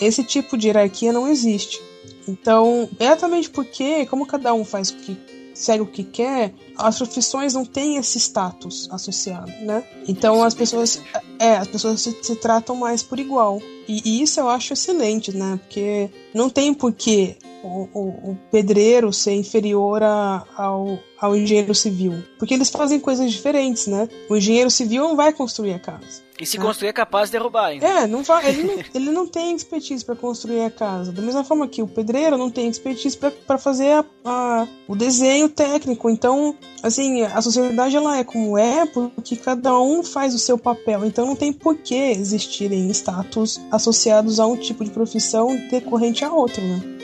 Esse 0.00 0.22
tipo 0.22 0.58
de 0.58 0.66
hierarquia 0.66 1.12
não 1.14 1.26
existe. 1.26 1.80
Então, 2.28 2.88
exatamente 3.00 3.48
porque, 3.48 4.04
como 4.04 4.26
cada 4.26 4.52
um 4.52 4.66
faz 4.66 4.90
o 4.90 4.96
que 4.96 5.16
segue 5.54 5.82
o 5.82 5.86
que 5.86 6.04
quer, 6.04 6.54
as 6.76 6.98
profissões 6.98 7.54
não 7.54 7.64
têm 7.64 7.96
esse 7.96 8.18
status 8.18 8.88
associado, 8.92 9.50
né? 9.62 9.82
Então 10.06 10.44
as 10.44 10.54
pessoas, 10.54 11.02
é, 11.38 11.56
as 11.56 11.66
pessoas 11.66 12.00
se, 12.00 12.16
se 12.22 12.36
tratam 12.36 12.76
mais 12.76 13.02
por 13.02 13.18
igual. 13.18 13.60
E, 13.88 14.02
e, 14.04 14.22
isso 14.22 14.38
eu 14.38 14.48
acho 14.48 14.72
excelente, 14.72 15.34
né? 15.34 15.58
Porque 15.64 16.10
não 16.32 16.48
tem 16.48 16.72
porquê 16.72 17.36
o, 17.62 17.88
o, 17.92 18.30
o 18.30 18.38
pedreiro 18.50 19.12
ser 19.12 19.34
inferior 19.34 20.02
a, 20.02 20.44
ao, 20.56 20.98
ao 21.20 21.36
engenheiro 21.36 21.74
civil. 21.74 22.22
Porque 22.38 22.54
eles 22.54 22.70
fazem 22.70 23.00
coisas 23.00 23.30
diferentes, 23.30 23.86
né? 23.86 24.08
O 24.28 24.36
engenheiro 24.36 24.70
civil 24.70 25.04
não 25.04 25.16
vai 25.16 25.32
construir 25.32 25.74
a 25.74 25.78
casa. 25.78 26.28
E 26.40 26.46
se 26.46 26.56
né? 26.56 26.64
construir 26.64 26.90
é 26.90 26.92
capaz 26.92 27.28
de 27.28 27.32
derrubar 27.32 27.66
ainda. 27.66 27.86
É, 27.86 28.06
não 28.06 28.22
vai, 28.22 28.48
ele, 28.48 28.62
não, 28.62 28.84
ele 28.94 29.10
não 29.10 29.26
tem 29.26 29.54
expertise 29.54 30.04
para 30.04 30.14
construir 30.14 30.62
a 30.62 30.70
casa. 30.70 31.10
Da 31.10 31.20
mesma 31.20 31.42
forma 31.42 31.66
que 31.66 31.82
o 31.82 31.88
pedreiro 31.88 32.38
não 32.38 32.50
tem 32.50 32.68
expertise 32.68 33.16
para 33.16 33.58
fazer 33.58 33.90
a, 33.90 34.04
a, 34.24 34.68
o 34.86 34.94
desenho 34.94 35.48
técnico. 35.48 36.08
Então, 36.08 36.54
assim, 36.82 37.22
a 37.22 37.42
sociedade 37.42 37.96
ela 37.96 38.18
é 38.18 38.24
como 38.24 38.56
é 38.56 38.86
porque 38.86 39.36
cada 39.36 39.78
um 39.80 40.04
faz 40.04 40.34
o 40.34 40.38
seu 40.38 40.56
papel. 40.56 41.04
Então 41.04 41.26
não 41.26 41.34
tem 41.34 41.52
por 41.52 41.76
que 41.76 42.12
existirem 42.12 42.88
status 42.90 43.60
associados 43.70 44.38
a 44.38 44.46
um 44.46 44.56
tipo 44.56 44.84
de 44.84 44.90
profissão 44.90 45.56
decorrente 45.70 46.24
a 46.24 46.32
outro, 46.32 46.62
né? 46.62 46.98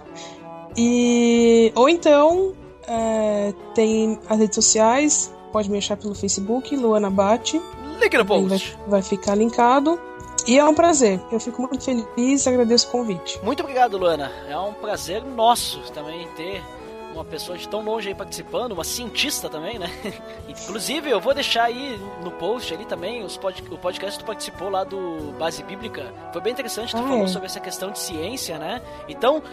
e 0.78 1.74
ou 1.76 1.90
então 1.90 2.54
é, 2.88 3.54
tem 3.74 4.18
as 4.30 4.40
redes 4.40 4.56
sociais, 4.56 5.30
pode 5.54 5.70
me 5.72 5.78
achar 5.78 5.96
pelo 5.96 6.14
Facebook, 6.14 6.76
Luana 6.76 7.10
Bate. 7.10 7.62
Link 8.02 8.18
no 8.18 8.26
Vai, 8.26 8.42
post! 8.42 8.78
vai 8.88 9.02
ficar 9.02 9.36
linkado. 9.36 9.98
E 10.46 10.60
é 10.60 10.66
um 10.66 10.74
prazer. 10.74 11.22
Eu 11.32 11.40
fico 11.40 11.62
muito 11.62 11.82
feliz 11.86 12.46
e 12.46 12.50
agradeço 12.50 12.88
o 12.90 12.92
convite. 12.92 13.40
Muito 13.44 13.62
obrigado, 13.62 13.98
Luana. 13.98 14.30
É 14.50 14.58
um 14.58 14.74
prazer 14.74 15.24
nosso 15.24 15.80
também 15.94 16.28
ter 16.36 16.62
uma 17.14 17.24
pessoa 17.24 17.56
de 17.56 17.68
tão 17.70 17.82
longe 17.84 18.10
aí 18.10 18.16
participando, 18.16 18.72
uma 18.72 18.84
cientista 18.84 19.48
também, 19.48 19.78
né? 19.78 19.88
Inclusive, 20.50 21.12
eu 21.12 21.22
vou 21.22 21.32
deixar 21.34 21.66
aí 21.66 21.98
no 22.24 22.32
post 22.32 22.74
ali 22.74 22.86
também 22.86 23.24
os 23.24 23.38
pod 23.38 23.64
o 23.72 23.78
podcast 23.78 24.18
que 24.18 24.24
tu 24.24 24.28
participou 24.28 24.68
lá 24.70 24.84
do 24.84 25.32
Base 25.38 25.62
Bíblica. 25.64 26.12
Foi 26.34 26.42
bem 26.42 26.52
interessante, 26.52 26.90
tu 26.92 26.98
Ah, 26.98 27.08
falou 27.08 27.24
é. 27.26 27.28
sobre 27.28 27.46
essa 27.46 27.60
questão 27.60 27.92
de 27.92 28.00
ciência, 28.00 28.58
né? 28.58 28.82
Então, 29.08 29.44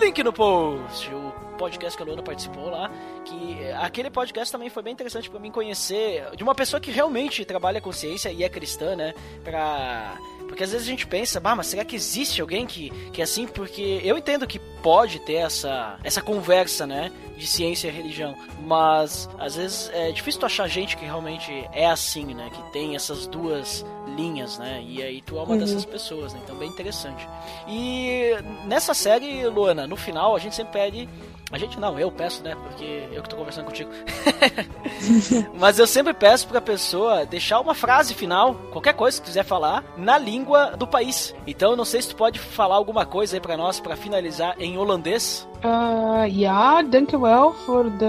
link 0.00 0.20
no 0.24 0.32
post. 0.32 1.08
O 1.14 1.23
podcast 1.54 1.96
que 1.96 2.02
a 2.02 2.06
Luana 2.06 2.22
participou 2.22 2.70
lá, 2.70 2.90
que 3.24 3.58
eh, 3.60 3.74
aquele 3.80 4.10
podcast 4.10 4.52
também 4.52 4.68
foi 4.68 4.82
bem 4.82 4.92
interessante 4.92 5.30
pra 5.30 5.40
mim 5.40 5.50
conhecer 5.50 6.24
de 6.36 6.42
uma 6.42 6.54
pessoa 6.54 6.80
que 6.80 6.90
realmente 6.90 7.44
trabalha 7.44 7.80
com 7.80 7.92
ciência 7.92 8.30
e 8.30 8.42
é 8.42 8.48
cristã, 8.48 8.96
né? 8.96 9.14
Pra 9.42 10.18
porque 10.54 10.62
às 10.62 10.70
vezes 10.70 10.86
a 10.86 10.90
gente 10.90 11.06
pensa, 11.06 11.40
bah, 11.40 11.56
mas 11.56 11.66
será 11.66 11.84
que 11.84 11.96
existe 11.96 12.40
alguém 12.40 12.64
que, 12.64 12.90
que 13.10 13.20
é 13.20 13.24
assim? 13.24 13.46
Porque 13.46 14.00
eu 14.04 14.16
entendo 14.16 14.46
que 14.46 14.58
pode 14.58 15.18
ter 15.20 15.34
essa, 15.34 15.98
essa 16.04 16.22
conversa, 16.22 16.86
né? 16.86 17.10
De 17.36 17.46
ciência 17.46 17.88
e 17.88 17.90
religião. 17.90 18.36
Mas 18.62 19.28
às 19.38 19.56
vezes 19.56 19.90
é 19.92 20.12
difícil 20.12 20.38
tu 20.38 20.46
achar 20.46 20.68
gente 20.68 20.96
que 20.96 21.04
realmente 21.04 21.50
é 21.72 21.86
assim, 21.86 22.34
né? 22.34 22.50
Que 22.54 22.62
tem 22.72 22.94
essas 22.94 23.26
duas 23.26 23.84
linhas, 24.16 24.58
né? 24.58 24.82
E 24.86 25.02
aí 25.02 25.20
tu 25.22 25.36
é 25.38 25.42
uma 25.42 25.52
Uhum. 25.52 25.58
dessas 25.58 25.84
pessoas, 25.84 26.32
né? 26.34 26.40
Então 26.44 26.56
bem 26.56 26.68
interessante. 26.68 27.28
E 27.68 28.32
nessa 28.66 28.94
série, 28.94 29.46
Luana, 29.48 29.86
no 29.86 29.96
final 29.96 30.34
a 30.34 30.38
gente 30.38 30.54
sempre 30.54 30.72
pede. 30.72 31.08
A 31.52 31.58
gente 31.58 31.78
não, 31.78 31.96
eu 31.98 32.10
peço, 32.10 32.42
né? 32.42 32.56
Porque 32.64 33.06
eu 33.12 33.22
que 33.22 33.28
tô 33.28 33.36
conversando 33.36 33.66
contigo. 33.66 33.90
Mas 35.58 35.78
eu 35.78 35.86
sempre 35.86 36.12
peço 36.12 36.48
pra 36.48 36.60
pessoa 36.60 37.24
deixar 37.26 37.60
uma 37.60 37.74
frase 37.74 38.14
final, 38.14 38.54
qualquer 38.72 38.94
coisa 38.94 39.20
que 39.20 39.26
quiser 39.26 39.44
falar, 39.44 39.84
na 39.96 40.18
língua 40.18 40.72
do 40.76 40.86
país. 40.86 41.34
Então 41.46 41.70
eu 41.72 41.76
não 41.76 41.84
sei 41.84 42.02
se 42.02 42.08
tu 42.08 42.16
pode 42.16 42.38
falar 42.38 42.74
alguma 42.76 43.04
coisa 43.06 43.36
aí 43.36 43.40
pra 43.40 43.56
nós 43.56 43.78
pra 43.78 43.94
finalizar 43.96 44.56
em 44.58 44.76
holandês. 44.76 45.46
Uh, 45.64 46.26
ja, 46.28 46.82
dankjewel 46.82 47.52
voor 47.66 47.84
de, 47.90 48.06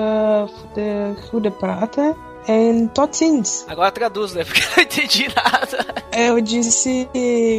voor 0.51 0.67
de 0.73 1.21
goede 1.31 1.51
praten. 1.51 2.15
En 2.47 2.87
tot 2.87 3.15
ziens. 3.15 3.65
Agora 3.67 3.91
traduz, 3.91 4.33
né? 4.33 4.43
Porque 4.45 4.61
eu 4.61 4.69
não 4.75 4.83
entendi 4.83 5.27
nada. 5.35 5.85
Eu 6.11 6.39
disse 6.41 7.09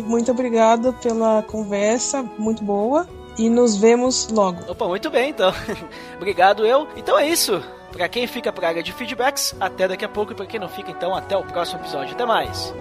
muito 0.07 0.31
obrigado 0.31 0.93
pela 0.95 1.43
conversa, 1.43 2.23
muito 2.39 2.63
boa. 2.63 3.07
E 3.39 3.51
nos 3.51 3.77
vemos 3.77 4.29
logo. 4.29 4.71
Opa, 4.71 4.87
muito 4.87 5.11
bem 5.11 5.31
então. 5.31 5.53
Obrigado 6.17 6.65
eu. 6.65 6.89
Então 6.97 7.19
é 7.19 7.29
isso. 7.29 7.63
Pra 7.93 8.09
quem 8.09 8.27
fica 8.27 8.51
pra 8.51 8.69
área 8.69 8.83
de 8.83 8.93
feedbacks, 8.93 9.55
até 9.61 9.87
daqui 9.87 10.05
a 10.05 10.09
pouco. 10.09 10.33
E 10.33 10.35
pra 10.35 10.47
quem 10.47 10.59
não 10.59 10.69
fica, 10.69 10.91
então, 10.91 11.15
até 11.15 11.37
o 11.37 11.45
próximo 11.45 11.81
episódio. 11.81 12.15
Até 12.15 12.25
mais. 12.25 12.73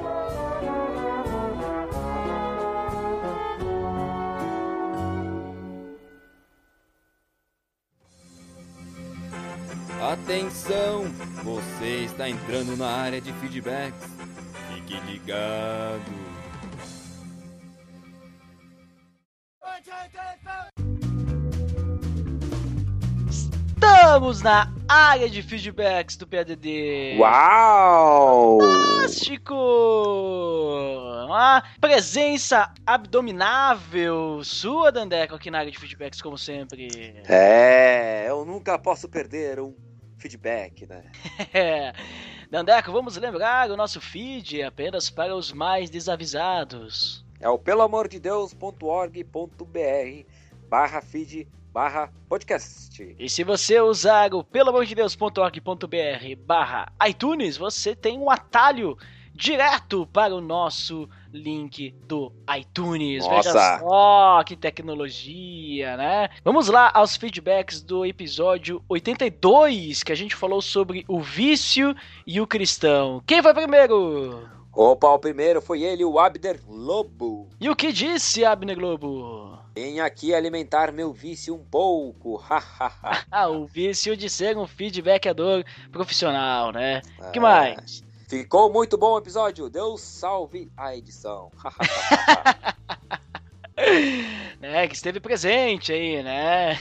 Atenção! 10.01 11.05
Você 11.43 12.05
está 12.05 12.29
entrando 12.29 12.75
na 12.77 12.87
área 12.87 13.21
de 13.21 13.31
feedbacks. 13.33 14.09
Fique 14.73 14.99
ligado. 15.01 16.25
Estamos 23.85 24.41
na 24.41 24.73
área 24.89 25.29
de 25.29 25.43
feedbacks 25.43 26.17
do 26.17 26.25
PADD. 26.25 27.17
Uau! 27.19 28.57
Fantástico! 28.59 29.53
Uma 31.27 31.63
presença 31.79 32.73
abdominável 32.83 34.43
sua, 34.43 34.91
Dandeco, 34.91 35.35
aqui 35.35 35.51
na 35.51 35.59
área 35.59 35.71
de 35.71 35.77
feedbacks, 35.77 36.19
como 36.19 36.35
sempre. 36.35 36.87
É, 37.29 38.25
eu 38.27 38.43
nunca 38.43 38.79
posso 38.79 39.07
perder 39.07 39.59
um 39.59 39.75
feedback, 40.17 40.87
né? 40.87 41.03
É. 41.53 41.93
Dandeco, 42.49 42.91
vamos 42.91 43.15
lembrar, 43.17 43.69
o 43.69 43.77
nosso 43.77 44.01
feed 44.01 44.61
é 44.61 44.65
apenas 44.65 45.11
para 45.11 45.35
os 45.35 45.53
mais 45.53 45.91
desavisados. 45.91 47.23
É 47.39 47.47
o 47.47 47.59
peloamordedeus.org.br 47.59 50.25
barra 50.69 51.01
feed 51.01 51.47
barra 51.71 52.09
podcast. 52.29 53.15
E 53.19 53.29
se 53.29 53.43
você 53.43 53.81
usar 53.81 54.33
o 54.33 54.43
peloamordedeus.org.br 54.43 56.35
barra 56.45 56.91
iTunes, 57.05 57.57
você 57.57 57.93
tem 57.93 58.17
um 58.17 58.31
atalho 58.31 58.97
direto 59.35 60.07
para 60.07 60.33
o 60.33 60.39
nosso 60.39 61.09
link 61.33 61.91
do 62.07 62.31
iTunes. 62.57 63.27
Veja 63.27 63.53
Nossa. 63.53 63.79
só 63.79 64.43
que 64.45 64.55
tecnologia, 64.55 65.97
né? 65.97 66.29
Vamos 66.45 66.69
lá 66.69 66.89
aos 66.93 67.17
feedbacks 67.17 67.81
do 67.81 68.05
episódio 68.05 68.81
82, 68.87 70.01
que 70.01 70.13
a 70.13 70.15
gente 70.15 70.33
falou 70.33 70.61
sobre 70.61 71.03
o 71.09 71.19
vício 71.19 71.93
e 72.25 72.39
o 72.39 72.47
cristão. 72.47 73.21
Quem 73.27 73.43
foi 73.43 73.53
primeiro? 73.53 74.47
Opa, 74.71 75.09
o 75.09 75.19
primeiro 75.19 75.61
foi 75.61 75.83
ele, 75.83 76.05
o 76.05 76.17
Abner 76.17 76.61
Lobo. 76.67 77.49
E 77.59 77.69
o 77.69 77.75
que 77.75 77.91
disse 77.91 78.45
Abner 78.45 78.77
Globo? 78.77 79.64
Vem 79.75 79.99
aqui 79.99 80.33
alimentar 80.33 80.93
meu 80.93 81.11
vício 81.11 81.53
um 81.53 81.63
pouco. 81.63 82.41
Ah, 83.29 83.49
o 83.49 83.65
vício 83.65 84.15
de 84.15 84.29
ser 84.29 84.57
um 84.57 84.65
feedbackador 84.65 85.65
profissional, 85.91 86.71
né? 86.71 87.01
que 87.33 87.39
É. 87.39 87.41
mais? 87.41 88.01
Ficou 88.29 88.71
muito 88.71 88.97
bom 88.97 89.15
o 89.15 89.17
episódio. 89.17 89.69
Deus 89.69 89.99
salve 89.99 90.71
a 90.77 90.95
edição. 90.95 91.51
né, 94.61 94.87
que 94.87 94.95
esteve 94.95 95.19
presente 95.19 95.91
aí, 95.91 96.23
né? 96.23 96.79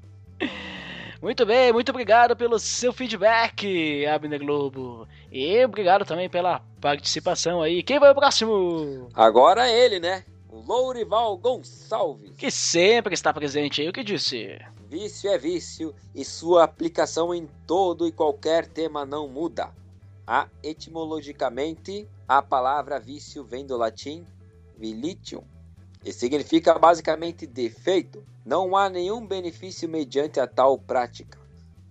muito 1.20 1.44
bem, 1.44 1.70
muito 1.70 1.90
obrigado 1.90 2.34
pelo 2.34 2.58
seu 2.58 2.94
feedback, 2.94 4.06
Abner 4.06 4.40
Globo. 4.40 5.06
E 5.30 5.62
obrigado 5.62 6.06
também 6.06 6.30
pela 6.30 6.62
participação 6.80 7.60
aí. 7.60 7.82
Quem 7.82 8.00
vai 8.00 8.10
o 8.10 8.14
próximo? 8.14 9.10
Agora 9.14 9.68
é 9.68 9.84
ele, 9.84 10.00
né? 10.00 10.24
Lourival 10.52 11.36
Gonçalves. 11.36 12.32
Que 12.36 12.50
sempre 12.50 13.14
está 13.14 13.32
presente 13.32 13.80
aí, 13.80 13.88
o 13.88 13.92
que 13.92 14.02
disse? 14.02 14.58
Vício 14.88 15.30
é 15.30 15.38
vício 15.38 15.94
e 16.12 16.24
sua 16.24 16.64
aplicação 16.64 17.32
em 17.32 17.48
todo 17.66 18.06
e 18.06 18.12
qualquer 18.12 18.66
tema 18.66 19.06
não 19.06 19.28
muda. 19.28 19.72
A, 20.26 20.48
etimologicamente, 20.62 22.08
a 22.26 22.42
palavra 22.42 22.98
vício 22.98 23.44
vem 23.44 23.64
do 23.64 23.76
latim 23.76 24.24
vilitium 24.76 25.44
e 26.04 26.12
significa 26.12 26.78
basicamente 26.78 27.46
defeito. 27.46 28.24
Não 28.44 28.76
há 28.76 28.88
nenhum 28.88 29.24
benefício 29.24 29.88
mediante 29.88 30.40
a 30.40 30.46
tal 30.46 30.76
prática. 30.76 31.38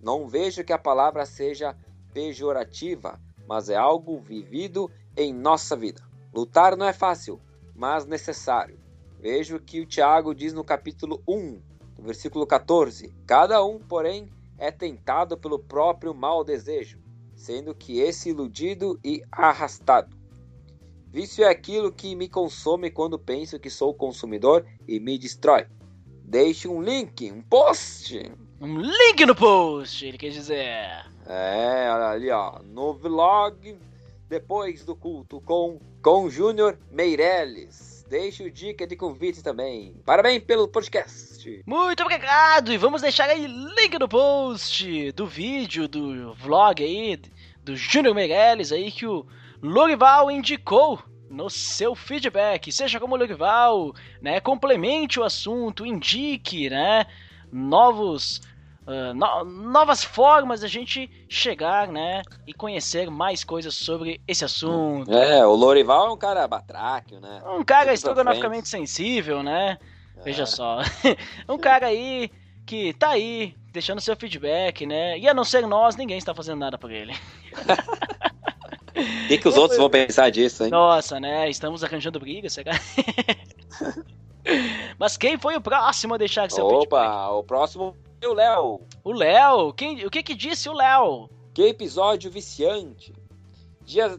Não 0.02 0.28
vejo 0.28 0.64
que 0.64 0.72
a 0.72 0.78
palavra 0.78 1.24
seja 1.24 1.74
pejorativa, 2.12 3.18
mas 3.46 3.70
é 3.70 3.76
algo 3.76 4.20
vivido 4.20 4.90
em 5.16 5.32
nossa 5.32 5.76
vida. 5.76 6.02
Lutar 6.34 6.76
não 6.76 6.86
é 6.86 6.92
fácil, 6.92 7.40
mas 7.80 8.04
necessário. 8.04 8.78
Vejo 9.18 9.58
que 9.58 9.80
o 9.80 9.86
Tiago 9.86 10.34
diz 10.34 10.52
no 10.52 10.62
capítulo 10.62 11.22
1, 11.26 11.62
no 11.96 12.04
versículo 12.04 12.46
14: 12.46 13.10
Cada 13.26 13.64
um, 13.64 13.78
porém, 13.78 14.30
é 14.58 14.70
tentado 14.70 15.34
pelo 15.38 15.58
próprio 15.58 16.12
mau 16.14 16.44
desejo, 16.44 16.98
sendo 17.34 17.74
que 17.74 17.98
esse 17.98 18.28
iludido 18.28 19.00
e 19.02 19.22
arrastado. 19.32 20.14
Vício 21.08 21.42
é 21.42 21.48
aquilo 21.48 21.90
que 21.90 22.14
me 22.14 22.28
consome 22.28 22.90
quando 22.90 23.18
penso 23.18 23.58
que 23.58 23.70
sou 23.70 23.94
consumidor 23.94 24.66
e 24.86 25.00
me 25.00 25.16
destrói. 25.16 25.66
Deixe 26.22 26.68
um 26.68 26.82
link, 26.82 27.32
um 27.32 27.40
post. 27.40 28.30
Um 28.60 28.78
link 28.78 29.24
no 29.24 29.34
post, 29.34 30.04
ele 30.04 30.18
quer 30.18 30.28
dizer. 30.28 31.06
É, 31.26 31.90
olha 31.90 32.08
ali, 32.10 32.30
ó, 32.30 32.60
no 32.62 32.92
vlog 32.92 33.78
depois 34.30 34.84
do 34.84 34.94
culto 34.94 35.40
com 35.40 35.80
com 36.00 36.30
Júnior 36.30 36.78
Meirelles. 36.90 38.06
Deixe 38.08 38.44
o 38.44 38.50
dica 38.50 38.86
de 38.86 38.94
convite 38.94 39.42
também. 39.42 39.94
Parabéns 40.06 40.42
pelo 40.44 40.68
podcast. 40.68 41.62
Muito 41.66 42.02
obrigado! 42.02 42.72
E 42.72 42.78
vamos 42.78 43.02
deixar 43.02 43.28
aí 43.28 43.46
link 43.46 43.98
no 43.98 44.08
post 44.08 45.12
do 45.12 45.26
vídeo, 45.26 45.88
do 45.88 46.32
vlog 46.34 46.82
aí, 46.82 47.20
do 47.64 47.76
Júnior 47.76 48.14
Meirelles 48.14 48.70
aí 48.70 48.92
que 48.92 49.04
o 49.04 49.26
Lorival 49.60 50.30
indicou 50.30 51.02
no 51.28 51.50
seu 51.50 51.96
feedback. 51.96 52.70
Seja 52.70 53.00
como 53.00 53.16
Lorival, 53.16 53.92
né? 54.22 54.40
Complemente 54.40 55.18
o 55.18 55.24
assunto, 55.24 55.84
indique, 55.84 56.70
né? 56.70 57.04
Novos. 57.52 58.40
Uh, 58.90 59.14
no, 59.14 59.44
novas 59.44 60.02
formas 60.02 60.62
da 60.62 60.66
gente 60.66 61.08
chegar, 61.28 61.86
né, 61.86 62.22
e 62.44 62.52
conhecer 62.52 63.08
mais 63.08 63.44
coisas 63.44 63.72
sobre 63.72 64.20
esse 64.26 64.44
assunto. 64.44 65.12
É, 65.12 65.46
o 65.46 65.54
Lorival 65.54 66.08
é 66.08 66.10
um 66.10 66.16
cara 66.16 66.48
batráquio, 66.48 67.20
né? 67.20 67.40
Um 67.46 67.62
cara 67.62 67.94
estrogonoficamente 67.94 68.68
sensível, 68.68 69.44
né? 69.44 69.78
É. 70.16 70.22
Veja 70.24 70.44
só. 70.44 70.80
um 71.48 71.56
cara 71.56 71.86
aí 71.86 72.32
que 72.66 72.92
tá 72.94 73.10
aí, 73.10 73.54
deixando 73.72 74.00
seu 74.00 74.16
feedback, 74.16 74.84
né? 74.84 75.16
E 75.16 75.28
a 75.28 75.34
não 75.34 75.44
ser 75.44 75.64
nós, 75.68 75.94
ninguém 75.94 76.18
está 76.18 76.34
fazendo 76.34 76.58
nada 76.58 76.76
por 76.76 76.90
ele. 76.90 77.14
O 78.96 78.96
que, 79.28 79.38
que 79.38 79.48
os 79.48 79.56
outros 79.56 79.78
vão 79.78 79.88
pensar 79.88 80.30
disso, 80.30 80.64
hein? 80.64 80.70
Nossa, 80.70 81.20
né? 81.20 81.48
Estamos 81.48 81.84
arranjando 81.84 82.18
briga, 82.18 82.50
será? 82.50 82.72
Mas 84.98 85.16
quem 85.16 85.38
foi 85.38 85.54
o 85.54 85.60
próximo 85.60 86.14
a 86.14 86.18
deixar 86.18 86.50
seu 86.50 86.66
Opa, 86.66 87.02
feedback? 87.02 87.32
o 87.34 87.44
próximo 87.44 87.96
é 88.20 88.28
o 88.28 88.34
Léo. 88.34 88.80
O 89.02 89.12
Léo? 89.12 89.72
Quem, 89.72 90.04
o 90.04 90.10
que 90.10 90.22
que 90.22 90.34
disse 90.34 90.68
o 90.68 90.74
Léo? 90.74 91.28
Que 91.54 91.62
episódio 91.62 92.30
viciante. 92.30 93.14
Dias, 93.82 94.18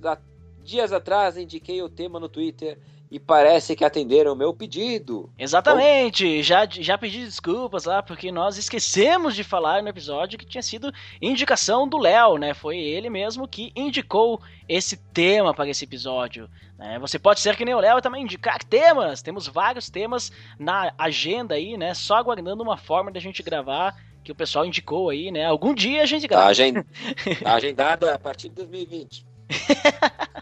dias 0.64 0.92
atrás 0.92 1.38
indiquei 1.38 1.82
o 1.82 1.90
tema 1.90 2.20
no 2.20 2.28
Twitter 2.28 2.80
e 3.12 3.20
parece 3.20 3.76
que 3.76 3.84
atenderam 3.84 4.32
o 4.32 4.36
meu 4.36 4.54
pedido. 4.54 5.30
Exatamente, 5.38 6.42
já, 6.42 6.66
já 6.66 6.98
pedi 6.98 7.26
desculpas 7.26 7.84
lá, 7.84 8.02
porque 8.02 8.32
nós 8.32 8.58
esquecemos 8.58 9.36
de 9.36 9.44
falar 9.44 9.84
no 9.84 9.90
episódio 9.90 10.40
que 10.40 10.46
tinha 10.46 10.62
sido 10.62 10.94
indicação 11.22 11.86
do 11.86 11.98
Léo, 11.98 12.38
né? 12.38 12.54
Foi 12.54 12.78
ele 12.78 13.10
mesmo 13.10 13.50
que 13.50 13.74
indicou 13.76 14.42
esse 14.68 14.96
tema 14.96 15.54
para 15.54 15.68
esse 15.68 15.84
episódio. 15.84 16.50
Né? 16.78 16.98
Você 17.00 17.20
pode 17.20 17.42
ser 17.42 17.58
que 17.58 17.66
nem 17.66 17.76
o 17.76 17.82
Léo 17.82 18.02
também 18.02 18.24
indicar 18.24 18.64
temas. 18.64 19.22
Temos 19.22 19.46
vários 19.46 19.90
temas 19.90 20.32
na 20.58 20.94
agenda 20.98 21.56
aí, 21.56 21.76
né? 21.76 21.94
Só 21.94 22.16
aguardando 22.16 22.64
uma 22.64 22.78
forma 22.78 23.12
da 23.12 23.20
gente 23.20 23.44
gravar 23.44 23.94
que 24.24 24.32
o 24.32 24.36
pessoal 24.36 24.66
indicou 24.66 25.10
aí, 25.10 25.32
né? 25.32 25.44
Algum 25.44 25.74
dia 25.74 26.02
a 26.02 26.06
gente 26.06 26.28
grava. 26.30 26.54
Tá, 26.56 26.56
tá 27.44 27.54
agendado 27.56 28.10
a 28.10 28.18
partir 28.18 28.48
de 28.48 28.56
2020. 28.56 29.26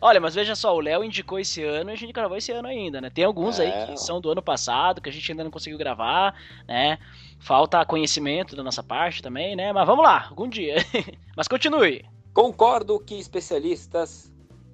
Olha, 0.00 0.20
mas 0.20 0.34
veja 0.34 0.54
só, 0.54 0.76
o 0.76 0.80
Léo 0.80 1.02
indicou 1.02 1.38
esse 1.38 1.62
ano 1.64 1.90
e 1.90 1.94
a 1.94 1.96
gente 1.96 2.12
gravou 2.12 2.36
esse 2.36 2.52
ano 2.52 2.68
ainda, 2.68 3.00
né? 3.00 3.08
Tem 3.08 3.24
alguns 3.24 3.58
é. 3.58 3.64
aí 3.64 3.86
que 3.86 3.96
são 3.96 4.20
do 4.20 4.30
ano 4.30 4.42
passado, 4.42 5.00
que 5.00 5.08
a 5.08 5.12
gente 5.12 5.32
ainda 5.32 5.44
não 5.44 5.50
conseguiu 5.50 5.78
gravar, 5.78 6.34
né? 6.68 6.98
Falta 7.40 7.84
conhecimento 7.86 8.54
da 8.54 8.62
nossa 8.62 8.82
parte 8.82 9.22
também, 9.22 9.56
né? 9.56 9.72
Mas 9.72 9.86
vamos 9.86 10.04
lá, 10.04 10.26
algum 10.28 10.46
dia. 10.46 10.76
mas 11.34 11.48
continue. 11.48 12.04
Concordo 12.34 13.00
que 13.00 13.14
especialistas 13.14 14.30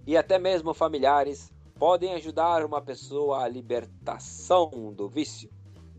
e 0.07 0.17
até 0.17 0.39
mesmo 0.39 0.75
familiares 0.75 1.53
podem 1.79 2.13
ajudar 2.15 2.65
uma 2.65 2.81
pessoa 2.81 3.45
à 3.45 3.49
libertação 3.49 4.93
do 4.93 5.09
vício, 5.09 5.49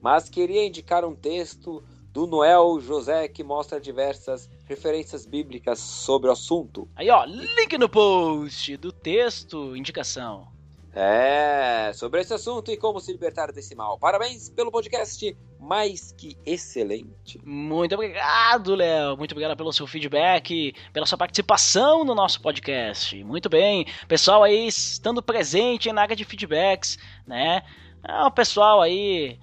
mas 0.01 0.27
queria 0.27 0.65
indicar 0.65 1.05
um 1.05 1.15
texto 1.15 1.83
do 2.11 2.27
Noel 2.27 2.79
José 2.81 3.27
que 3.27 3.43
mostra 3.43 3.79
diversas 3.79 4.49
referências 4.71 5.25
bíblicas 5.25 5.79
sobre 5.79 6.29
o 6.29 6.33
assunto. 6.33 6.87
Aí, 6.95 7.09
ó, 7.09 7.25
link 7.25 7.77
no 7.77 7.89
post 7.89 8.77
do 8.77 8.91
texto, 8.91 9.75
indicação. 9.75 10.47
É, 10.93 11.91
sobre 11.93 12.19
esse 12.19 12.33
assunto 12.33 12.69
e 12.69 12.75
como 12.75 12.99
se 12.99 13.13
libertar 13.13 13.51
desse 13.53 13.73
mal. 13.75 13.97
Parabéns 13.97 14.49
pelo 14.49 14.69
podcast, 14.69 15.37
mais 15.57 16.11
que 16.11 16.37
excelente. 16.45 17.39
Muito 17.45 17.95
obrigado, 17.95 18.75
Léo. 18.75 19.15
Muito 19.15 19.31
obrigado 19.31 19.55
pelo 19.55 19.71
seu 19.71 19.87
feedback, 19.87 20.73
pela 20.91 21.05
sua 21.05 21.17
participação 21.17 22.03
no 22.03 22.13
nosso 22.13 22.41
podcast. 22.41 23.23
Muito 23.23 23.47
bem. 23.47 23.85
Pessoal 24.07 24.43
aí 24.43 24.67
estando 24.67 25.21
presente 25.21 25.91
na 25.93 26.01
área 26.01 26.15
de 26.15 26.25
feedbacks, 26.25 26.97
né? 27.25 27.63
É 28.03 28.25
um 28.25 28.31
pessoal 28.31 28.81
aí 28.81 29.39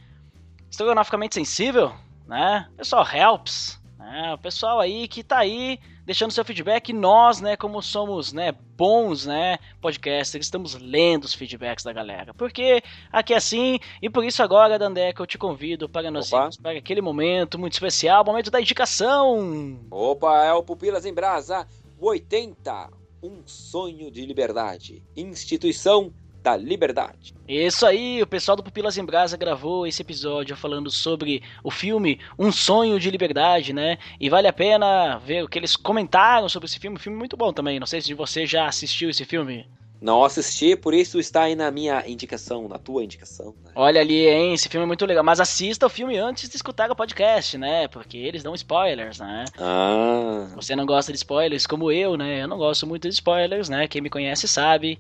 estrogonoficamente 0.71 1.35
sensível, 1.35 1.95
né? 2.27 2.69
Pessoal 2.77 3.07
helps, 3.11 3.78
né? 4.09 4.35
O 4.35 4.39
pessoal 4.39 4.81
aí 4.81 5.07
que 5.07 5.23
tá 5.23 5.39
aí 5.39 5.79
deixando 6.05 6.31
seu 6.31 6.45
feedback, 6.45 6.91
nós, 6.93 7.41
né, 7.41 7.55
como 7.55 7.83
somos, 7.83 8.33
né, 8.33 8.53
bons, 8.75 9.27
né, 9.27 9.59
podcasters, 9.79 10.47
estamos 10.47 10.75
lendo 10.75 11.25
os 11.25 11.35
feedbacks 11.35 11.85
da 11.85 11.93
galera. 11.93 12.33
Porque 12.33 12.83
aqui 13.13 13.35
é 13.35 13.37
assim, 13.37 13.79
e 14.01 14.09
por 14.09 14.25
isso 14.25 14.43
agora, 14.43 14.79
Dandeca, 14.79 15.23
eu 15.23 15.27
te 15.27 15.37
convido 15.37 15.87
para 15.87 16.11
nós 16.11 16.33
irmos 16.33 16.57
para 16.57 16.79
aquele 16.79 17.03
momento 17.03 17.59
muito 17.59 17.75
especial, 17.75 18.25
momento 18.25 18.51
da 18.51 18.61
indicação. 18.61 19.79
Opa, 19.91 20.45
é 20.45 20.53
o 20.55 20.63
Pupilas 20.63 21.05
em 21.05 21.13
Brasa 21.13 21.69
80, 22.01 22.91
um 23.23 23.43
sonho 23.45 24.11
de 24.11 24.25
liberdade. 24.25 25.03
Instituição 25.15 26.11
da 26.49 26.57
liberdade. 26.57 27.35
Isso 27.47 27.85
aí, 27.85 28.23
o 28.23 28.27
pessoal 28.27 28.57
do 28.57 28.63
Pupilas 28.63 28.97
em 28.97 29.05
Brasa 29.05 29.37
gravou 29.37 29.87
esse 29.87 30.01
episódio 30.01 30.57
falando 30.57 30.91
sobre 30.91 31.43
o 31.63 31.71
filme 31.71 32.21
Um 32.39 32.51
Sonho 32.51 32.99
de 32.99 33.11
Liberdade, 33.11 33.73
né? 33.73 33.99
E 34.19 34.31
vale 34.31 34.49
a 34.49 34.53
pena 34.53 35.19
ver 35.19 35.45
o 35.45 35.49
que 35.49 35.59
eles 35.59 35.77
comentaram 35.77 36.49
sobre 36.49 36.67
esse 36.67 36.79
filme. 36.79 36.97
Um 36.97 37.01
filme 37.01 37.19
muito 37.19 37.37
bom 37.37 37.53
também. 37.53 37.79
Não 37.79 37.87
sei 37.87 38.01
se 38.01 38.15
você 38.15 38.47
já 38.47 38.67
assistiu 38.67 39.11
esse 39.11 39.25
filme. 39.25 39.67
Não 40.01 40.23
assisti, 40.23 40.77
por 40.77 40.95
isso 40.95 41.19
está 41.19 41.43
aí 41.43 41.57
na 41.57 41.73
minha 41.73 42.05
indicação, 42.07 42.69
na 42.69 42.79
tua 42.79 43.03
indicação. 43.03 43.53
Né? 43.65 43.73
Olha 43.75 44.01
ali, 44.01 44.29
hein? 44.29 44.55
Esse 44.55 44.69
filme 44.69 44.85
é 44.85 44.87
muito 44.87 45.05
legal. 45.05 45.25
Mas 45.25 45.41
assista 45.41 45.87
o 45.87 45.91
filme 45.91 46.17
antes 46.17 46.49
de 46.49 46.55
escutar 46.55 46.89
o 46.91 46.95
podcast, 46.95 47.59
né? 47.59 47.89
Porque 47.89 48.17
eles 48.17 48.45
dão 48.45 48.55
spoilers, 48.55 49.19
né? 49.19 49.45
Ah. 49.59 50.49
Você 50.55 50.77
não 50.77 50.87
gosta 50.87 51.13
de 51.13 51.19
spoilers 51.19 51.67
como 51.67 51.91
eu, 51.91 52.17
né? 52.17 52.43
Eu 52.43 52.49
não 52.49 52.59
gosto 52.59 52.87
muito 52.87 53.09
de 53.09 53.15
spoilers, 53.15 53.69
né? 53.69 53.89
Quem 53.89 54.01
me 54.01 54.09
conhece 54.09 54.47
sabe 54.47 54.99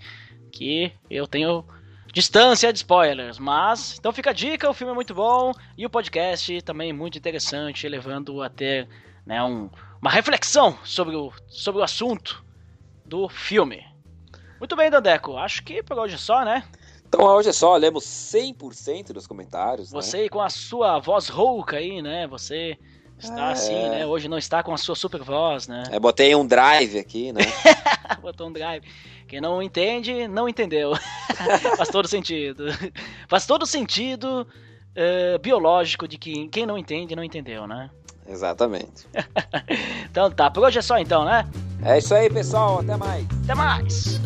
que 0.48 0.92
eu 1.10 1.26
tenho 1.26 1.64
distância 2.12 2.72
de 2.72 2.78
spoilers, 2.78 3.38
mas 3.38 3.96
então 3.98 4.12
fica 4.12 4.30
a 4.30 4.32
dica, 4.32 4.68
o 4.68 4.74
filme 4.74 4.92
é 4.92 4.94
muito 4.94 5.14
bom 5.14 5.52
e 5.76 5.86
o 5.86 5.90
podcast 5.90 6.62
também 6.62 6.92
muito 6.92 7.18
interessante, 7.18 7.88
levando 7.88 8.42
a 8.42 8.48
ter 8.48 8.88
né, 9.24 9.42
um, 9.42 9.70
uma 10.00 10.10
reflexão 10.10 10.78
sobre 10.84 11.14
o, 11.14 11.32
sobre 11.48 11.80
o 11.80 11.84
assunto 11.84 12.44
do 13.04 13.28
filme. 13.28 13.84
Muito 14.58 14.74
bem, 14.74 14.90
Dandeco, 14.90 15.36
acho 15.36 15.62
que 15.62 15.82
por 15.82 15.98
hoje 15.98 16.14
é 16.14 16.18
só, 16.18 16.44
né? 16.44 16.64
Então 17.06 17.24
hoje 17.24 17.48
é 17.48 17.52
só, 17.52 17.76
lemos 17.76 18.04
100% 18.04 19.12
dos 19.12 19.26
comentários. 19.26 19.90
Você 19.90 20.22
né? 20.22 20.28
com 20.28 20.40
a 20.40 20.50
sua 20.50 20.98
voz 20.98 21.28
rouca 21.28 21.76
aí, 21.76 22.02
né? 22.02 22.26
Você 22.26 22.76
está 23.18 23.48
é... 23.48 23.52
assim, 23.52 23.88
né? 23.88 24.06
Hoje 24.06 24.28
não 24.28 24.38
está 24.38 24.62
com 24.62 24.72
a 24.72 24.78
sua 24.78 24.94
super 24.94 25.22
voz, 25.22 25.68
né? 25.68 25.84
É, 25.90 25.98
botei 25.98 26.34
um 26.34 26.46
drive 26.46 26.98
aqui, 26.98 27.32
né? 27.32 27.40
Botou 28.22 28.48
um 28.48 28.52
drive. 28.52 28.84
Quem 29.26 29.40
não 29.40 29.62
entende, 29.62 30.26
não 30.26 30.48
entendeu. 30.48 30.92
Faz 31.76 31.88
todo 31.90 32.08
sentido. 32.08 32.66
Faz 33.28 33.46
todo 33.46 33.66
sentido 33.66 34.46
uh, 34.96 35.38
biológico 35.38 36.08
de 36.08 36.16
que 36.16 36.48
quem 36.48 36.64
não 36.64 36.78
entende, 36.78 37.14
não 37.14 37.22
entendeu, 37.22 37.66
né? 37.66 37.90
Exatamente. 38.26 39.06
então 40.10 40.30
tá, 40.30 40.50
por 40.50 40.64
hoje 40.64 40.78
é 40.78 40.82
só 40.82 40.98
então, 40.98 41.24
né? 41.24 41.48
É 41.82 41.98
isso 41.98 42.14
aí, 42.14 42.28
pessoal. 42.28 42.80
Até 42.80 42.96
mais. 42.96 43.26
Até 43.44 43.54
mais. 43.54 44.20